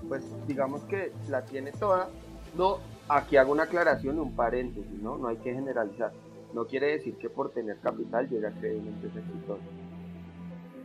Pues 0.08 0.24
digamos 0.48 0.84
que 0.84 1.12
la 1.30 1.44
tiene 1.46 1.72
toda. 1.72 2.10
No, 2.58 2.78
aquí 3.10 3.38
hago 3.38 3.52
una 3.52 3.64
aclaración 3.64 4.18
y 4.18 4.20
un 4.20 4.36
paréntesis, 4.36 5.02
¿no? 5.02 5.18
No 5.18 5.28
hay 5.28 5.38
que 5.38 5.54
generalizar. 5.54 6.12
No 6.54 6.66
quiere 6.66 6.88
decir 6.92 7.18
que 7.18 7.30
por 7.30 7.50
tener 7.52 7.80
capital 7.80 8.30
llegue 8.30 8.48
a 8.48 8.52
creer 8.52 8.78
una 8.78 8.92
empresa 8.92 9.20
exitosa. 9.20 9.64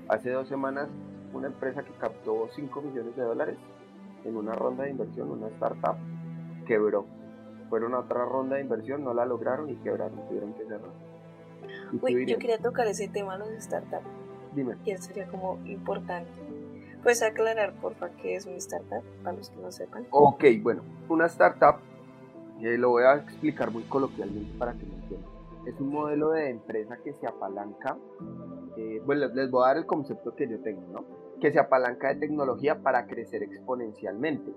Hace 0.09 0.31
dos 0.31 0.49
semanas, 0.49 0.89
una 1.35 1.49
empresa 1.49 1.83
que 1.83 1.93
captó 1.93 2.49
5 2.55 2.81
millones 2.81 3.15
de 3.15 3.23
dólares 3.23 3.59
en 4.25 4.37
una 4.37 4.55
ronda 4.55 4.85
de 4.85 4.91
inversión, 4.91 5.31
una 5.31 5.49
startup, 5.49 5.97
quebró. 6.67 7.05
Fueron 7.69 7.95
a 7.95 8.01
otra 8.01 8.25
ronda 8.25 8.57
de 8.57 8.63
inversión, 8.63 9.05
no 9.05 9.13
la 9.13 9.27
lograron 9.27 9.69
y 9.69 9.77
quebraron, 9.77 10.27
tuvieron 10.29 10.55
que 10.55 10.65
cerrar. 10.65 11.08
Uy, 12.03 12.27
yo 12.27 12.39
quería 12.39 12.59
tocar 12.59 12.87
ese 12.87 13.09
tema 13.09 13.39
de 13.39 13.51
los 13.51 13.65
startups. 13.65 14.07
Dime. 14.55 14.77
Y 14.85 14.97
sería 14.97 15.27
como 15.29 15.59
importante. 15.67 16.31
Pues 17.03 17.23
aclarar, 17.23 17.75
porfa, 17.75 18.11
qué 18.11 18.35
es 18.35 18.47
una 18.47 18.57
startup, 18.57 19.03
para 19.23 19.37
los 19.37 19.51
que 19.51 19.61
no 19.61 19.71
sepan. 19.71 20.07
Ok, 20.11 20.45
bueno, 20.63 20.83
una 21.09 21.27
startup, 21.27 21.77
eh, 22.61 22.77
lo 22.77 22.91
voy 22.91 23.05
a 23.05 23.15
explicar 23.15 23.71
muy 23.71 23.85
coloquialmente 23.85 24.59
para 24.59 24.73
que 24.73 24.85
me 24.85 24.95
entiendan. 24.95 25.31
Es 25.67 25.81
un 25.81 25.91
modelo 25.91 26.31
de 26.31 26.51
empresa 26.51 26.99
que 27.05 27.13
se 27.13 27.27
apalanca, 27.27 27.97
eh, 28.77 29.01
bueno, 29.05 29.27
les 29.29 29.51
voy 29.51 29.65
a 29.65 29.69
dar 29.69 29.77
el 29.77 29.87
concepto 29.87 30.35
que 30.35 30.49
yo 30.49 30.61
tengo, 30.61 30.83
¿no? 30.93 31.05
Que 31.41 31.53
se 31.53 31.61
apalanca 31.61 32.09
de 32.09 32.17
tecnología 32.17 32.83
para 32.83 33.07
crecer 33.07 33.43
exponencialmente. 33.43 34.53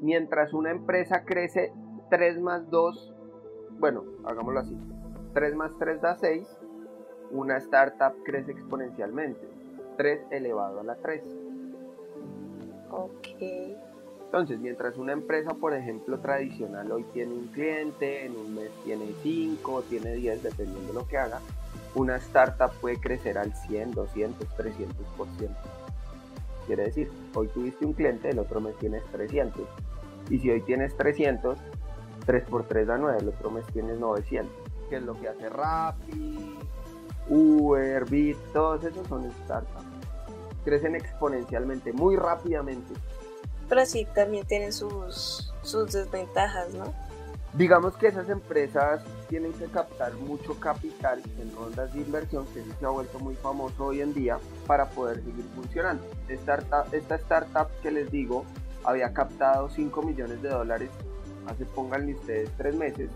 Mientras 0.00 0.52
una 0.52 0.70
empresa 0.70 1.24
crece 1.24 1.72
3 2.10 2.40
más 2.40 2.70
2, 2.70 3.14
bueno, 3.78 4.04
hagámoslo 4.24 4.60
así, 4.60 4.76
3 5.32 5.54
más 5.54 5.70
3 5.78 6.00
da 6.00 6.16
6, 6.16 6.48
una 7.30 7.56
startup 7.58 8.22
crece 8.24 8.52
exponencialmente, 8.52 9.46
3 9.96 10.20
elevado 10.30 10.80
a 10.80 10.84
la 10.84 10.96
3. 10.96 11.22
Ok. 12.90 13.26
Entonces, 14.24 14.60
mientras 14.60 14.96
una 14.96 15.12
empresa, 15.12 15.54
por 15.54 15.74
ejemplo, 15.74 16.20
tradicional 16.20 16.92
hoy 16.92 17.04
tiene 17.12 17.34
un 17.34 17.48
cliente, 17.48 18.24
en 18.24 18.36
un 18.36 18.54
mes 18.54 18.70
tiene 18.84 19.12
5, 19.22 19.82
tiene 19.88 20.14
10, 20.14 20.44
dependiendo 20.44 20.92
de 20.92 20.94
lo 20.94 21.06
que 21.06 21.18
haga, 21.18 21.40
una 21.96 22.16
startup 22.16 22.70
puede 22.80 23.00
crecer 23.00 23.38
al 23.38 23.52
100, 23.52 23.90
200, 23.90 24.48
300%. 24.56 25.48
Quiere 26.66 26.84
decir, 26.84 27.10
hoy 27.34 27.48
tuviste 27.48 27.84
un 27.84 27.92
cliente, 27.92 28.30
el 28.30 28.38
otro 28.38 28.60
mes 28.60 28.76
tienes 28.76 29.02
300. 29.10 29.66
Y 30.30 30.38
si 30.38 30.50
hoy 30.50 30.60
tienes 30.60 30.96
300, 30.96 31.58
3 32.24 32.44
por 32.44 32.64
3 32.68 32.86
da 32.86 32.98
9, 32.98 33.18
el 33.20 33.28
otro 33.30 33.50
mes 33.50 33.66
tienes 33.72 33.98
900. 33.98 34.69
Que 34.90 34.96
es 34.96 35.02
lo 35.02 35.18
que 35.18 35.28
hace 35.28 35.48
Rappi, 35.48 36.58
Uber, 37.28 38.04
Bit, 38.04 38.36
todos 38.52 38.84
esos 38.84 39.06
son 39.06 39.30
startups. 39.44 39.84
Crecen 40.64 40.96
exponencialmente, 40.96 41.92
muy 41.92 42.16
rápidamente. 42.16 42.92
Pero 43.68 43.86
sí, 43.86 44.06
también 44.14 44.44
tienen 44.46 44.72
sus, 44.72 45.54
sus 45.62 45.92
desventajas, 45.92 46.74
¿no? 46.74 46.92
Digamos 47.54 47.96
que 47.96 48.08
esas 48.08 48.28
empresas 48.28 49.00
tienen 49.28 49.52
que 49.52 49.66
captar 49.66 50.12
mucho 50.14 50.58
capital 50.58 51.22
en 51.40 51.54
rondas 51.54 51.92
de 51.92 52.00
inversión, 52.00 52.46
que 52.46 52.62
se 52.62 52.84
ha 52.84 52.90
vuelto 52.90 53.18
muy 53.20 53.36
famoso 53.36 53.86
hoy 53.86 54.00
en 54.00 54.12
día, 54.12 54.38
para 54.66 54.86
poder 54.90 55.22
seguir 55.24 55.44
funcionando. 55.54 56.04
Esta, 56.28 56.58
esta 56.92 57.14
startup 57.14 57.68
que 57.82 57.92
les 57.92 58.10
digo 58.10 58.44
había 58.84 59.12
captado 59.12 59.68
5 59.68 60.02
millones 60.02 60.42
de 60.42 60.48
dólares 60.48 60.90
hace, 61.46 61.64
pónganle 61.64 62.14
ustedes, 62.14 62.50
3 62.56 62.74
meses, 62.74 63.10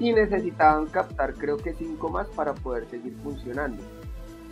y 0.00 0.12
necesitaban 0.12 0.86
captar 0.86 1.34
creo 1.34 1.58
que 1.58 1.74
5 1.74 2.08
más 2.08 2.26
para 2.28 2.54
poder 2.54 2.88
seguir 2.88 3.14
funcionando. 3.22 3.82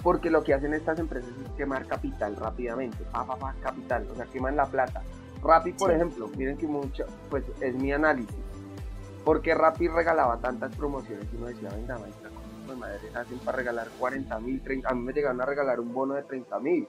Porque 0.03 0.31
lo 0.31 0.45
que 0.45 0.55
hacen 0.55 0.75
estas 0.75 1.01
empresas 1.01 1.31
es 1.45 1.51
quemar 1.57 1.87
capital 1.87 2.37
rápidamente, 2.37 2.99
pa, 3.11 3.27
pa, 3.27 3.37
pa, 3.37 3.55
capital, 3.61 4.07
o 4.13 4.15
sea, 4.15 4.27
queman 4.27 4.55
la 4.55 4.67
plata. 4.67 5.03
Rappi, 5.43 5.73
por 5.73 5.91
ejemplo, 5.91 6.29
miren 6.37 6.57
que 6.57 6.67
mucho, 6.67 7.07
pues 7.31 7.45
es 7.61 7.75
mi 7.75 7.93
análisis. 7.93 8.37
Porque 9.25 9.55
Rappi 9.55 9.89
regalaba 9.89 10.37
tantas 10.39 10.75
promociones 10.77 11.27
y 11.33 11.37
uno 11.37 11.47
decía, 11.47 11.71
venga, 11.71 11.99
maestra, 11.99 12.31
pues 12.67 12.79
madre 12.79 12.99
hacen 13.15 13.39
para 13.39 13.57
regalar 13.57 13.89
40 13.99 14.39
mil, 14.41 14.61
30 14.61 14.89
A 14.89 14.95
mí 14.95 15.03
me 15.03 15.13
llegaron 15.13 15.41
a 15.41 15.47
regalar 15.47 15.81
un 15.81 15.93
bono 15.93 16.15
de 16.15 16.23
30 16.23 16.59
mil. 16.61 16.87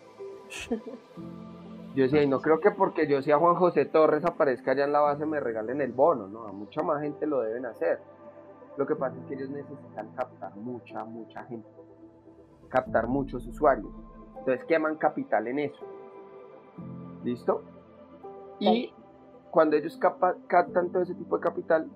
Yo 1.95 2.03
decía, 2.03 2.21
y 2.21 2.27
no 2.27 2.39
creo 2.39 2.59
que 2.59 2.71
porque 2.71 3.07
yo 3.07 3.21
sea 3.21 3.39
Juan 3.39 3.55
José 3.55 3.85
Torres 3.85 4.23
aparezca 4.23 4.71
allá 4.71 4.85
en 4.85 4.91
la 4.91 4.99
base 4.99 5.25
me 5.25 5.39
regalen 5.39 5.81
el 5.81 5.91
bono, 5.91 6.27
no, 6.27 6.45
a 6.45 6.51
mucha 6.51 6.83
más 6.83 7.01
gente 7.01 7.25
lo 7.25 7.41
deben 7.41 7.65
hacer. 7.65 7.99
Lo 8.79 8.87
que 8.87 8.95
pasa 8.95 9.17
es 9.17 9.25
que 9.25 9.33
ellos 9.33 9.49
necesitan 9.49 10.07
captar 10.15 10.55
mucha, 10.55 11.03
mucha 11.03 11.43
gente, 11.43 11.67
captar 12.69 13.07
muchos 13.07 13.45
usuarios. 13.45 13.91
Entonces 14.37 14.63
queman 14.63 14.95
capital 14.95 15.47
en 15.47 15.59
eso. 15.59 15.85
¿Listo? 17.25 17.61
Y 18.57 18.93
cuando 19.51 19.75
ellos 19.75 19.97
captan 19.97 20.91
todo 20.93 21.01
ese 21.01 21.13
tipo 21.13 21.35
de 21.35 21.43
capital, 21.43 21.89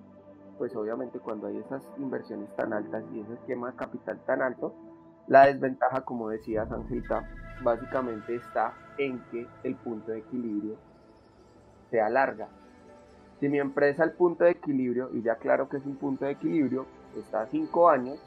pues 0.58 0.76
obviamente 0.76 1.20
cuando 1.20 1.46
hay 1.46 1.56
esas 1.56 1.82
inversiones 1.96 2.54
tan 2.54 2.74
altas 2.74 3.02
y 3.14 3.20
ese 3.20 3.32
esquema 3.32 3.70
de 3.70 3.76
capital 3.76 4.20
tan 4.26 4.42
alto, 4.42 4.74
la 5.26 5.46
desventaja, 5.46 6.02
como 6.02 6.28
decía 6.28 6.66
Sanjita, 6.66 7.26
básicamente 7.62 8.34
está 8.34 8.74
en 8.98 9.24
que 9.30 9.48
el 9.62 9.74
punto 9.76 10.12
de 10.12 10.18
equilibrio 10.18 10.76
se 11.90 12.02
alarga. 12.02 12.48
Si 13.40 13.48
mi 13.48 13.58
empresa 13.58 14.04
el 14.04 14.12
punto 14.12 14.44
de 14.44 14.52
equilibrio, 14.52 15.10
y 15.12 15.22
ya 15.22 15.36
claro 15.36 15.68
que 15.68 15.78
es 15.78 15.86
un 15.86 15.96
punto 15.96 16.24
de 16.24 16.32
equilibrio, 16.32 16.86
está 17.18 17.42
a 17.42 17.46
5 17.46 17.90
años, 17.90 18.18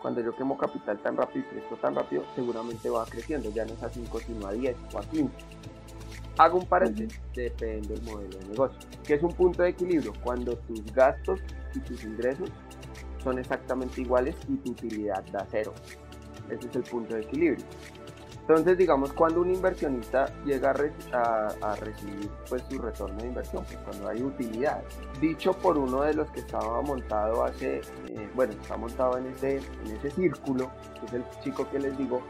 cuando 0.00 0.20
yo 0.20 0.34
quemo 0.34 0.56
capital 0.56 0.98
tan 0.98 1.16
rápido 1.16 1.44
y 1.46 1.50
crezco 1.50 1.76
tan 1.76 1.94
rápido, 1.94 2.24
seguramente 2.34 2.88
va 2.88 3.04
creciendo, 3.04 3.50
ya 3.50 3.64
no 3.64 3.74
es 3.74 3.82
a 3.82 3.90
5 3.90 4.20
sino 4.20 4.46
a 4.46 4.52
10 4.52 4.76
o 4.94 4.98
a 4.98 5.02
15. 5.02 5.30
Hago 6.38 6.58
un 6.58 6.66
paréntesis, 6.66 7.20
depende 7.34 7.94
del 7.94 8.02
modelo 8.02 8.38
de 8.38 8.48
negocio. 8.48 8.78
que 9.04 9.14
es 9.14 9.22
un 9.22 9.32
punto 9.32 9.62
de 9.62 9.70
equilibrio? 9.70 10.12
Cuando 10.22 10.56
tus 10.56 10.84
gastos 10.94 11.40
y 11.74 11.80
tus 11.80 12.02
ingresos 12.04 12.50
son 13.22 13.38
exactamente 13.38 14.00
iguales 14.00 14.36
y 14.48 14.56
tu 14.56 14.70
utilidad 14.70 15.22
da 15.32 15.46
cero. 15.50 15.74
Ese 16.48 16.68
es 16.68 16.76
el 16.76 16.82
punto 16.84 17.14
de 17.14 17.22
equilibrio. 17.22 17.66
Entonces, 18.50 18.78
digamos, 18.78 19.12
cuando 19.12 19.42
un 19.42 19.54
inversionista 19.54 20.26
llega 20.44 20.70
a, 20.72 21.76
recibir 21.76 22.28
pues, 22.48 22.64
su 22.68 22.80
retorno 22.80 23.16
de 23.18 23.28
inversión, 23.28 23.64
pues 23.64 23.78
cuando 23.78 24.08
hay 24.08 24.24
utilidad. 24.24 24.82
Dicho 25.20 25.52
por 25.52 25.78
uno 25.78 26.02
de 26.02 26.14
los 26.14 26.28
que 26.32 26.40
estaba 26.40 26.82
montado 26.82 27.44
hace, 27.44 27.76
eh, 28.08 28.28
bueno, 28.34 28.52
está 28.60 28.76
montado 28.76 29.18
en 29.18 29.26
ese, 29.26 29.58
en 29.58 29.96
ese 29.96 30.10
círculo, 30.10 30.68
que 30.98 31.06
es 31.06 31.12
el 31.12 31.24
chico 31.44 31.70
que 31.70 31.78
les 31.78 31.96
digo, 31.96 32.22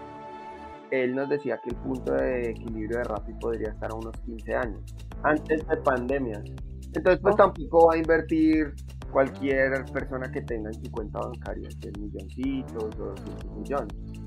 él 0.91 1.14
nos 1.14 1.27
decía 1.31 1.59
que 1.64 1.71
el 1.71 1.77
punto 1.77 2.12
de 2.12 2.51
equilibrio 2.51 2.99
de 2.99 3.05
Rappi 3.05 3.33
podría 3.41 3.71
estar 3.71 3.91
a 3.91 3.95
unos 3.95 4.14
15 4.27 4.55
años, 4.57 4.95
antes 5.23 5.66
de 5.66 5.77
pandemias. 5.79 6.45
Entonces, 6.93 7.18
pues 7.23 7.33
oh. 7.33 7.37
tampoco 7.39 7.87
va 7.87 7.95
a 7.95 7.97
invertir 7.97 8.75
cualquier 9.11 9.87
persona 9.87 10.31
que 10.31 10.43
tenga 10.43 10.68
en 10.68 10.85
su 10.85 10.91
cuenta 10.91 11.18
bancaria 11.18 11.71
100 11.81 11.93
milloncitos 11.99 12.95
o 13.01 13.07
200 13.07 13.51
millones 13.57 14.21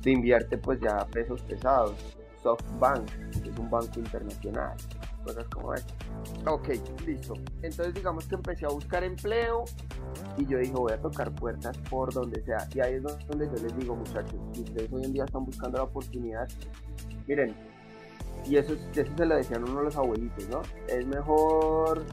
se 0.00 0.10
invierte 0.10 0.58
pues 0.58 0.80
ya 0.80 1.06
pesos 1.06 1.42
pesados. 1.42 1.94
SoftBank, 2.42 3.06
que 3.42 3.50
es 3.50 3.58
un 3.58 3.68
banco 3.68 3.98
internacional, 3.98 4.76
cosas 5.24 5.44
como 5.48 5.74
eso. 5.74 5.86
Ok, 6.46 6.68
listo. 7.04 7.34
Entonces 7.62 7.94
digamos 7.94 8.26
que 8.26 8.36
empecé 8.36 8.64
a 8.64 8.68
buscar 8.68 9.02
empleo 9.04 9.64
y 10.36 10.46
yo 10.46 10.58
dije 10.58 10.72
voy 10.72 10.92
a 10.92 11.00
tocar 11.00 11.34
puertas 11.34 11.76
por 11.90 12.12
donde 12.12 12.42
sea. 12.44 12.68
Y 12.74 12.80
ahí 12.80 12.94
es 12.94 13.02
donde 13.02 13.46
yo 13.46 13.54
les 13.54 13.76
digo 13.76 13.96
muchachos, 13.96 14.36
si 14.52 14.62
ustedes 14.62 14.92
hoy 14.92 15.04
en 15.04 15.12
día 15.12 15.24
están 15.24 15.44
buscando 15.44 15.78
la 15.78 15.84
oportunidad, 15.84 16.48
miren, 17.26 17.54
y 18.46 18.56
eso, 18.56 18.74
eso 18.94 19.12
se 19.16 19.26
lo 19.26 19.36
decían 19.36 19.64
uno 19.64 19.80
de 19.80 19.84
los 19.86 19.96
abuelitos, 19.96 20.48
¿no? 20.48 20.62
Es 20.86 21.04
mejor 21.06 22.04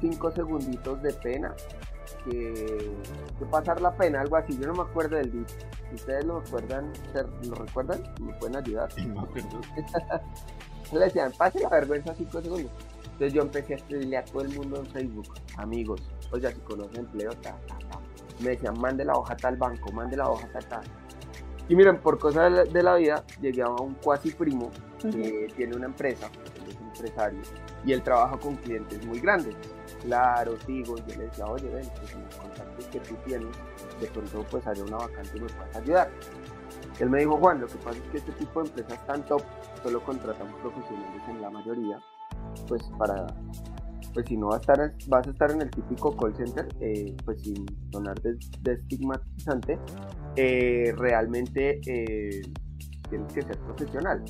cinco 0.00 0.30
segunditos 0.30 1.02
de 1.02 1.12
pena 1.12 1.54
que, 2.30 2.92
pasar 3.50 3.80
la 3.80 3.96
pena, 3.96 4.20
algo 4.20 4.36
así. 4.36 4.58
Yo 4.58 4.66
no 4.66 4.74
me 4.74 4.82
acuerdo 4.82 5.16
del 5.16 5.30
dicho. 5.30 5.54
Si 5.88 5.94
ustedes 5.94 6.24
lo 6.24 6.40
recuerdan, 6.40 6.92
¿lo 7.44 7.54
recuerdan? 7.54 8.02
¿Me 8.20 8.32
pueden 8.34 8.56
ayudar? 8.56 8.88
No 9.06 9.28
Le 10.92 11.00
decían, 11.00 11.32
pase 11.36 11.60
la 11.60 11.68
vergüenza 11.68 12.14
cinco 12.14 12.40
segundos. 12.40 12.70
Entonces 13.04 13.32
yo 13.32 13.42
empecé 13.42 13.72
a 13.72 13.76
escribirle 13.76 14.18
a 14.18 14.24
todo 14.24 14.42
el 14.42 14.54
mundo 14.54 14.76
en 14.76 14.86
Facebook, 14.86 15.34
amigos, 15.56 16.02
oye, 16.32 16.52
si 16.52 16.60
conocen 16.60 17.00
empleo, 17.00 17.32
ta, 17.40 17.56
Me 18.40 18.50
decían, 18.50 18.78
mande 18.78 19.06
la 19.06 19.14
hoja 19.14 19.34
tal 19.36 19.56
banco, 19.56 19.90
mande 19.90 20.18
la 20.18 20.28
hoja 20.28 20.46
tal, 20.52 20.66
tal. 20.66 20.84
Y 21.66 21.74
miren, 21.74 21.98
por 21.98 22.18
cosas 22.18 22.70
de 22.70 22.82
la 22.82 22.96
vida, 22.96 23.24
llegué 23.40 23.62
a 23.62 23.70
un 23.70 23.94
cuasi 23.94 24.32
primo 24.32 24.70
que 25.00 25.48
tiene 25.56 25.74
una 25.74 25.86
empresa, 25.86 26.30
es 26.68 26.76
un 26.76 26.88
empresario, 26.88 27.40
y 27.86 27.92
él 27.92 28.02
trabaja 28.02 28.36
con 28.36 28.56
clientes 28.56 29.04
muy 29.06 29.18
grandes 29.18 29.56
claro, 30.02 30.56
sigo, 30.66 30.96
yo 30.96 31.16
le 31.16 31.24
decía, 31.24 31.46
oye, 31.46 31.68
ven, 31.68 31.86
pues 31.98 32.12
en 32.14 32.24
los 32.24 32.34
contactos 32.36 32.86
que 32.86 33.00
tú 33.00 33.14
tienes, 33.24 33.56
de 34.00 34.06
pronto 34.08 34.44
pues 34.50 34.66
haré 34.66 34.82
una 34.82 34.96
vacante 34.98 35.36
y 35.36 35.40
me 35.40 35.46
puedes 35.48 35.76
ayudar. 35.76 36.10
Él 36.98 37.10
me 37.10 37.18
dijo, 37.18 37.36
Juan, 37.36 37.60
lo 37.60 37.66
que 37.66 37.76
pasa 37.78 37.98
es 37.98 38.10
que 38.10 38.18
este 38.18 38.32
tipo 38.32 38.62
de 38.62 38.68
empresas 38.68 39.06
tan 39.06 39.24
top 39.26 39.42
solo 39.82 40.02
contratan 40.02 40.48
profesionales 40.62 41.22
en 41.28 41.42
la 41.42 41.50
mayoría, 41.50 42.00
pues 42.66 42.82
para, 42.98 43.26
pues 44.14 44.26
si 44.26 44.36
no 44.36 44.46
vas 44.46 44.56
a 44.56 44.60
estar, 44.60 44.94
vas 45.08 45.26
a 45.26 45.30
estar 45.30 45.50
en 45.50 45.62
el 45.62 45.70
típico 45.70 46.16
call 46.16 46.34
center, 46.34 46.66
eh, 46.80 47.14
pues 47.24 47.42
sin 47.42 47.66
sonar 47.92 48.20
de, 48.22 48.72
estigmatizante, 48.72 49.78
eh, 50.36 50.94
realmente 50.96 51.80
eh, 51.86 52.42
tienes 53.10 53.32
que 53.32 53.42
ser 53.42 53.58
profesional. 53.58 54.24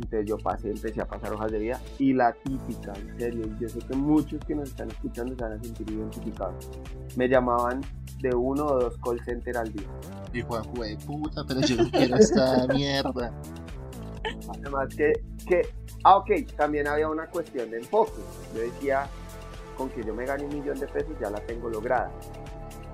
Entonces 0.00 0.28
yo 0.28 0.38
pasé, 0.38 0.70
empecé 0.70 1.02
a 1.02 1.06
pasar 1.06 1.32
hojas 1.34 1.52
de 1.52 1.58
vida 1.58 1.80
y 1.98 2.14
la 2.14 2.32
típica, 2.32 2.92
en 2.94 3.18
serio, 3.18 3.44
yo 3.60 3.68
sé 3.68 3.80
que 3.80 3.94
muchos 3.94 4.42
que 4.46 4.54
nos 4.54 4.70
están 4.70 4.90
escuchando 4.90 5.34
se 5.36 5.42
van 5.42 5.52
a 5.52 5.62
sentir 5.62 5.90
identificados. 5.90 6.70
Me 7.16 7.28
llamaban 7.28 7.82
de 8.20 8.34
uno 8.34 8.64
o 8.64 8.80
dos 8.80 8.98
call 9.04 9.20
center 9.24 9.58
al 9.58 9.70
día. 9.72 9.86
Y 10.32 10.40
Juan, 10.42 10.62
de 10.72 10.96
puta, 11.06 11.44
pero 11.46 11.60
yo 11.60 11.76
no 11.76 11.90
quiero 11.90 12.16
esta 12.16 12.66
mierda. 12.68 13.32
Además 14.48 14.94
que, 14.94 15.12
que, 15.46 15.62
ah, 16.04 16.16
ok, 16.16 16.30
también 16.56 16.88
había 16.88 17.08
una 17.08 17.26
cuestión 17.26 17.70
de 17.70 17.78
enfoque. 17.78 18.22
Yo 18.54 18.62
decía, 18.62 19.06
con 19.76 19.90
que 19.90 20.02
yo 20.02 20.14
me 20.14 20.24
gane 20.24 20.44
un 20.44 20.60
millón 20.60 20.78
de 20.78 20.86
pesos 20.86 21.12
ya 21.20 21.30
la 21.30 21.40
tengo 21.40 21.68
lograda. 21.68 22.10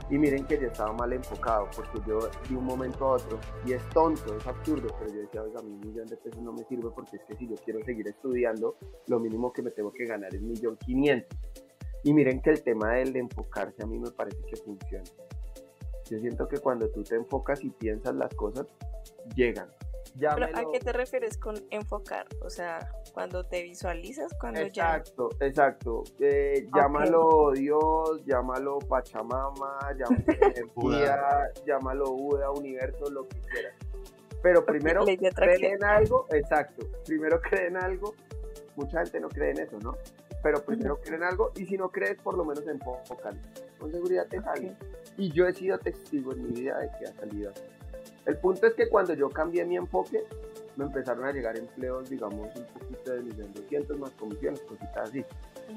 Y 0.09 0.18
miren 0.18 0.44
que 0.46 0.59
yo 0.59 0.68
estaba 0.68 0.92
mal 0.92 1.12
enfocado, 1.12 1.68
porque 1.74 1.98
yo 2.07 2.20
de 2.48 2.57
un 2.57 2.64
momento 2.64 3.07
a 3.07 3.12
otro, 3.14 3.40
y 3.64 3.72
es 3.72 3.88
tonto, 3.90 4.36
es 4.36 4.46
absurdo, 4.46 4.88
pero 4.98 5.12
yo 5.12 5.20
decía, 5.20 5.42
oiga, 5.42 5.61
un 5.61 5.80
millón 5.80 6.07
de 6.07 6.16
pesos 6.16 6.40
no 6.42 6.52
me 6.52 6.62
sirve 6.64 6.90
porque 6.94 7.16
es 7.16 7.24
que 7.24 7.34
si 7.34 7.48
yo 7.48 7.57
quiero 7.64 7.82
seguir 7.84 8.07
estudiando, 8.07 8.76
lo 9.09 9.18
mínimo 9.18 9.52
que 9.52 9.62
me 9.62 9.70
tengo 9.72 9.92
que 9.92 10.04
ganar 10.04 10.32
es 10.32 10.40
millón 10.40 10.76
quinientos. 10.76 11.36
Y 12.04 12.12
miren 12.12 12.40
que 12.40 12.50
el 12.50 12.62
tema 12.62 12.94
del 12.94 13.16
enfocarse 13.16 13.82
a 13.82 13.86
mí 13.86 13.98
me 13.98 14.11
parece 14.12 14.38
que 14.48 14.57
funciona. 14.57 15.04
Yo 16.09 16.20
siento 16.20 16.46
que 16.46 16.59
cuando 16.59 16.88
tú 16.90 17.02
te 17.02 17.16
enfocas 17.16 17.64
y 17.64 17.70
piensas 17.70 18.14
las 18.14 18.32
cosas, 18.34 18.66
llegan. 19.34 19.68
¿A 20.25 20.64
qué 20.73 20.79
te 20.81 20.93
refieres 20.93 21.37
con 21.37 21.57
enfocar? 21.71 22.27
O 22.43 22.49
sea, 22.49 22.91
cuando 23.12 23.45
te 23.45 23.62
visualizas, 23.62 24.33
cuando 24.41 24.61
exacto, 24.61 25.29
ya... 25.39 25.47
Exacto, 25.47 26.05
eh, 26.21 26.67
llámalo 26.75 27.53
Dios, 27.53 28.25
llámalo 28.25 28.79
Pachamama, 28.79 29.79
llámalo 29.99 30.25
energía, 30.55 31.53
llámalo 31.67 32.12
Buda, 32.12 32.51
universo, 32.51 33.11
lo 33.11 33.29
que 33.29 33.41
quieras. 33.41 33.75
Pero 34.43 34.64
primero 34.64 35.05
creen 35.05 35.64
en 35.64 35.85
algo, 35.85 36.27
exacto, 36.31 36.87
primero 37.05 37.41
creen 37.41 37.77
algo, 37.77 38.14
mucha 38.77 39.03
gente 39.03 39.21
no 39.21 39.29
cree 39.29 39.51
en 39.51 39.61
eso, 39.61 39.79
¿no? 39.81 39.97
Pero 40.43 40.62
primero 40.64 40.99
creen 41.01 41.25
algo 41.25 41.53
y 41.57 41.67
si 41.67 41.77
no 41.77 41.91
crees, 41.91 42.17
por 42.23 42.37
lo 42.37 42.45
menos 42.45 42.67
enfocan. 42.67 43.41
Con 43.79 43.91
seguridad 43.91 44.27
te 44.29 44.41
sale. 44.41 44.77
Y 45.17 45.33
yo 45.33 45.47
he 45.47 45.53
sido 45.53 45.79
testigo 45.79 46.33
en 46.33 46.43
mi 46.45 46.61
vida 46.61 46.79
de 46.79 46.91
que 46.99 47.07
ha 47.07 47.12
salido 47.14 47.51
así. 47.51 47.76
El 48.27 48.37
punto 48.39 48.66
es 48.66 48.74
que 48.74 48.89
cuando 48.89 49.14
yo 49.14 49.31
cambié 49.31 49.64
mi 49.64 49.77
enfoque, 49.77 50.24
me 50.77 50.85
empezaron 50.85 51.24
a 51.24 51.33
llegar 51.33 51.57
empleos, 51.57 52.11
digamos, 52.11 52.55
un 52.57 52.64
poquito 52.66 53.12
de 53.12 53.22
1.200 53.22 53.99
más 53.99 54.11
comisiones, 54.11 54.61
cositas 54.62 55.09
así. 55.09 55.24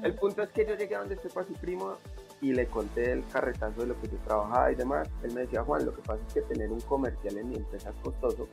El 0.02 0.14
punto 0.14 0.42
es 0.42 0.50
que 0.50 0.66
yo 0.66 0.74
llegué 0.74 0.96
a 0.96 0.98
donde 0.98 1.14
estoy 1.14 1.30
para 1.30 1.46
su 1.46 1.54
primo 1.54 1.94
y 2.40 2.52
le 2.52 2.66
conté 2.66 3.12
el 3.12 3.24
carretazo 3.28 3.82
de 3.82 3.86
lo 3.86 4.00
que 4.00 4.08
yo 4.08 4.18
trabajaba 4.24 4.72
y 4.72 4.74
demás. 4.74 5.08
Él 5.22 5.32
me 5.32 5.42
decía, 5.42 5.62
Juan, 5.62 5.86
lo 5.86 5.94
que 5.94 6.02
pasa 6.02 6.20
es 6.26 6.34
que 6.34 6.42
tener 6.42 6.70
un 6.70 6.80
comercial 6.80 7.38
en 7.38 7.48
mi 7.48 7.56
empresa 7.56 7.90
es 7.90 7.96
costoso 8.02 8.48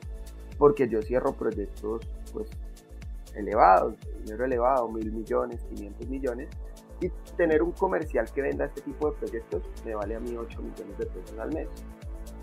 porque 0.58 0.88
yo 0.88 1.02
cierro 1.02 1.34
proyectos 1.34 2.02
pues 2.34 2.50
elevados, 3.36 3.96
dinero 4.24 4.46
elevado, 4.46 4.90
mil 4.90 5.12
millones, 5.12 5.64
500 5.70 6.08
millones, 6.08 6.50
y 7.00 7.10
tener 7.36 7.62
un 7.62 7.72
comercial 7.72 8.32
que 8.32 8.42
venda 8.42 8.66
este 8.66 8.82
tipo 8.82 9.12
de 9.12 9.18
proyectos 9.18 9.62
me 9.86 9.94
vale 9.94 10.16
a 10.16 10.20
mí 10.20 10.36
8 10.36 10.62
millones 10.62 10.98
de 10.98 11.06
pesos 11.06 11.38
al 11.38 11.54
mes. 11.54 11.68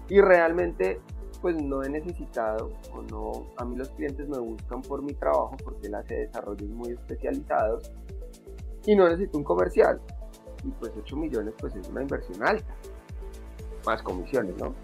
Y 0.09 0.21
realmente 0.21 1.01
pues 1.45 1.63
no 1.63 1.83
he 1.83 1.91
necesitado 1.91 2.71
o 2.91 3.03
no, 3.03 3.53
a 3.59 3.67
mí 3.67 3.77
los 3.77 3.91
clientes 3.91 4.27
me 4.31 4.39
buscan 4.39 4.81
por 4.81 5.03
mi 5.03 5.13
trabajo 5.13 5.55
porque 5.63 5.89
él 5.89 5.95
hace 5.95 6.15
desarrollos 6.15 6.71
muy 6.71 6.93
especializados 6.93 7.93
y 8.87 8.97
no 8.97 9.07
necesito 9.11 9.37
un 9.37 9.45
comercial. 9.45 10.01
Y 10.65 10.71
pues 10.71 10.93
8 10.97 11.17
millones 11.19 11.53
pues 11.61 11.77
es 11.77 11.87
una 11.91 12.01
inversión 12.01 12.43
alta, 12.43 12.75
más 13.85 14.03
comisiones, 14.03 14.57
¿no? 14.57 14.75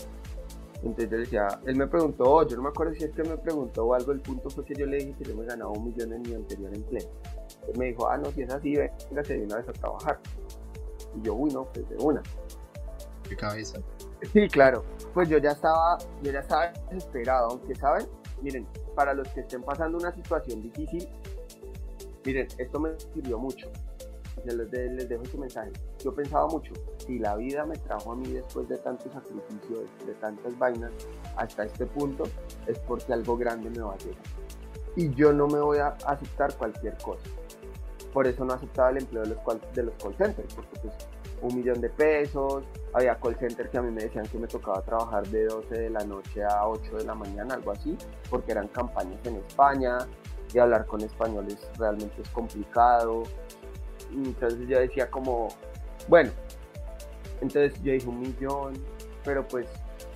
Entonces 0.82 1.08
yo 1.08 1.16
decía, 1.16 1.48
él 1.64 1.76
me 1.76 1.86
preguntó, 1.86 2.46
yo 2.46 2.58
no 2.58 2.64
me 2.64 2.68
acuerdo 2.68 2.92
si 2.92 3.04
es 3.04 3.12
que 3.12 3.22
me 3.22 3.38
preguntó 3.38 3.86
o 3.86 3.94
algo, 3.94 4.12
el 4.12 4.20
punto 4.20 4.50
fue 4.50 4.62
que 4.66 4.74
yo 4.74 4.84
le 4.84 4.98
dije 4.98 5.14
que 5.14 5.24
yo 5.30 5.36
me 5.36 5.46
ganaba 5.46 5.70
un 5.70 5.86
millón 5.86 6.12
en 6.12 6.20
mi 6.20 6.34
anterior 6.34 6.74
empleo. 6.74 7.08
Él 7.72 7.78
me 7.78 7.86
dijo, 7.86 8.06
ah, 8.06 8.18
no, 8.18 8.30
si 8.32 8.42
es 8.42 8.52
así, 8.52 8.76
venga, 8.76 9.22
de 9.22 9.44
una 9.44 9.56
vez 9.56 9.68
a 9.70 9.72
trabajar. 9.72 10.20
Y 11.16 11.22
yo, 11.22 11.32
uy, 11.36 11.50
no, 11.54 11.64
pues 11.72 11.88
de 11.88 11.96
una. 12.04 12.22
¿Qué 13.26 13.34
cabeza? 13.34 13.80
Sí, 14.30 14.46
claro. 14.48 14.84
Pues 15.14 15.28
yo 15.28 15.38
ya 15.38 15.50
estaba, 15.50 15.98
yo 16.22 16.32
ya 16.32 16.40
estaba 16.40 16.72
desesperado, 16.90 17.50
aunque 17.50 17.74
saben, 17.74 18.06
miren, 18.42 18.66
para 18.94 19.12
los 19.12 19.28
que 19.28 19.40
estén 19.40 19.62
pasando 19.62 19.98
una 19.98 20.12
situación 20.14 20.62
difícil, 20.62 21.08
miren, 22.24 22.46
esto 22.58 22.78
me 22.78 22.90
sirvió 23.14 23.38
mucho. 23.38 23.70
Les, 24.44 24.56
les 24.56 25.08
dejo 25.08 25.22
este 25.22 25.36
mensaje. 25.36 25.72
Yo 26.02 26.14
pensaba 26.14 26.46
mucho, 26.46 26.72
si 26.98 27.18
la 27.18 27.36
vida 27.36 27.66
me 27.66 27.76
trajo 27.76 28.12
a 28.12 28.16
mí 28.16 28.28
después 28.28 28.68
de 28.68 28.78
tantos 28.78 29.12
sacrificios, 29.12 29.80
de 30.06 30.14
tantas 30.14 30.56
vainas, 30.58 30.92
hasta 31.36 31.64
este 31.64 31.86
punto, 31.86 32.24
es 32.66 32.78
porque 32.80 33.12
algo 33.12 33.36
grande 33.36 33.68
me 33.68 33.80
va 33.80 33.94
a 33.94 33.98
llegar. 33.98 34.22
Y 34.96 35.12
yo 35.14 35.32
no 35.32 35.46
me 35.46 35.60
voy 35.60 35.78
a 35.78 35.88
aceptar 36.06 36.56
cualquier 36.56 36.96
cosa. 36.98 37.28
Por 38.12 38.26
eso 38.26 38.44
no 38.44 38.54
aceptaba 38.54 38.90
el 38.90 38.98
empleo 38.98 39.22
de 39.22 39.28
los, 39.30 39.74
de 39.74 39.82
los 39.82 39.94
call 39.96 40.14
centers, 40.16 40.54
porque 40.54 40.80
pues 40.80 40.94
un 41.42 41.56
millón 41.56 41.80
de 41.80 41.88
pesos, 41.88 42.64
había 42.92 43.18
call 43.18 43.36
centers 43.38 43.70
que 43.70 43.78
a 43.78 43.82
mí 43.82 43.90
me 43.90 44.02
decían 44.02 44.26
que 44.26 44.38
me 44.38 44.46
tocaba 44.46 44.82
trabajar 44.82 45.26
de 45.28 45.46
12 45.46 45.74
de 45.74 45.90
la 45.90 46.04
noche 46.04 46.42
a 46.44 46.66
8 46.66 46.96
de 46.96 47.04
la 47.04 47.14
mañana, 47.14 47.54
algo 47.54 47.72
así, 47.72 47.96
porque 48.28 48.52
eran 48.52 48.68
campañas 48.68 49.18
en 49.24 49.36
España 49.36 49.98
y 50.52 50.58
hablar 50.58 50.86
con 50.86 51.00
españoles 51.00 51.58
realmente 51.78 52.22
es 52.22 52.28
complicado. 52.30 53.22
Entonces 54.12 54.66
yo 54.66 54.78
decía 54.78 55.10
como, 55.10 55.48
bueno, 56.08 56.30
entonces 57.40 57.80
yo 57.82 57.92
dije 57.92 58.08
un 58.08 58.20
millón, 58.20 58.74
pero 59.24 59.46
pues 59.46 59.68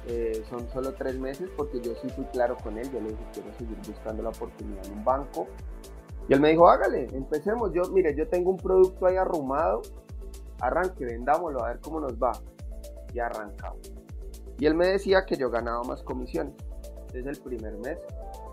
eh, 0.07 0.45
son 0.51 0.69
solo 0.71 0.93
tres 0.95 1.19
meses 1.19 1.49
porque 1.57 1.81
yo 1.81 1.95
sí 1.95 2.09
fui 2.11 2.25
claro 2.27 2.57
con 2.63 2.77
él, 2.77 2.91
yo 2.93 3.01
le 3.01 3.11
dije 3.11 3.25
quiero 3.33 3.53
seguir 3.55 3.79
buscando 3.87 4.23
la 4.23 4.31
oportunidad 4.31 4.85
en 4.87 4.93
un 4.93 5.05
banco. 5.05 5.47
Y 6.29 6.33
él 6.33 6.41
me 6.41 6.51
dijo, 6.51 6.69
hágale, 6.69 7.07
empecemos. 7.13 7.71
Yo, 7.75 7.83
mire, 7.93 8.15
yo 8.17 8.27
tengo 8.29 8.51
un 8.51 8.57
producto 8.57 9.07
ahí 9.07 9.17
arrumado 9.17 9.83
arranque, 10.67 11.05
vendámoslo 11.05 11.65
a 11.65 11.69
ver 11.69 11.81
cómo 11.81 12.01
nos 12.01 12.15
va. 12.15 12.33
Y 13.13 13.19
arrancamos. 13.21 13.93
Y 14.59 14.67
él 14.67 14.75
me 14.75 14.89
decía 14.89 15.25
que 15.27 15.37
yo 15.37 15.51
ganaba 15.51 15.83
más 15.83 16.03
comisiones. 16.03 16.55
Entonces 17.07 17.39
el 17.39 17.45
primer 17.45 17.77
mes, 17.79 17.99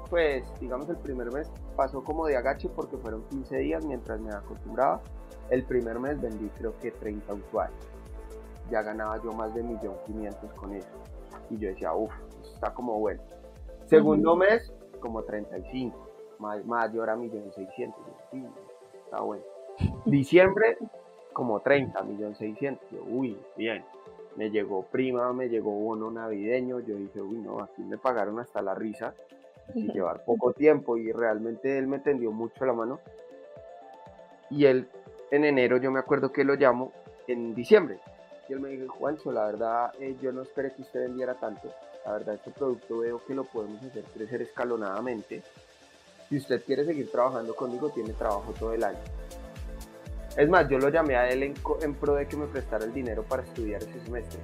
pues 0.10 0.44
digamos 0.60 0.90
el 0.90 0.98
primer 0.98 1.32
mes 1.32 1.52
pasó 1.76 2.04
como 2.04 2.28
de 2.28 2.38
agache 2.38 2.70
porque 2.70 2.98
fueron 2.98 3.24
15 3.30 3.58
días 3.58 3.86
mientras 3.86 4.20
me 4.20 4.32
acostumbraba. 4.34 5.02
El 5.50 5.64
primer 5.66 6.00
mes 6.00 6.22
vendí 6.22 6.50
creo 6.50 6.78
que 6.80 6.92
30 6.92 7.34
usuarios. 7.34 7.80
Ya 8.70 8.82
ganaba 8.82 9.22
yo 9.24 9.32
más 9.32 9.54
de 9.54 9.64
1.500.000 9.64 10.56
con 10.56 10.74
eso. 10.76 10.88
Y 11.50 11.58
yo 11.58 11.70
decía, 11.70 11.94
uff, 11.94 12.12
está 12.54 12.74
como 12.74 13.00
bueno. 13.00 13.22
Segundo 13.88 14.36
mes, 14.36 14.74
como 15.02 15.24
35. 15.24 15.98
Mayor 16.40 17.10
a 17.10 17.16
1.600.000. 17.16 17.94
Sí, 18.32 18.46
está 19.04 19.22
bueno. 19.22 19.44
Diciembre, 20.06 20.78
como 21.34 21.60
30, 21.60 22.02
millón 22.04 22.36
600. 22.36 22.90
Yo, 22.92 23.04
uy, 23.04 23.38
bien. 23.56 23.84
Me 24.36 24.50
llegó 24.50 24.84
prima, 24.84 25.34
me 25.34 25.50
llegó 25.50 25.72
bono 25.72 26.10
navideño. 26.10 26.80
Yo 26.80 26.96
dije, 26.96 27.22
uy, 27.22 27.38
no, 27.38 27.62
aquí 27.62 27.82
me 27.84 27.98
pagaron 27.98 28.40
hasta 28.40 28.62
la 28.62 28.76
risa. 28.76 29.14
Y 29.74 29.92
llevar 29.92 30.24
poco 30.24 30.54
tiempo. 30.54 30.98
Y 30.98 31.12
realmente 31.12 31.78
él 31.78 31.88
me 31.88 32.00
tendió 32.00 32.32
mucho 32.32 32.66
la 32.66 32.74
mano. 32.74 33.00
Y 34.50 34.66
él, 34.66 34.88
en 35.32 35.46
enero, 35.46 35.78
yo 35.78 35.92
me 35.92 36.00
acuerdo 36.00 36.32
que 36.32 36.44
lo 36.44 36.56
llamo 36.56 36.92
en 37.28 37.56
diciembre. 37.56 38.00
Y 38.48 38.54
él 38.54 38.60
me 38.60 38.70
dijo, 38.70 38.94
Juancho, 38.94 39.32
la 39.32 39.46
verdad, 39.46 39.94
eh, 40.00 40.16
yo 40.22 40.32
no 40.32 40.42
esperé 40.42 40.74
que 40.74 40.82
usted 40.82 41.02
vendiera 41.08 41.36
tanto. 41.36 41.70
La 42.06 42.14
verdad, 42.14 42.36
este 42.36 42.52
producto 42.52 43.00
veo 43.00 43.24
que 43.26 43.34
lo 43.34 43.44
podemos 43.44 43.82
hacer 43.84 44.04
crecer 44.06 44.42
escalonadamente. 44.42 45.44
Si 46.28 46.38
usted 46.38 46.64
quiere 46.64 46.86
seguir 46.86 47.12
trabajando 47.12 47.56
conmigo, 47.56 47.90
tiene 47.90 48.14
trabajo 48.14 48.54
todo 48.58 48.74
el 48.74 48.84
año. 48.84 49.00
Es 50.38 50.50
más, 50.50 50.68
yo 50.70 50.78
lo 50.80 50.90
llamé 50.90 51.16
a 51.16 51.30
él 51.30 51.44
en, 51.44 51.94
pro 51.96 52.16
de 52.16 52.28
que 52.28 52.38
me 52.38 52.48
prestara 52.48 52.86
el 52.86 52.94
dinero 52.94 53.24
para 53.24 53.44
estudiar 53.44 53.84
ese 53.84 54.00
semestre 54.00 54.40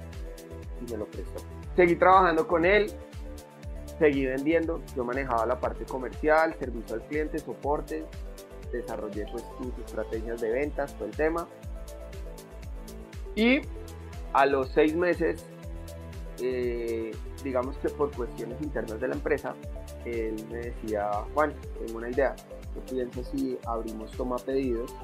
y 0.80 0.90
me 0.90 0.98
lo 0.98 1.06
prestó. 1.06 1.40
Seguí 1.76 1.96
trabajando 1.96 2.46
con 2.46 2.64
él, 2.64 2.92
seguí 3.98 4.26
vendiendo, 4.26 4.82
yo 4.94 5.04
manejaba 5.04 5.46
la 5.46 5.58
parte 5.58 5.84
comercial, 5.84 6.54
servicio 6.58 6.96
al 6.96 7.02
cliente, 7.02 7.38
soporte, 7.38 8.04
desarrollé 8.70 9.26
pues 9.32 9.44
sus 9.58 9.78
estrategias 9.78 10.40
de 10.40 10.50
ventas, 10.50 10.94
todo 10.94 11.06
el 11.06 11.16
tema. 11.16 11.48
Y 13.34 13.60
a 14.34 14.44
los 14.44 14.68
seis 14.70 14.94
meses, 14.94 15.46
eh, 16.42 17.12
digamos 17.42 17.78
que 17.78 17.88
por 17.88 18.14
cuestiones 18.14 18.60
internas 18.60 19.00
de 19.00 19.08
la 19.08 19.14
empresa, 19.14 19.54
él 20.04 20.36
me 20.50 20.58
decía, 20.58 21.10
Juan, 21.32 21.54
tengo 21.78 21.98
una 21.98 22.10
idea, 22.10 22.36
yo 22.74 22.82
pienso 22.94 23.24
si 23.24 23.58
abrimos 23.66 24.10
toma 24.12 24.36
pedidos 24.36 24.94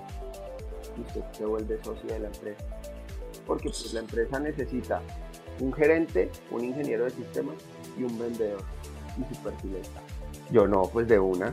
y 0.97 1.01
usted 1.03 1.23
se 1.33 1.45
vuelve 1.45 1.83
socio 1.83 2.09
de 2.09 2.19
la 2.21 2.29
empresa. 2.29 2.65
Porque 3.47 3.69
pues, 3.69 3.93
la 3.93 4.01
empresa 4.01 4.39
necesita 4.39 5.01
un 5.61 5.73
gerente, 5.73 6.31
un 6.51 6.65
ingeniero 6.65 7.05
de 7.05 7.11
sistemas 7.11 7.57
y 7.99 8.05
un 8.05 8.19
vendedor 8.19 8.63
y 9.17 9.35
su 9.35 9.43
perfil 9.43 9.77
Yo 10.51 10.67
no, 10.67 10.83
pues 10.85 11.07
de 11.09 11.19
una. 11.19 11.53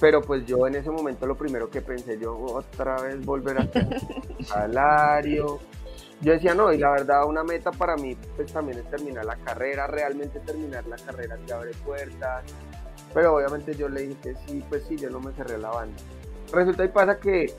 Pero 0.00 0.22
pues 0.22 0.46
yo 0.46 0.66
en 0.66 0.76
ese 0.76 0.90
momento 0.90 1.26
lo 1.26 1.36
primero 1.36 1.70
que 1.70 1.82
pensé, 1.82 2.18
yo 2.20 2.36
otra 2.36 3.00
vez 3.02 3.24
volver 3.24 3.58
a 3.58 3.68
salario. 4.44 5.58
Yo 6.20 6.32
decía, 6.32 6.54
no, 6.54 6.72
y 6.72 6.78
la 6.78 6.90
verdad 6.90 7.26
una 7.26 7.44
meta 7.44 7.70
para 7.70 7.96
mí 7.96 8.16
pues 8.36 8.52
también 8.52 8.78
es 8.78 8.90
terminar 8.90 9.24
la 9.24 9.36
carrera, 9.36 9.86
realmente 9.86 10.40
terminar 10.40 10.86
la 10.86 10.96
carrera 10.96 11.36
te 11.44 11.52
abre 11.52 11.70
puertas, 11.84 12.44
Pero 13.14 13.36
obviamente 13.36 13.74
yo 13.74 13.88
le 13.88 14.02
dije 14.02 14.16
que 14.22 14.34
sí, 14.46 14.64
pues 14.68 14.84
sí, 14.88 14.96
yo 14.96 15.10
no 15.10 15.20
me 15.20 15.32
cerré 15.32 15.58
la 15.58 15.70
banda. 15.70 15.96
Resulta 16.52 16.84
y 16.84 16.88
pasa 16.88 17.18
que 17.18 17.52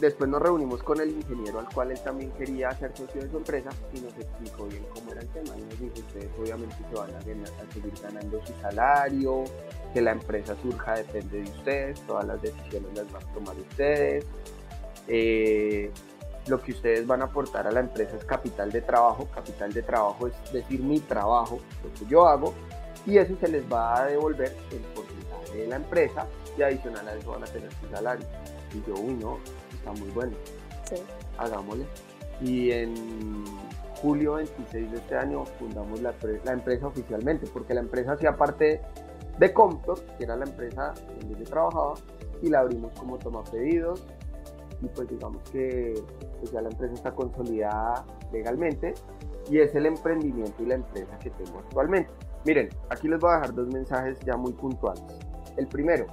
después 0.00 0.28
nos 0.28 0.42
reunimos 0.42 0.82
con 0.82 1.00
el 1.00 1.10
ingeniero 1.10 1.58
al 1.58 1.68
cual 1.68 1.90
él 1.90 2.00
también 2.00 2.30
quería 2.32 2.68
hacer 2.68 2.96
socio 2.96 3.22
de 3.22 3.30
su 3.30 3.38
empresa 3.38 3.70
y 3.92 4.00
nos 4.00 4.16
explicó 4.16 4.66
bien 4.66 4.84
cómo 4.94 5.12
era 5.12 5.20
el 5.20 5.28
tema. 5.28 5.56
Y 5.56 5.62
nos 5.62 5.80
dijo, 5.80 5.94
ustedes 5.94 6.30
obviamente 6.38 6.76
se 6.88 6.94
van 6.94 7.14
a, 7.14 7.18
a 7.18 7.72
seguir 7.72 7.92
ganando 8.02 8.46
su 8.46 8.52
salario, 8.60 9.44
que 9.92 10.00
la 10.00 10.12
empresa 10.12 10.56
surja 10.62 10.94
depende 10.94 11.42
de 11.42 11.50
ustedes, 11.50 12.00
todas 12.06 12.26
las 12.26 12.40
decisiones 12.42 12.96
las 12.96 13.12
van 13.12 13.22
a 13.22 13.32
tomar 13.32 13.56
ustedes. 13.56 14.26
Eh, 15.08 15.90
lo 16.48 16.60
que 16.60 16.72
ustedes 16.72 17.06
van 17.06 17.22
a 17.22 17.24
aportar 17.26 17.66
a 17.66 17.72
la 17.72 17.80
empresa 17.80 18.16
es 18.16 18.24
capital 18.24 18.70
de 18.70 18.80
trabajo. 18.82 19.28
Capital 19.34 19.72
de 19.72 19.82
trabajo 19.82 20.28
es 20.28 20.52
decir 20.52 20.80
mi 20.80 21.00
trabajo, 21.00 21.58
lo 21.82 21.92
que 21.92 22.06
yo 22.06 22.26
hago, 22.26 22.54
y 23.06 23.18
eso 23.18 23.34
se 23.40 23.48
les 23.48 23.64
va 23.72 24.00
a 24.00 24.06
devolver 24.06 24.54
el 24.70 24.80
porcentaje 24.80 25.58
de 25.58 25.66
la 25.68 25.76
empresa 25.76 26.26
y 26.58 26.62
adicional 26.62 27.06
a 27.08 27.14
eso 27.14 27.30
van 27.30 27.44
a 27.44 27.46
tener 27.46 27.70
su 27.72 27.88
salario. 27.88 28.26
Y 28.74 28.88
yo, 28.88 28.94
uy, 28.94 29.14
no, 29.14 29.38
está 29.86 29.92
muy 29.92 30.10
bueno. 30.10 30.36
Sí. 30.88 30.96
Hagámosle. 31.38 31.86
Y 32.40 32.70
en 32.70 33.44
julio 34.00 34.34
26 34.34 34.90
de 34.90 34.98
este 34.98 35.16
año 35.16 35.44
fundamos 35.58 36.00
la, 36.00 36.14
la 36.44 36.52
empresa 36.52 36.86
oficialmente, 36.86 37.46
porque 37.52 37.74
la 37.74 37.80
empresa 37.80 38.12
hacía 38.12 38.36
parte 38.36 38.82
de 39.38 39.52
Comptor, 39.52 40.04
que 40.18 40.24
era 40.24 40.36
la 40.36 40.44
empresa 40.44 40.92
donde 41.20 41.38
yo 41.38 41.44
trabajaba, 41.44 41.94
y 42.42 42.50
la 42.50 42.60
abrimos 42.60 42.92
como 42.98 43.18
toma 43.18 43.42
pedidos. 43.44 44.04
Y 44.82 44.88
pues 44.88 45.08
digamos 45.08 45.42
que 45.50 45.94
pues 46.38 46.52
ya 46.52 46.60
la 46.60 46.68
empresa 46.68 46.92
está 46.92 47.12
consolidada 47.12 48.04
legalmente 48.30 48.92
y 49.48 49.58
es 49.58 49.74
el 49.74 49.86
emprendimiento 49.86 50.62
y 50.62 50.66
la 50.66 50.74
empresa 50.74 51.18
que 51.18 51.30
tengo 51.30 51.60
actualmente. 51.60 52.10
Miren, 52.44 52.68
aquí 52.90 53.08
les 53.08 53.18
voy 53.18 53.30
a 53.30 53.34
dejar 53.36 53.54
dos 53.54 53.68
mensajes 53.68 54.20
ya 54.20 54.36
muy 54.36 54.52
puntuales. 54.52 55.02
El 55.56 55.66
primero, 55.66 56.06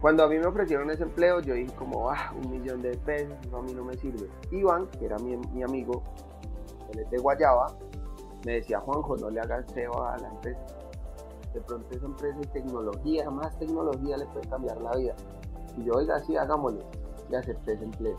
cuando 0.00 0.24
a 0.24 0.28
mí 0.28 0.38
me 0.38 0.46
ofrecieron 0.46 0.90
ese 0.90 1.02
empleo, 1.02 1.40
yo 1.40 1.54
dije 1.54 1.74
como, 1.74 2.10
ah, 2.10 2.32
un 2.36 2.50
millón 2.50 2.82
de 2.82 2.96
pesos, 2.98 3.36
a 3.52 3.60
mí 3.62 3.72
no 3.74 3.84
me 3.84 3.94
sirve. 3.94 4.28
Iván, 4.52 4.86
que 4.98 5.06
era 5.06 5.18
mi, 5.18 5.36
mi 5.52 5.62
amigo, 5.62 6.02
él 6.92 7.00
es 7.00 7.10
de 7.10 7.18
Guayaba, 7.18 7.66
me 8.44 8.52
decía, 8.54 8.80
Juanjo, 8.80 9.16
no 9.16 9.30
le 9.30 9.40
hagas 9.40 9.66
SEO 9.72 10.04
a 10.04 10.16
la 10.18 10.28
empresa. 10.28 10.60
De 11.52 11.60
pronto 11.62 11.88
esa 11.90 12.06
empresa 12.06 12.38
de 12.38 12.46
tecnología, 12.46 13.28
más 13.30 13.58
tecnología 13.58 14.16
le 14.16 14.26
puede 14.26 14.48
cambiar 14.48 14.80
la 14.80 14.96
vida. 14.96 15.14
Y 15.76 15.84
yo, 15.84 15.94
oiga, 15.94 16.18
sí, 16.20 16.36
hagámosle. 16.36 16.84
Le 17.30 17.36
acepté 17.36 17.72
ese 17.72 17.84
empleo. 17.84 18.16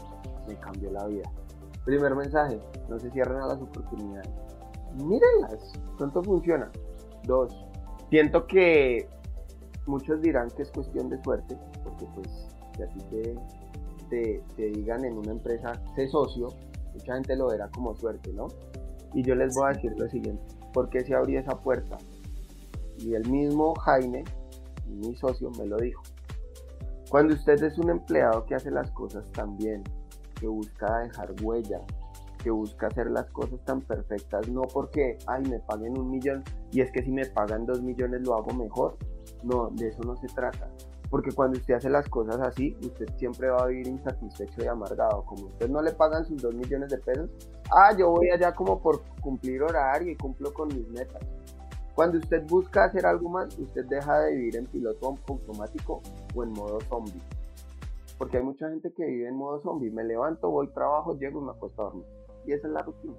Me 0.48 0.56
cambió 0.60 0.92
la 0.92 1.06
vida. 1.06 1.32
Primer 1.86 2.16
mensaje, 2.16 2.60
no 2.90 3.00
se 3.00 3.10
cierren 3.12 3.42
a 3.42 3.48
las 3.48 3.62
oportunidades. 3.62 4.30
Mírenlas, 4.96 5.74
pronto 5.98 6.22
funciona. 6.24 6.70
Dos, 7.24 7.66
siento 8.10 8.46
que 8.48 9.08
muchos 9.90 10.22
dirán 10.22 10.50
que 10.52 10.62
es 10.62 10.72
cuestión 10.72 11.10
de 11.10 11.22
suerte, 11.24 11.58
porque 11.84 12.06
pues 12.16 12.48
si 12.76 12.84
a 12.84 12.88
ti 12.88 13.00
te, 14.10 14.44
te, 14.56 14.70
digan 14.70 15.04
en 15.04 15.18
una 15.18 15.32
empresa, 15.32 15.74
sé 15.96 16.08
socio, 16.08 16.48
mucha 16.94 17.16
gente 17.16 17.36
lo 17.36 17.48
verá 17.48 17.70
como 17.70 17.96
suerte, 17.96 18.32
¿no? 18.34 18.48
Y 19.14 19.24
yo 19.24 19.36
les 19.36 19.56
voy 19.56 19.66
a 19.66 19.74
decir 19.74 19.94
lo 19.98 20.08
siguiente, 20.08 20.44
¿por 20.74 20.90
qué 20.90 21.04
se 21.04 21.16
abrió 21.16 21.40
esa 21.40 21.60
puerta? 21.60 21.98
Y 22.98 23.16
el 23.16 23.28
mismo 23.30 23.74
Jaime, 23.76 24.24
mi 24.88 25.16
socio, 25.16 25.52
me 25.58 25.66
lo 25.66 25.78
dijo. 25.78 26.04
Cuando 27.10 27.34
usted 27.34 27.62
es 27.64 27.78
un 27.80 27.90
empleado 27.90 28.46
que 28.46 28.56
hace 28.56 28.70
las 28.70 28.92
cosas 28.92 29.26
tan 29.32 29.58
bien, 29.58 29.84
que 30.40 30.48
busca 30.48 31.00
dejar 31.00 31.34
huella, 31.42 31.82
que 32.44 32.52
busca 32.52 32.88
hacer 32.88 33.10
las 33.12 33.30
cosas 33.32 33.60
tan 33.66 33.82
perfectas, 33.82 34.48
no 34.48 34.62
porque, 34.62 35.18
ay, 35.28 35.44
me 35.44 35.60
paguen 35.60 35.98
un 35.98 36.10
millón 36.10 36.44
y 36.72 36.82
es 36.82 36.92
que 36.92 37.04
si 37.04 37.12
me 37.12 37.26
pagan 37.26 37.66
dos 37.66 37.82
millones 37.82 38.22
lo 38.22 38.36
hago 38.36 38.54
mejor. 38.54 38.98
No, 39.44 39.70
de 39.72 39.88
eso 39.88 40.04
no 40.04 40.16
se 40.18 40.28
trata. 40.28 40.70
Porque 41.10 41.32
cuando 41.32 41.58
usted 41.58 41.74
hace 41.74 41.90
las 41.90 42.08
cosas 42.08 42.40
así, 42.40 42.78
usted 42.82 43.08
siempre 43.18 43.50
va 43.50 43.64
a 43.64 43.68
vivir 43.68 43.88
insatisfecho 43.88 44.64
y 44.64 44.68
amargado. 44.68 45.26
Como 45.26 45.48
usted 45.48 45.68
no 45.70 45.82
le 45.82 45.92
pagan 45.92 46.26
sus 46.26 46.42
dos 46.42 46.54
millones 46.54 46.90
de 46.90 47.00
pesos, 47.00 47.30
ah, 47.72 47.96
yo 47.98 48.12
voy 48.12 48.30
allá 48.30 48.54
como 48.54 48.80
por 48.80 49.02
cumplir 49.22 49.64
horario 49.64 50.12
y 50.12 50.16
cumplo 50.16 50.54
con 50.54 50.68
mis 50.68 50.88
metas. 50.90 51.22
Cuando 51.96 52.20
usted 52.20 52.44
busca 52.48 52.86
hacer 52.86 53.06
algo 53.06 53.28
más, 53.28 53.58
usted 53.58 53.86
deja 53.86 54.20
de 54.20 54.36
vivir 54.36 54.56
en 54.56 54.68
piloto 54.68 55.18
automático 55.28 56.02
o 56.36 56.44
en 56.44 56.52
modo 56.52 56.80
zombie. 56.82 57.22
Porque 58.18 58.38
hay 58.38 58.44
mucha 58.44 58.70
gente 58.70 58.94
que 58.94 59.06
vive 59.06 59.28
en 59.28 59.36
modo 59.36 59.60
zombie. 59.62 59.90
Me 59.90 60.04
levanto, 60.04 60.50
voy, 60.50 60.68
trabajo, 60.68 61.18
llego 61.18 61.42
y 61.42 61.46
me 61.46 61.52
acuesto 61.52 61.82
a 61.82 61.86
dormir. 61.86 62.06
Y 62.46 62.54
esa 62.54 62.68
es 62.68 62.74
la 62.74 62.84
rutina. 62.84 63.16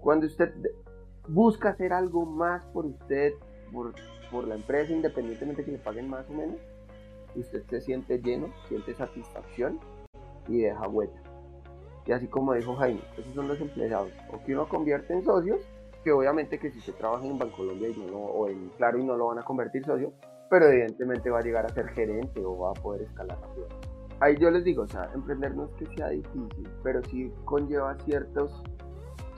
Cuando 0.00 0.26
usted 0.26 0.52
busca 1.28 1.70
hacer 1.70 1.92
algo 1.92 2.24
más 2.24 2.64
por 2.66 2.86
usted, 2.86 3.34
por, 3.72 3.94
por 4.32 4.48
la 4.48 4.56
empresa, 4.56 4.92
independientemente 4.92 5.64
que 5.64 5.72
le 5.72 5.78
paguen 5.78 6.08
más 6.08 6.28
o 6.30 6.32
menos, 6.32 6.56
usted 7.36 7.62
se 7.68 7.80
siente 7.80 8.18
lleno, 8.20 8.48
siente 8.68 8.94
satisfacción 8.94 9.78
y 10.48 10.62
deja 10.62 10.88
huella. 10.88 11.22
Y 12.06 12.12
así 12.12 12.26
como 12.26 12.54
dijo 12.54 12.74
Jaime, 12.76 13.02
esos 13.16 13.34
son 13.34 13.46
los 13.46 13.60
empleados. 13.60 14.10
O 14.32 14.42
que 14.44 14.54
uno 14.54 14.68
convierte 14.68 15.12
en 15.12 15.24
socios, 15.24 15.60
que 16.02 16.10
obviamente 16.10 16.58
que 16.58 16.70
si 16.70 16.78
usted 16.78 16.94
trabaja 16.94 17.24
en 17.24 17.38
Bancolombia 17.38 17.90
y 17.90 17.96
no, 17.96 18.16
o 18.16 18.48
en 18.48 18.70
Claro 18.70 18.98
y 18.98 19.04
no 19.04 19.16
lo 19.16 19.26
van 19.28 19.38
a 19.38 19.42
convertir 19.44 19.84
socio, 19.84 20.12
pero 20.50 20.66
evidentemente 20.66 21.30
va 21.30 21.38
a 21.38 21.42
llegar 21.42 21.64
a 21.64 21.68
ser 21.68 21.88
gerente 21.90 22.44
o 22.44 22.58
va 22.58 22.70
a 22.70 22.74
poder 22.74 23.02
escalar 23.02 23.38
rápido. 23.40 23.68
Ahí 24.20 24.36
yo 24.38 24.50
les 24.50 24.64
digo, 24.64 24.82
o 24.82 24.86
sea, 24.86 25.10
emprender 25.14 25.54
no 25.54 25.64
es 25.64 25.72
que 25.72 25.86
sea 25.96 26.08
difícil, 26.08 26.68
pero 26.82 27.02
sí 27.04 27.32
conlleva 27.44 27.96
ciertos, 28.04 28.62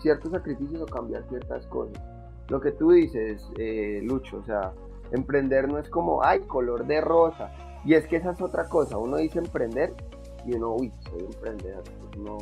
ciertos 0.00 0.32
sacrificios 0.32 0.82
o 0.82 0.86
cambiar 0.86 1.22
ciertas 1.28 1.66
cosas. 1.66 2.02
Lo 2.48 2.60
que 2.60 2.72
tú 2.72 2.90
dices, 2.90 3.48
eh, 3.58 4.00
Lucho, 4.02 4.38
o 4.38 4.44
sea, 4.44 4.72
emprender 5.16 5.68
no 5.68 5.78
es 5.78 5.88
como, 5.88 6.24
ay, 6.24 6.40
color 6.40 6.86
de 6.86 7.00
rosa. 7.00 7.50
Y 7.84 7.94
es 7.94 8.06
que 8.06 8.16
esa 8.16 8.30
es 8.32 8.40
otra 8.40 8.68
cosa, 8.68 8.96
uno 8.96 9.18
dice 9.18 9.38
emprender 9.38 9.92
y 10.46 10.54
uno, 10.54 10.74
uy, 10.74 10.92
soy 11.10 11.24
emprendedor, 11.24 11.84
pues 11.84 12.16
uno 12.16 12.38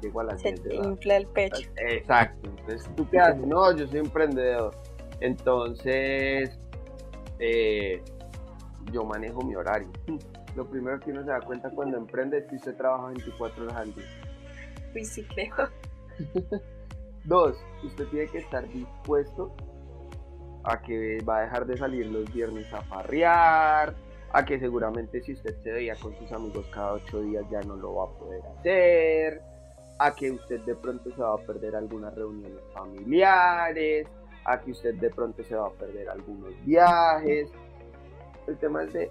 llega 0.00 0.20
a 0.20 0.24
la 0.24 0.38
Se 0.38 0.52
te 0.52 0.74
infla 0.74 1.16
el 1.16 1.26
pecho. 1.26 1.68
Exacto, 1.76 2.48
entonces 2.48 2.88
tú 2.96 3.08
qué 3.10 3.18
haces, 3.18 3.46
no, 3.46 3.76
yo 3.76 3.86
soy 3.86 4.00
emprendedor. 4.00 4.74
Entonces, 5.20 6.58
eh, 7.38 8.02
yo 8.92 9.04
manejo 9.04 9.42
mi 9.42 9.54
horario. 9.54 9.88
Lo 10.56 10.68
primero 10.68 11.00
que 11.00 11.10
uno 11.10 11.24
se 11.24 11.30
da 11.30 11.40
cuenta 11.40 11.70
cuando 11.70 11.96
emprende 11.96 12.38
es 12.38 12.46
que 12.46 12.56
usted 12.56 12.76
trabaja 12.76 13.06
24 13.08 13.64
horas 13.64 13.76
al 13.76 13.94
día. 13.94 14.04
Uy, 14.94 15.04
sí, 15.04 15.24
creo. 15.24 15.68
Dos, 17.24 17.56
usted 17.82 18.06
tiene 18.08 18.28
que 18.28 18.38
estar 18.38 18.68
dispuesto 18.68 19.52
a 20.64 20.80
que 20.80 21.22
va 21.22 21.38
a 21.38 21.42
dejar 21.42 21.66
de 21.66 21.76
salir 21.76 22.06
los 22.06 22.32
viernes 22.32 22.72
a 22.72 22.82
farrear, 22.82 23.94
a 24.32 24.44
que 24.44 24.58
seguramente 24.58 25.20
si 25.22 25.32
usted 25.32 25.56
se 25.62 25.72
veía 25.72 25.94
con 25.96 26.16
sus 26.16 26.32
amigos 26.32 26.66
cada 26.72 26.94
ocho 26.94 27.20
días 27.20 27.44
ya 27.50 27.60
no 27.60 27.76
lo 27.76 27.94
va 27.94 28.04
a 28.04 28.18
poder 28.18 28.42
hacer, 28.58 29.40
a 29.98 30.14
que 30.14 30.30
usted 30.30 30.60
de 30.60 30.74
pronto 30.74 31.10
se 31.10 31.20
va 31.20 31.34
a 31.34 31.38
perder 31.38 31.76
algunas 31.76 32.14
reuniones 32.14 32.62
familiares, 32.72 34.08
a 34.44 34.60
que 34.60 34.72
usted 34.72 34.94
de 34.94 35.10
pronto 35.10 35.42
se 35.44 35.54
va 35.54 35.68
a 35.68 35.70
perder 35.70 36.08
algunos 36.08 36.52
viajes, 36.64 37.50
el 38.46 38.58
tema 38.58 38.82
es 38.84 38.92
de, 38.92 39.10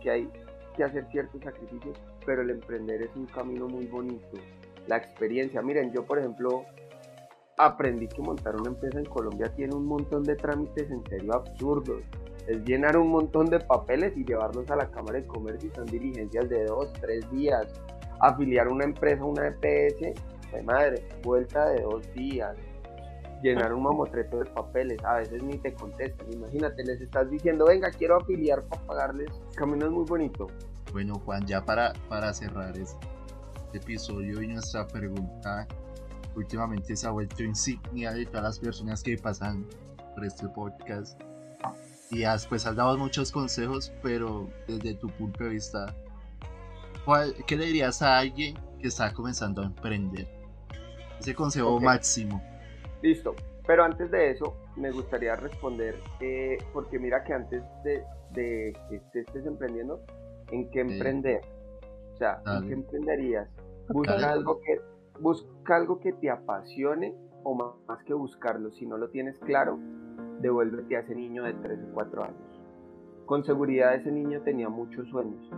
que 0.00 0.10
hay 0.10 0.28
que 0.76 0.84
hacer 0.84 1.06
ciertos 1.10 1.42
sacrificios, 1.42 1.96
pero 2.26 2.42
el 2.42 2.50
emprender 2.50 3.02
es 3.02 3.14
un 3.14 3.26
camino 3.26 3.68
muy 3.68 3.86
bonito. 3.86 4.38
La 4.86 4.96
experiencia, 4.96 5.62
miren, 5.62 5.92
yo 5.92 6.04
por 6.04 6.18
ejemplo 6.18 6.64
aprendí 7.56 8.08
que 8.08 8.22
montar 8.22 8.56
una 8.56 8.70
empresa 8.70 8.98
en 8.98 9.04
Colombia 9.04 9.52
tiene 9.54 9.74
un 9.74 9.86
montón 9.86 10.24
de 10.24 10.36
trámites 10.36 10.90
en 10.90 11.04
serio 11.06 11.34
absurdos. 11.34 12.02
Es 12.46 12.62
llenar 12.64 12.96
un 12.96 13.08
montón 13.08 13.46
de 13.46 13.60
papeles 13.60 14.16
y 14.16 14.24
llevarlos 14.24 14.70
a 14.70 14.76
la 14.76 14.90
Cámara 14.90 15.20
de 15.20 15.26
Comercio 15.26 15.70
y 15.70 15.74
son 15.74 15.86
diligencias 15.86 16.48
de 16.48 16.64
dos, 16.64 16.92
tres 17.00 17.30
días. 17.30 17.66
Afiliar 18.20 18.68
una 18.68 18.84
empresa 18.84 19.24
una 19.24 19.48
EPS, 19.48 20.14
de 20.52 20.62
madre, 20.62 21.06
vuelta 21.22 21.68
de 21.70 21.82
dos 21.82 22.12
días 22.12 22.56
llenar 23.44 23.74
un 23.74 23.82
mamotreto 23.82 24.38
de 24.38 24.46
papeles, 24.46 24.98
a 25.04 25.16
veces 25.16 25.42
ni 25.42 25.58
te 25.58 25.74
contestan. 25.74 26.32
Imagínate, 26.32 26.82
les 26.82 27.00
estás 27.00 27.30
diciendo, 27.30 27.66
venga, 27.66 27.90
quiero 27.90 28.16
afiliar 28.16 28.62
para 28.64 28.82
pagarles. 28.86 29.28
camino 29.54 29.84
es 29.84 29.92
muy 29.92 30.06
bonito. 30.06 30.46
Bueno, 30.92 31.16
Juan, 31.26 31.46
ya 31.46 31.62
para, 31.62 31.92
para 32.08 32.32
cerrar 32.32 32.76
este 32.78 32.96
episodio 33.74 34.40
y 34.40 34.48
nuestra 34.48 34.86
pregunta, 34.86 35.68
últimamente 36.36 36.96
se 36.96 37.06
ha 37.06 37.10
vuelto 37.10 37.42
insignia 37.42 38.12
de 38.12 38.26
todas 38.26 38.42
las 38.42 38.58
personas 38.58 39.02
que 39.02 39.16
pasan 39.16 39.66
por 40.14 40.24
este 40.24 40.48
podcast. 40.48 41.20
Y 42.10 42.24
has, 42.24 42.46
pues 42.46 42.66
has 42.66 42.76
dado 42.76 42.96
muchos 42.98 43.32
consejos, 43.32 43.92
pero 44.02 44.48
desde 44.68 44.94
tu 44.94 45.08
punto 45.08 45.44
de 45.44 45.50
vista, 45.50 45.94
¿qué 47.46 47.56
le 47.56 47.66
dirías 47.66 48.02
a 48.02 48.18
alguien 48.18 48.56
que 48.80 48.88
está 48.88 49.12
comenzando 49.12 49.62
a 49.62 49.66
emprender? 49.66 50.28
Ese 51.18 51.34
consejo 51.34 51.80
máximo. 51.80 52.42
Listo. 53.02 53.34
Pero 53.66 53.84
antes 53.84 54.10
de 54.10 54.30
eso, 54.30 54.56
me 54.76 54.90
gustaría 54.90 55.34
responder, 55.36 55.98
eh, 56.20 56.58
porque 56.72 56.98
mira 56.98 57.24
que 57.24 57.32
antes 57.32 57.62
de, 57.82 58.04
que 58.34 59.18
estés 59.18 59.46
emprendiendo, 59.46 60.04
¿en 60.50 60.68
qué 60.70 60.80
emprender? 60.80 61.40
O 62.12 62.16
sea, 62.16 62.42
¿en 62.46 62.68
qué 62.68 62.74
emprenderías? 62.74 63.48
Busca 63.88 64.32
algo, 64.32 64.60
que, 64.60 64.80
busca 65.20 65.76
algo 65.76 66.00
que 66.00 66.12
te 66.12 66.30
apasione 66.30 67.14
o 67.42 67.54
más 67.54 68.02
que 68.04 68.14
buscarlo, 68.14 68.70
si 68.72 68.86
no 68.86 68.96
lo 68.96 69.10
tienes 69.10 69.38
claro, 69.38 69.78
devuélvete 70.40 70.96
a 70.96 71.00
ese 71.00 71.14
niño 71.14 71.44
de 71.44 71.54
3 71.54 71.78
o 71.90 71.94
4 71.94 72.24
años. 72.24 72.60
con 73.26 73.44
seguridad 73.44 73.94
ese 73.94 74.12
niño 74.12 74.42
tenía 74.42 74.68
muchos 74.68 75.08
sueños. 75.08 75.50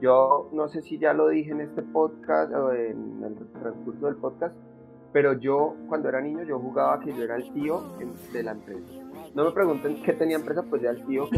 Yo 0.00 0.48
no 0.52 0.68
sé 0.68 0.80
si 0.80 0.98
ya 0.98 1.12
lo 1.12 1.28
dije 1.28 1.50
en 1.50 1.60
este 1.60 1.82
podcast 1.82 2.50
o 2.54 2.72
en 2.72 3.22
el 3.22 3.36
transcurso 3.60 4.06
del 4.06 4.16
podcast, 4.16 4.54
pero 5.12 5.34
yo 5.34 5.74
cuando 5.88 6.08
era 6.08 6.22
niño 6.22 6.42
yo 6.44 6.58
jugaba 6.58 7.00
que 7.00 7.12
yo 7.12 7.22
era 7.22 7.36
el 7.36 7.52
tío 7.52 7.82
de 8.32 8.42
la 8.42 8.52
empresa. 8.52 8.90
No 9.34 9.44
me 9.44 9.50
pregunten 9.50 10.02
qué 10.02 10.14
tenía 10.14 10.36
empresa, 10.36 10.62
pues 10.62 10.82
ya 10.82 10.90
el 10.90 11.04
tío. 11.04 11.28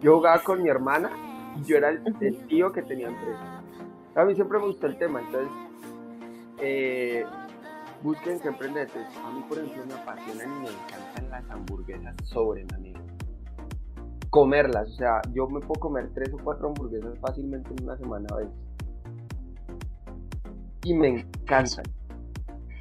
Yo 0.00 0.16
jugaba 0.16 0.42
con 0.42 0.62
mi 0.62 0.70
hermana 0.70 1.10
y 1.60 1.64
yo 1.64 1.76
era 1.76 1.90
el, 1.90 2.46
tío 2.48 2.72
que 2.72 2.82
tenía 2.82 3.08
empresa. 3.08 3.62
A 4.14 4.24
mí 4.24 4.34
siempre 4.34 4.58
me 4.58 4.64
gustó 4.64 4.86
el 4.86 4.96
tema, 4.96 5.20
entonces 5.20 5.50
eh, 6.60 7.24
busquen 8.02 8.40
que 8.40 8.48
emprender. 8.48 8.88
a 9.24 9.30
mí, 9.30 9.44
por 9.48 9.58
ejemplo, 9.58 9.86
me 9.86 9.94
apasionan 9.94 10.56
y 10.56 10.60
me 10.60 10.68
encantan 10.68 11.30
las 11.30 11.50
hamburguesas 11.50 12.14
sobre 12.24 12.64
manera 12.66 13.00
comerlas. 14.30 14.88
O 14.88 14.94
sea, 14.94 15.20
yo 15.32 15.46
me 15.48 15.60
puedo 15.60 15.80
comer 15.80 16.10
tres 16.14 16.32
o 16.32 16.38
cuatro 16.42 16.68
hamburguesas 16.68 17.18
fácilmente 17.18 17.70
en 17.76 17.84
una 17.84 17.96
semana 17.98 18.26
a 18.32 18.36
veces. 18.36 18.54
Y 20.84 20.94
me 20.94 21.08
encantan. 21.08 21.84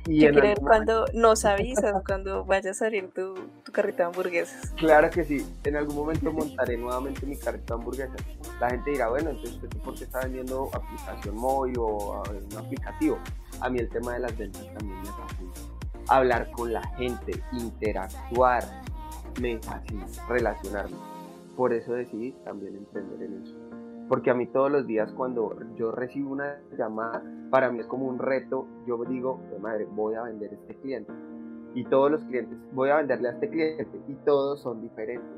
Y 0.10 0.26
en 0.26 0.36
creer 0.36 0.60
cuando 0.60 1.06
nos 1.14 1.46
avisas 1.46 2.04
cuando 2.06 2.44
vayas 2.44 2.78
a 2.78 2.86
salir 2.86 3.12
tu, 3.14 3.36
tu, 3.64 3.72
carrito 3.72 3.98
de 3.98 4.04
hamburguesas. 4.04 4.72
Claro 4.78 5.10
que 5.10 5.24
sí, 5.24 5.46
en 5.64 5.76
algún 5.76 5.96
momento 5.96 6.32
montaré 6.32 6.78
nuevamente 6.78 7.26
mi 7.26 7.38
carrito 7.38 7.76
de 7.76 7.80
hamburguesas. 7.80 8.22
La 8.60 8.70
gente 8.70 8.92
dirá, 8.92 9.10
bueno, 9.10 9.30
entonces 9.30 9.62
¿usted 9.62 9.78
por 9.80 9.96
qué 9.96 10.04
está 10.06 10.22
vendiendo 10.22 10.70
aplicación 10.74 11.36
móvil 11.36 11.78
o 11.80 12.24
un 12.24 12.58
aplicativo? 12.58 13.20
A 13.62 13.70
mí 13.70 13.80
el 13.80 13.90
tema 13.90 14.14
de 14.14 14.20
las 14.20 14.38
ventas 14.38 14.66
también 14.78 15.00
me 15.00 15.08
fascina. 15.08 15.52
Hablar 16.08 16.50
con 16.52 16.74
la 16.74 16.86
gente, 16.98 17.34
interactuar, 17.52 18.64
me 19.40 19.60
fascina, 19.60 20.06
relacionarme 20.28 20.98
por 21.60 21.74
eso 21.74 21.92
decidí 21.92 22.32
también 22.46 22.78
emprender 22.78 23.22
en 23.22 23.44
eso. 23.44 23.54
Porque 24.08 24.30
a 24.30 24.34
mí 24.34 24.48
todos 24.48 24.72
los 24.72 24.88
días 24.88 25.12
cuando 25.12 25.58
yo 25.76 25.92
recibo 25.92 26.32
una 26.32 26.58
llamada, 26.78 27.22
para 27.50 27.72
mí 27.72 27.80
es 27.80 27.88
como 27.88 28.06
un 28.08 28.20
reto, 28.20 28.68
yo 28.86 29.04
digo, 29.06 29.40
madre, 29.62 29.88
voy 29.92 30.16
a 30.16 30.24
vender 30.24 30.54
este 30.54 30.76
cliente. 30.76 31.12
Y 31.76 31.84
todos 31.86 32.10
los 32.12 32.24
clientes, 32.24 32.58
voy 32.74 32.90
a 32.90 32.98
venderle 32.98 33.30
a 33.30 33.32
este 33.34 33.50
cliente 33.50 33.88
y 34.08 34.14
todos 34.26 34.62
son 34.62 34.82
diferentes. 34.82 35.30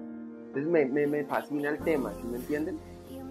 Entonces 0.48 0.72
me, 0.72 0.86
me, 0.86 1.08
me 1.08 1.26
fascina 1.26 1.70
el 1.70 1.80
tema, 1.80 2.14
¿sí 2.14 2.24
me 2.24 2.38
entienden? 2.38 2.80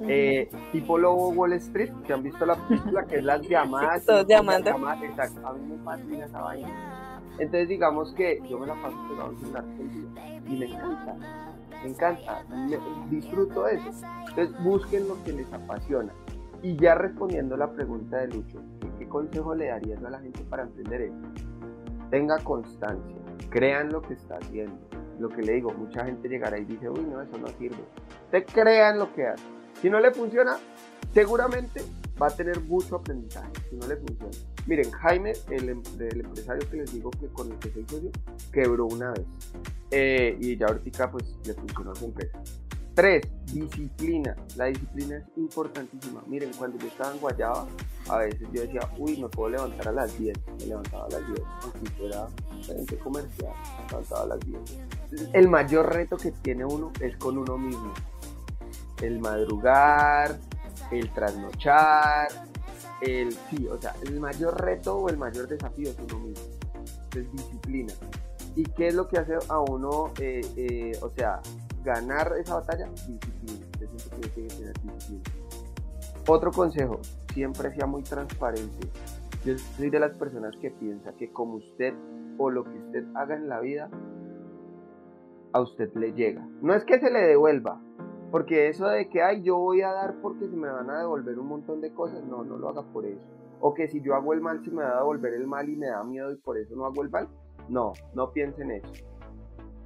Eh, 0.02 0.50
tipo 0.72 0.96
Lobo 0.96 1.28
Wall 1.30 1.52
Street, 1.54 1.92
que 2.06 2.12
han 2.12 2.22
visto 2.22 2.46
la 2.46 2.56
película, 2.66 3.04
que 3.04 3.16
es 3.16 3.24
las 3.24 3.42
llamadas. 3.46 4.04
Todos 4.04 4.26
llamando. 4.26 4.70
exacto, 5.02 5.46
a 5.46 5.52
mí 5.54 5.74
me 5.74 5.82
fascina 5.84 6.26
esa 6.26 6.40
vaina. 6.40 7.22
Entonces 7.38 7.68
digamos 7.68 8.12
que 8.14 8.40
yo 8.48 8.58
me 8.58 8.66
la 8.66 8.74
paso 8.74 8.96
pegado 9.08 9.32
en 9.32 10.52
y 10.52 10.58
me 10.58 10.66
encanta 10.66 11.16
me 11.82 11.90
encanta, 11.90 12.44
disfruto 13.08 13.66
eso. 13.66 13.90
Entonces 14.28 14.62
busquen 14.62 15.08
lo 15.08 15.22
que 15.24 15.32
les 15.32 15.52
apasiona. 15.52 16.12
Y 16.62 16.76
ya 16.76 16.94
respondiendo 16.94 17.56
la 17.56 17.72
pregunta 17.72 18.18
de 18.18 18.28
Lucho, 18.28 18.62
¿qué 18.98 19.08
consejo 19.08 19.54
le 19.54 19.68
darías 19.68 20.02
a 20.04 20.10
la 20.10 20.20
gente 20.20 20.42
para 20.44 20.64
emprender 20.64 21.02
eso? 21.02 21.16
Tenga 22.10 22.38
constancia, 22.38 23.16
crean 23.48 23.90
lo 23.90 24.02
que 24.02 24.14
está 24.14 24.36
haciendo. 24.36 24.78
Lo 25.18 25.28
que 25.28 25.42
le 25.42 25.54
digo, 25.54 25.72
mucha 25.72 26.04
gente 26.04 26.28
llegará 26.28 26.58
y 26.58 26.64
dice, 26.64 26.88
uy, 26.88 27.00
no, 27.00 27.20
eso 27.20 27.38
no 27.38 27.48
sirve. 27.58 27.82
Usted 28.24 28.44
crean 28.52 28.98
lo 28.98 29.12
que 29.14 29.26
hace. 29.26 29.44
Si 29.80 29.88
no 29.88 30.00
le 30.00 30.10
funciona, 30.10 30.56
seguramente 31.12 31.82
va 32.20 32.28
a 32.28 32.30
tener 32.30 32.60
mucho 32.60 32.96
aprendizaje. 32.96 33.50
Si 33.68 33.76
no 33.76 33.86
le 33.86 33.96
funciona. 33.96 34.30
Miren, 34.66 34.90
Jaime, 34.90 35.32
el, 35.50 35.68
em, 35.68 35.82
empresario 35.98 36.68
que 36.70 36.76
les 36.76 36.92
digo 36.92 37.10
que 37.10 37.26
con 37.28 37.50
el 37.50 37.58
que 37.58 37.70
soy 37.70 37.84
socio, 37.88 38.10
quebró 38.52 38.86
una 38.86 39.12
vez. 39.12 39.26
Eh, 39.90 40.36
y 40.40 40.56
ya 40.56 40.66
ahorita 40.66 41.10
pues 41.10 41.38
le 41.44 41.54
funcionó 41.54 41.94
su 41.94 42.06
empresa. 42.06 42.38
Tres, 43.00 43.22
disciplina. 43.46 44.36
La 44.56 44.66
disciplina 44.66 45.16
es 45.16 45.24
importantísima. 45.38 46.22
Miren, 46.26 46.50
cuando 46.58 46.76
yo 46.76 46.86
estaba 46.86 47.14
en 47.14 47.18
Guayaba, 47.18 47.66
a 48.10 48.18
veces 48.18 48.46
yo 48.52 48.60
decía, 48.60 48.80
uy, 48.98 49.16
me 49.16 49.26
puedo 49.30 49.48
levantar 49.48 49.88
a 49.88 49.92
las 49.92 50.18
10. 50.18 50.38
Me 50.58 50.66
levantaba 50.66 51.06
a 51.06 51.08
las 51.08 51.26
10. 51.26 51.40
Aunque 51.62 51.90
fuera 51.92 52.28
gerente 52.62 52.98
comercial, 52.98 53.54
me 53.54 53.88
levantaba 53.88 54.22
a 54.22 54.26
las 54.26 54.40
10. 54.40 54.58
El 55.32 55.48
mayor 55.48 55.94
reto 55.94 56.18
que 56.18 56.30
tiene 56.30 56.66
uno 56.66 56.92
es 57.00 57.16
con 57.16 57.38
uno 57.38 57.56
mismo. 57.56 57.94
El 59.00 59.18
madrugar, 59.18 60.38
el 60.90 61.10
trasnochar, 61.14 62.28
el 63.00 63.32
sí, 63.48 63.66
o 63.66 63.80
sea, 63.80 63.94
el 64.02 64.20
mayor 64.20 64.60
reto 64.60 64.98
o 64.98 65.08
el 65.08 65.16
mayor 65.16 65.48
desafío 65.48 65.88
es 65.88 65.96
uno 66.00 66.18
mismo. 66.18 66.44
Es 67.16 67.32
disciplina. 67.32 67.94
¿Y 68.56 68.64
qué 68.64 68.88
es 68.88 68.94
lo 68.94 69.08
que 69.08 69.16
hace 69.16 69.38
a 69.48 69.58
uno, 69.58 70.12
eh, 70.18 70.42
eh, 70.56 70.92
o 71.00 71.08
sea, 71.16 71.40
ganar 71.82 72.32
esa 72.38 72.56
batalla? 72.56 72.88
Disciplina. 73.06 73.66
Otro 76.26 76.52
consejo, 76.52 77.00
siempre 77.32 77.74
sea 77.74 77.86
muy 77.86 78.02
transparente. 78.02 78.88
Yo 79.44 79.56
soy 79.58 79.90
de 79.90 79.98
las 79.98 80.12
personas 80.12 80.54
que 80.56 80.70
piensa 80.70 81.12
que 81.14 81.32
como 81.32 81.54
usted 81.54 81.94
o 82.38 82.50
lo 82.50 82.64
que 82.64 82.78
usted 82.78 83.04
haga 83.14 83.36
en 83.36 83.48
la 83.48 83.60
vida, 83.60 83.90
a 85.52 85.60
usted 85.60 85.92
le 85.94 86.12
llega. 86.12 86.46
No 86.62 86.74
es 86.74 86.84
que 86.84 87.00
se 87.00 87.10
le 87.10 87.20
devuelva, 87.20 87.80
porque 88.30 88.68
eso 88.68 88.86
de 88.86 89.08
que, 89.08 89.22
ay, 89.22 89.42
yo 89.42 89.58
voy 89.58 89.82
a 89.82 89.92
dar 89.92 90.14
porque 90.22 90.48
se 90.48 90.56
me 90.56 90.68
van 90.68 90.90
a 90.90 91.00
devolver 91.00 91.38
un 91.38 91.48
montón 91.48 91.80
de 91.80 91.92
cosas, 91.92 92.22
no, 92.24 92.44
no 92.44 92.58
lo 92.58 92.68
haga 92.68 92.82
por 92.82 93.04
eso. 93.06 93.26
O 93.60 93.74
que 93.74 93.88
si 93.88 94.00
yo 94.00 94.14
hago 94.14 94.32
el 94.32 94.40
mal, 94.40 94.64
se 94.64 94.70
me 94.70 94.82
va 94.82 94.92
a 94.92 94.98
devolver 94.98 95.34
el 95.34 95.46
mal 95.46 95.68
y 95.68 95.76
me 95.76 95.88
da 95.88 96.02
miedo 96.04 96.30
y 96.32 96.36
por 96.36 96.56
eso 96.56 96.74
no 96.76 96.86
hago 96.86 97.02
el 97.02 97.10
mal. 97.10 97.28
No, 97.68 97.92
no 98.14 98.32
piensen 98.32 98.70
eso. 98.70 98.92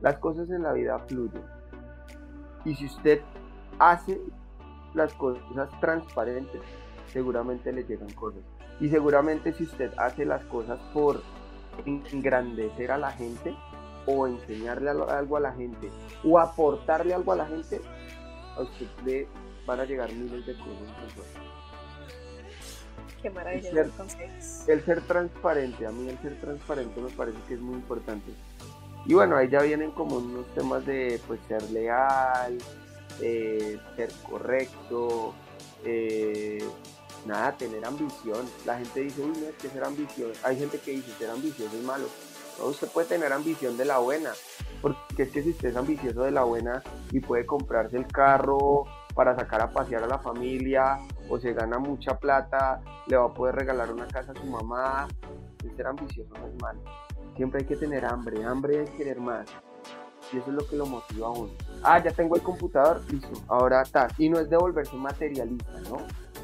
Las 0.00 0.18
cosas 0.18 0.50
en 0.50 0.62
la 0.62 0.72
vida 0.72 0.98
fluyen. 1.00 1.42
Y 2.64 2.74
si 2.74 2.86
usted 2.86 3.20
hace 3.78 4.20
las 4.94 5.12
cosas 5.14 5.42
transparentes, 5.80 6.60
seguramente 7.12 7.72
le 7.72 7.84
llegan 7.84 8.10
cosas. 8.12 8.42
Y 8.80 8.88
seguramente 8.88 9.52
si 9.52 9.64
usted 9.64 9.92
hace 9.98 10.24
las 10.24 10.44
cosas 10.44 10.78
por 10.92 11.22
engrandecer 11.84 12.90
a 12.90 12.98
la 12.98 13.10
gente 13.10 13.54
o 14.06 14.26
enseñarle 14.26 14.90
algo 14.90 15.36
a 15.36 15.40
la 15.40 15.52
gente 15.52 15.90
o 16.24 16.38
aportarle 16.38 17.14
algo 17.14 17.32
a 17.32 17.36
la 17.36 17.46
gente, 17.46 17.80
a 18.56 18.62
usted 18.62 18.86
le 19.04 19.28
van 19.66 19.80
a 19.80 19.84
llegar 19.84 20.12
miles 20.12 20.46
de 20.46 20.54
cosas. 20.54 21.44
Qué 23.22 23.30
maravilla. 23.30 23.68
El 23.70 23.90
ser, 23.90 24.68
el 24.68 24.84
ser 24.84 25.00
transparente, 25.02 25.86
a 25.86 25.90
mí 25.90 26.08
el 26.08 26.18
ser 26.18 26.40
transparente 26.40 27.00
me 27.00 27.10
parece 27.10 27.38
que 27.48 27.54
es 27.54 27.60
muy 27.60 27.76
importante. 27.76 28.32
Y 29.06 29.14
bueno, 29.14 29.36
ahí 29.36 29.48
ya 29.48 29.60
vienen 29.60 29.90
como 29.90 30.16
unos 30.16 30.46
temas 30.54 30.84
de 30.86 31.20
pues 31.26 31.38
ser 31.46 31.62
leal, 31.70 32.58
eh, 33.20 33.78
ser 33.96 34.10
correcto, 34.28 35.34
eh, 35.84 36.64
nada, 37.26 37.52
tener 37.52 37.84
ambición. 37.84 38.46
La 38.64 38.78
gente 38.78 39.00
dice, 39.00 39.22
uy, 39.22 39.32
no 39.38 39.48
es 39.48 39.54
que 39.56 39.68
ser 39.68 39.84
ambición. 39.84 40.32
Hay 40.42 40.58
gente 40.58 40.78
que 40.78 40.92
dice, 40.92 41.12
ser 41.18 41.30
ambicioso 41.30 41.76
es 41.76 41.84
malo. 41.84 42.06
No, 42.58 42.66
usted 42.66 42.88
puede 42.88 43.08
tener 43.08 43.32
ambición 43.32 43.76
de 43.76 43.84
la 43.84 43.98
buena, 43.98 44.30
porque 44.80 45.24
es 45.24 45.30
que 45.30 45.42
si 45.42 45.50
usted 45.50 45.70
es 45.70 45.76
ambicioso 45.76 46.22
de 46.22 46.30
la 46.30 46.44
buena 46.44 46.82
y 47.10 47.18
puede 47.18 47.44
comprarse 47.44 47.96
el 47.96 48.06
carro 48.06 48.84
para 49.14 49.34
sacar 49.34 49.60
a 49.60 49.72
pasear 49.72 50.04
a 50.04 50.06
la 50.06 50.18
familia 50.18 50.98
o 51.28 51.38
se 51.38 51.52
gana 51.52 51.78
mucha 51.78 52.18
plata, 52.18 52.80
le 53.08 53.16
va 53.16 53.26
a 53.26 53.34
poder 53.34 53.56
regalar 53.56 53.92
una 53.92 54.06
casa 54.06 54.32
a 54.32 54.34
su 54.34 54.44
mamá. 54.44 55.08
Ser 55.76 55.86
ambicioso 55.86 56.32
no 56.38 56.46
es 56.46 56.62
malo. 56.62 56.80
Siempre 57.36 57.60
hay 57.60 57.66
que 57.66 57.76
tener 57.76 58.04
hambre, 58.04 58.44
hambre 58.44 58.82
es 58.82 58.90
querer 58.90 59.20
más. 59.20 59.46
Y 60.32 60.38
eso 60.38 60.50
es 60.50 60.54
lo 60.54 60.66
que 60.66 60.76
lo 60.76 60.86
motiva 60.86 61.28
a 61.28 61.30
uno. 61.30 61.50
Ah, 61.82 62.02
ya 62.02 62.10
tengo 62.10 62.36
el 62.36 62.42
computador, 62.42 63.02
listo, 63.10 63.42
ahora 63.48 63.82
está. 63.82 64.08
Y 64.18 64.28
no 64.28 64.38
es 64.38 64.48
de 64.48 64.56
volverse 64.56 64.96
materialista, 64.96 65.80
¿no? 65.88 65.98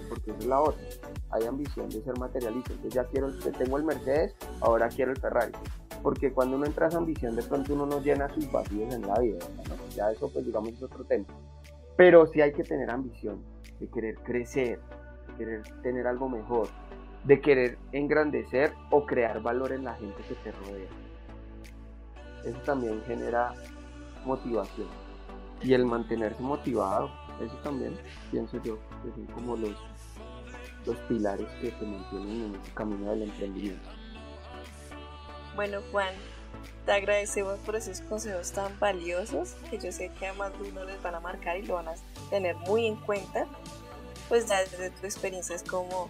Porque 0.09 0.30
eso 0.30 0.41
es 0.41 0.47
la 0.47 0.61
otra. 0.61 0.82
Hay 1.30 1.47
ambición 1.47 1.88
de 1.88 2.03
ser 2.03 2.18
materialista. 2.18 2.72
Entonces 2.72 2.95
ya 2.95 3.05
quiero, 3.05 3.32
tengo 3.57 3.78
el 3.78 3.84
Mercedes, 3.84 4.34
ahora 4.61 4.88
quiero 4.88 5.12
el 5.12 5.18
Ferrari. 5.18 5.53
Porque 6.03 6.32
cuando 6.32 6.57
uno 6.57 6.66
entra 6.66 6.86
a 6.86 6.88
esa 6.88 6.99
ambición, 6.99 7.36
de 7.36 7.43
pronto 7.43 7.74
uno 7.74 7.86
no 7.86 8.01
llena 8.01 8.28
sus 8.34 8.51
vacíos 8.51 8.93
en 8.93 9.07
la 9.07 9.18
vida. 9.18 9.38
Ya 9.95 10.11
eso, 10.11 10.30
pues 10.32 10.45
digamos, 10.45 10.70
es 10.70 10.82
otro 10.82 11.05
tema. 11.05 11.26
Pero 11.97 12.26
sí 12.26 12.41
hay 12.41 12.53
que 12.53 12.64
tener 12.64 12.91
ambición 12.91 13.43
de 13.78 13.88
querer 13.88 14.16
crecer, 14.18 14.80
de 15.28 15.34
querer 15.36 15.62
tener 15.82 16.07
algo 16.07 16.28
mejor, 16.28 16.68
de 17.24 17.40
querer 17.40 17.78
engrandecer 17.92 18.74
o 18.90 19.04
crear 19.04 19.40
valor 19.42 19.72
en 19.72 19.84
la 19.84 19.94
gente 19.94 20.22
que 20.28 20.34
te 20.36 20.52
rodea. 20.52 20.88
Eso 22.44 22.58
también 22.60 23.02
genera 23.06 23.54
motivación. 24.24 24.88
Y 25.62 25.74
el 25.74 25.84
mantenerse 25.84 26.42
motivado, 26.42 27.10
eso 27.44 27.54
también 27.62 27.94
pienso 28.30 28.62
yo 28.62 28.78
que 29.02 29.10
son 29.12 29.26
como 29.26 29.56
los, 29.56 29.76
los 30.86 30.96
pilares 31.08 31.46
que 31.60 31.70
te 31.70 31.84
mantienen 31.84 32.46
en 32.46 32.54
ese 32.54 32.72
camino 32.72 33.10
del 33.10 33.22
emprendimiento. 33.22 33.88
Bueno, 35.54 35.80
Juan, 35.90 36.14
te 36.86 36.92
agradecemos 36.92 37.58
por 37.60 37.76
esos 37.76 38.00
consejos 38.02 38.52
tan 38.52 38.78
valiosos 38.78 39.54
que 39.68 39.78
yo 39.78 39.92
sé 39.92 40.10
que 40.18 40.26
a 40.28 40.34
más 40.34 40.52
de 40.58 40.70
uno 40.70 40.84
les 40.84 41.00
van 41.02 41.14
a 41.14 41.20
marcar 41.20 41.58
y 41.58 41.66
lo 41.66 41.74
van 41.74 41.88
a 41.88 41.94
tener 42.30 42.56
muy 42.56 42.86
en 42.86 42.96
cuenta. 42.96 43.46
Pues 44.28 44.46
ya 44.46 44.60
desde 44.60 44.90
tu 44.90 45.04
experiencia 45.04 45.56
es 45.56 45.62
como 45.62 46.08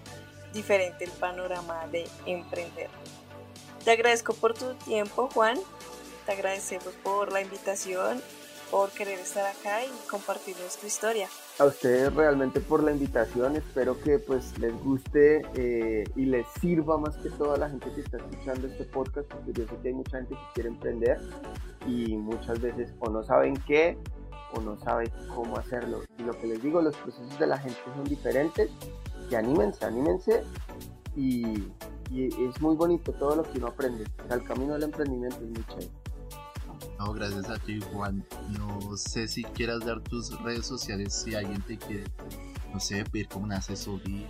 diferente 0.53 1.05
el 1.05 1.11
panorama 1.13 1.87
de 1.89 2.07
emprender. 2.27 2.89
Te 3.85 3.93
agradezco 3.93 4.35
por 4.35 4.55
tu 4.55 4.75
tiempo, 4.75 5.29
Juan. 5.33 5.59
Te 6.27 6.33
agradecemos 6.33 6.95
por 7.03 7.33
la 7.33 7.41
invitación 7.41 8.21
por 8.71 8.91
querer 8.91 9.19
estar 9.19 9.45
acá 9.47 9.85
y 9.85 10.09
compartir 10.09 10.57
nuestra 10.61 10.87
historia. 10.87 11.29
A 11.59 11.65
ustedes 11.65 12.15
realmente 12.15 12.61
por 12.61 12.83
la 12.83 12.93
invitación, 12.93 13.57
espero 13.57 14.01
que 14.01 14.19
pues 14.19 14.57
les 14.59 14.73
guste 14.83 15.43
eh, 15.55 16.05
y 16.15 16.27
les 16.27 16.47
sirva 16.61 16.97
más 16.97 17.17
que 17.17 17.31
todo 17.31 17.55
a 17.55 17.59
la 17.59 17.69
gente 17.69 17.91
que 17.93 18.01
está 18.01 18.19
escuchando 18.19 18.69
este 18.69 18.85
podcast, 18.85 19.29
porque 19.29 19.53
yo 19.53 19.67
sé 19.67 19.77
que 19.83 19.89
hay 19.89 19.95
mucha 19.95 20.19
gente 20.19 20.35
que 20.35 20.53
quiere 20.55 20.69
emprender 20.69 21.21
y 21.87 22.17
muchas 22.17 22.61
veces 22.61 22.95
o 23.01 23.11
no 23.11 23.23
saben 23.25 23.55
qué 23.67 23.99
o 24.55 24.61
no 24.61 24.79
saben 24.79 25.11
cómo 25.35 25.57
hacerlo. 25.57 26.03
Y 26.19 26.23
lo 26.23 26.33
que 26.39 26.47
les 26.47 26.63
digo, 26.63 26.81
los 26.81 26.97
procesos 26.97 27.39
de 27.39 27.47
la 27.47 27.59
gente 27.59 27.79
son 27.95 28.05
diferentes, 28.05 28.71
y 29.31 29.35
anímense, 29.35 29.85
anímense 29.85 30.43
y, 31.17 31.73
es 32.13 32.61
muy 32.61 32.75
bonito 32.75 33.13
todo 33.13 33.37
lo 33.37 33.43
que 33.45 33.59
uno 33.59 33.69
aprende. 33.69 34.05
el 34.31 34.43
camino 34.43 34.73
del 34.73 34.83
emprendimiento 34.83 35.37
es 35.37 35.51
muy 35.51 35.65
chévere. 35.67 35.91
No, 36.99 37.13
gracias 37.13 37.49
a 37.49 37.57
ti, 37.59 37.81
Juan. 37.93 38.27
No 38.59 38.97
sé 38.97 39.29
si 39.29 39.45
quieras 39.45 39.81
dar 39.81 40.01
tus 40.01 40.37
redes 40.43 40.67
sociales 40.67 41.15
si 41.15 41.37
alguien 41.37 41.63
te 41.63 41.79
quiere, 41.79 42.05
no 42.73 42.81
sé, 42.81 43.05
pedir 43.05 43.29
como 43.29 43.45
una 43.45 43.59
asesoría. 43.59 44.27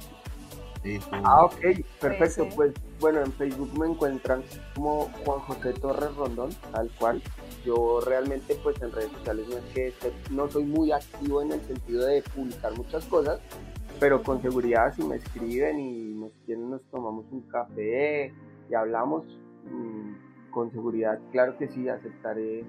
Ah, 1.25 1.45
ok, 1.45 1.85
perfecto. 2.01 2.49
Pues 2.55 2.73
bueno, 3.01 3.21
en 3.21 3.33
Facebook 3.33 3.79
me 3.79 3.87
encuentran 3.87 4.43
como 4.75 5.11
Juan 5.25 5.41
José 5.41 5.73
Torres 5.75 6.15
Rondón, 6.17 6.51
tal 6.73 6.91
cual. 6.99 7.23
Yo 7.65 8.01
realmente 8.01 8.59
pues 8.63 8.81
en 8.81 8.91
redes 8.91 9.13
sociales 9.13 9.47
no 9.49 9.59
es 9.59 9.65
que 9.75 9.95
no 10.31 10.51
soy 10.51 10.65
muy 10.65 10.93
activo 10.93 11.43
en 11.43 11.53
el 11.53 11.61
sentido 11.67 12.07
de 12.07 12.23
publicar 12.23 12.73
muchas 12.75 13.05
cosas, 13.05 13.41
pero 14.01 14.23
con 14.23 14.41
seguridad 14.41 14.95
si 14.95 15.05
me 15.05 15.17
escriben 15.17 15.79
y 15.79 16.15
nos 16.15 16.33
quieren 16.47 16.71
nos 16.71 16.83
tomamos 16.91 17.27
un 17.31 17.43
café 17.43 18.33
y 18.71 18.75
hablamos, 18.75 19.25
mm, 19.71 20.51
con 20.51 20.73
seguridad, 20.73 21.21
claro 21.31 21.57
que 21.59 21.69
sí, 21.69 21.89
aceptaré 21.89 22.65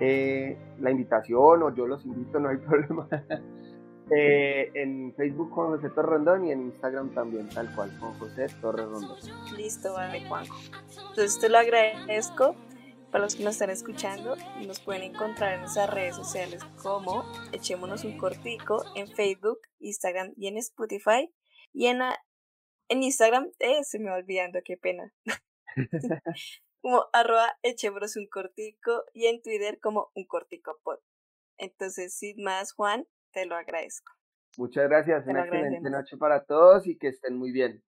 eh, 0.00 0.56
la 0.80 0.90
invitación 0.90 1.62
o 1.62 1.74
yo 1.74 1.86
los 1.86 2.06
invito, 2.06 2.38
no 2.38 2.48
hay 2.48 2.56
problema. 2.68 3.08
Eh, 4.10 4.70
en 4.74 5.14
Facebook 5.16 5.50
Juan 5.50 5.68
José 5.68 5.88
Torres 5.90 6.10
Rondón 6.10 6.44
y 6.44 6.52
en 6.52 6.60
Instagram 6.60 7.10
también, 7.14 7.48
tal 7.48 7.74
cual, 7.74 7.90
Juan 7.98 8.12
José 8.18 8.46
Torres 8.60 8.86
Rondón. 8.86 9.16
Listo, 9.56 9.94
vale, 9.94 10.26
Juanjo. 10.28 10.56
Entonces 11.10 11.40
te 11.40 11.48
lo 11.48 11.58
agradezco 11.58 12.54
para 13.14 13.26
los 13.26 13.36
que 13.36 13.44
nos 13.44 13.52
están 13.52 13.70
escuchando 13.70 14.34
nos 14.66 14.80
pueden 14.80 15.04
encontrar 15.04 15.52
en 15.52 15.60
nuestras 15.60 15.88
redes 15.88 16.16
sociales 16.16 16.64
como 16.82 17.22
Echémonos 17.52 18.02
un 18.02 18.18
Cortico 18.18 18.82
en 18.96 19.06
Facebook, 19.06 19.60
Instagram 19.78 20.32
y 20.36 20.48
en 20.48 20.56
Spotify. 20.56 21.32
Y 21.72 21.86
en, 21.86 22.00
en 22.88 23.02
Instagram, 23.04 23.52
eh, 23.60 23.84
se 23.84 24.00
me 24.00 24.10
va 24.10 24.16
olvidando, 24.16 24.58
qué 24.64 24.76
pena. 24.76 25.14
como 26.82 27.04
arroba 27.12 27.56
echebros 27.62 28.16
un 28.16 28.26
cortico 28.26 29.04
y 29.12 29.26
en 29.26 29.40
Twitter 29.42 29.78
como 29.80 30.10
un 30.16 30.26
cortico 30.26 30.80
pod. 30.82 30.98
Entonces, 31.56 32.18
sin 32.18 32.42
más, 32.42 32.72
Juan, 32.72 33.06
te 33.32 33.46
lo 33.46 33.54
agradezco. 33.54 34.12
Muchas 34.56 34.88
gracias, 34.88 35.24
una 35.28 35.44
excelente 35.44 35.88
noche 35.88 36.16
para 36.16 36.44
todos 36.44 36.84
y 36.88 36.98
que 36.98 37.10
estén 37.10 37.38
muy 37.38 37.52
bien. 37.52 37.80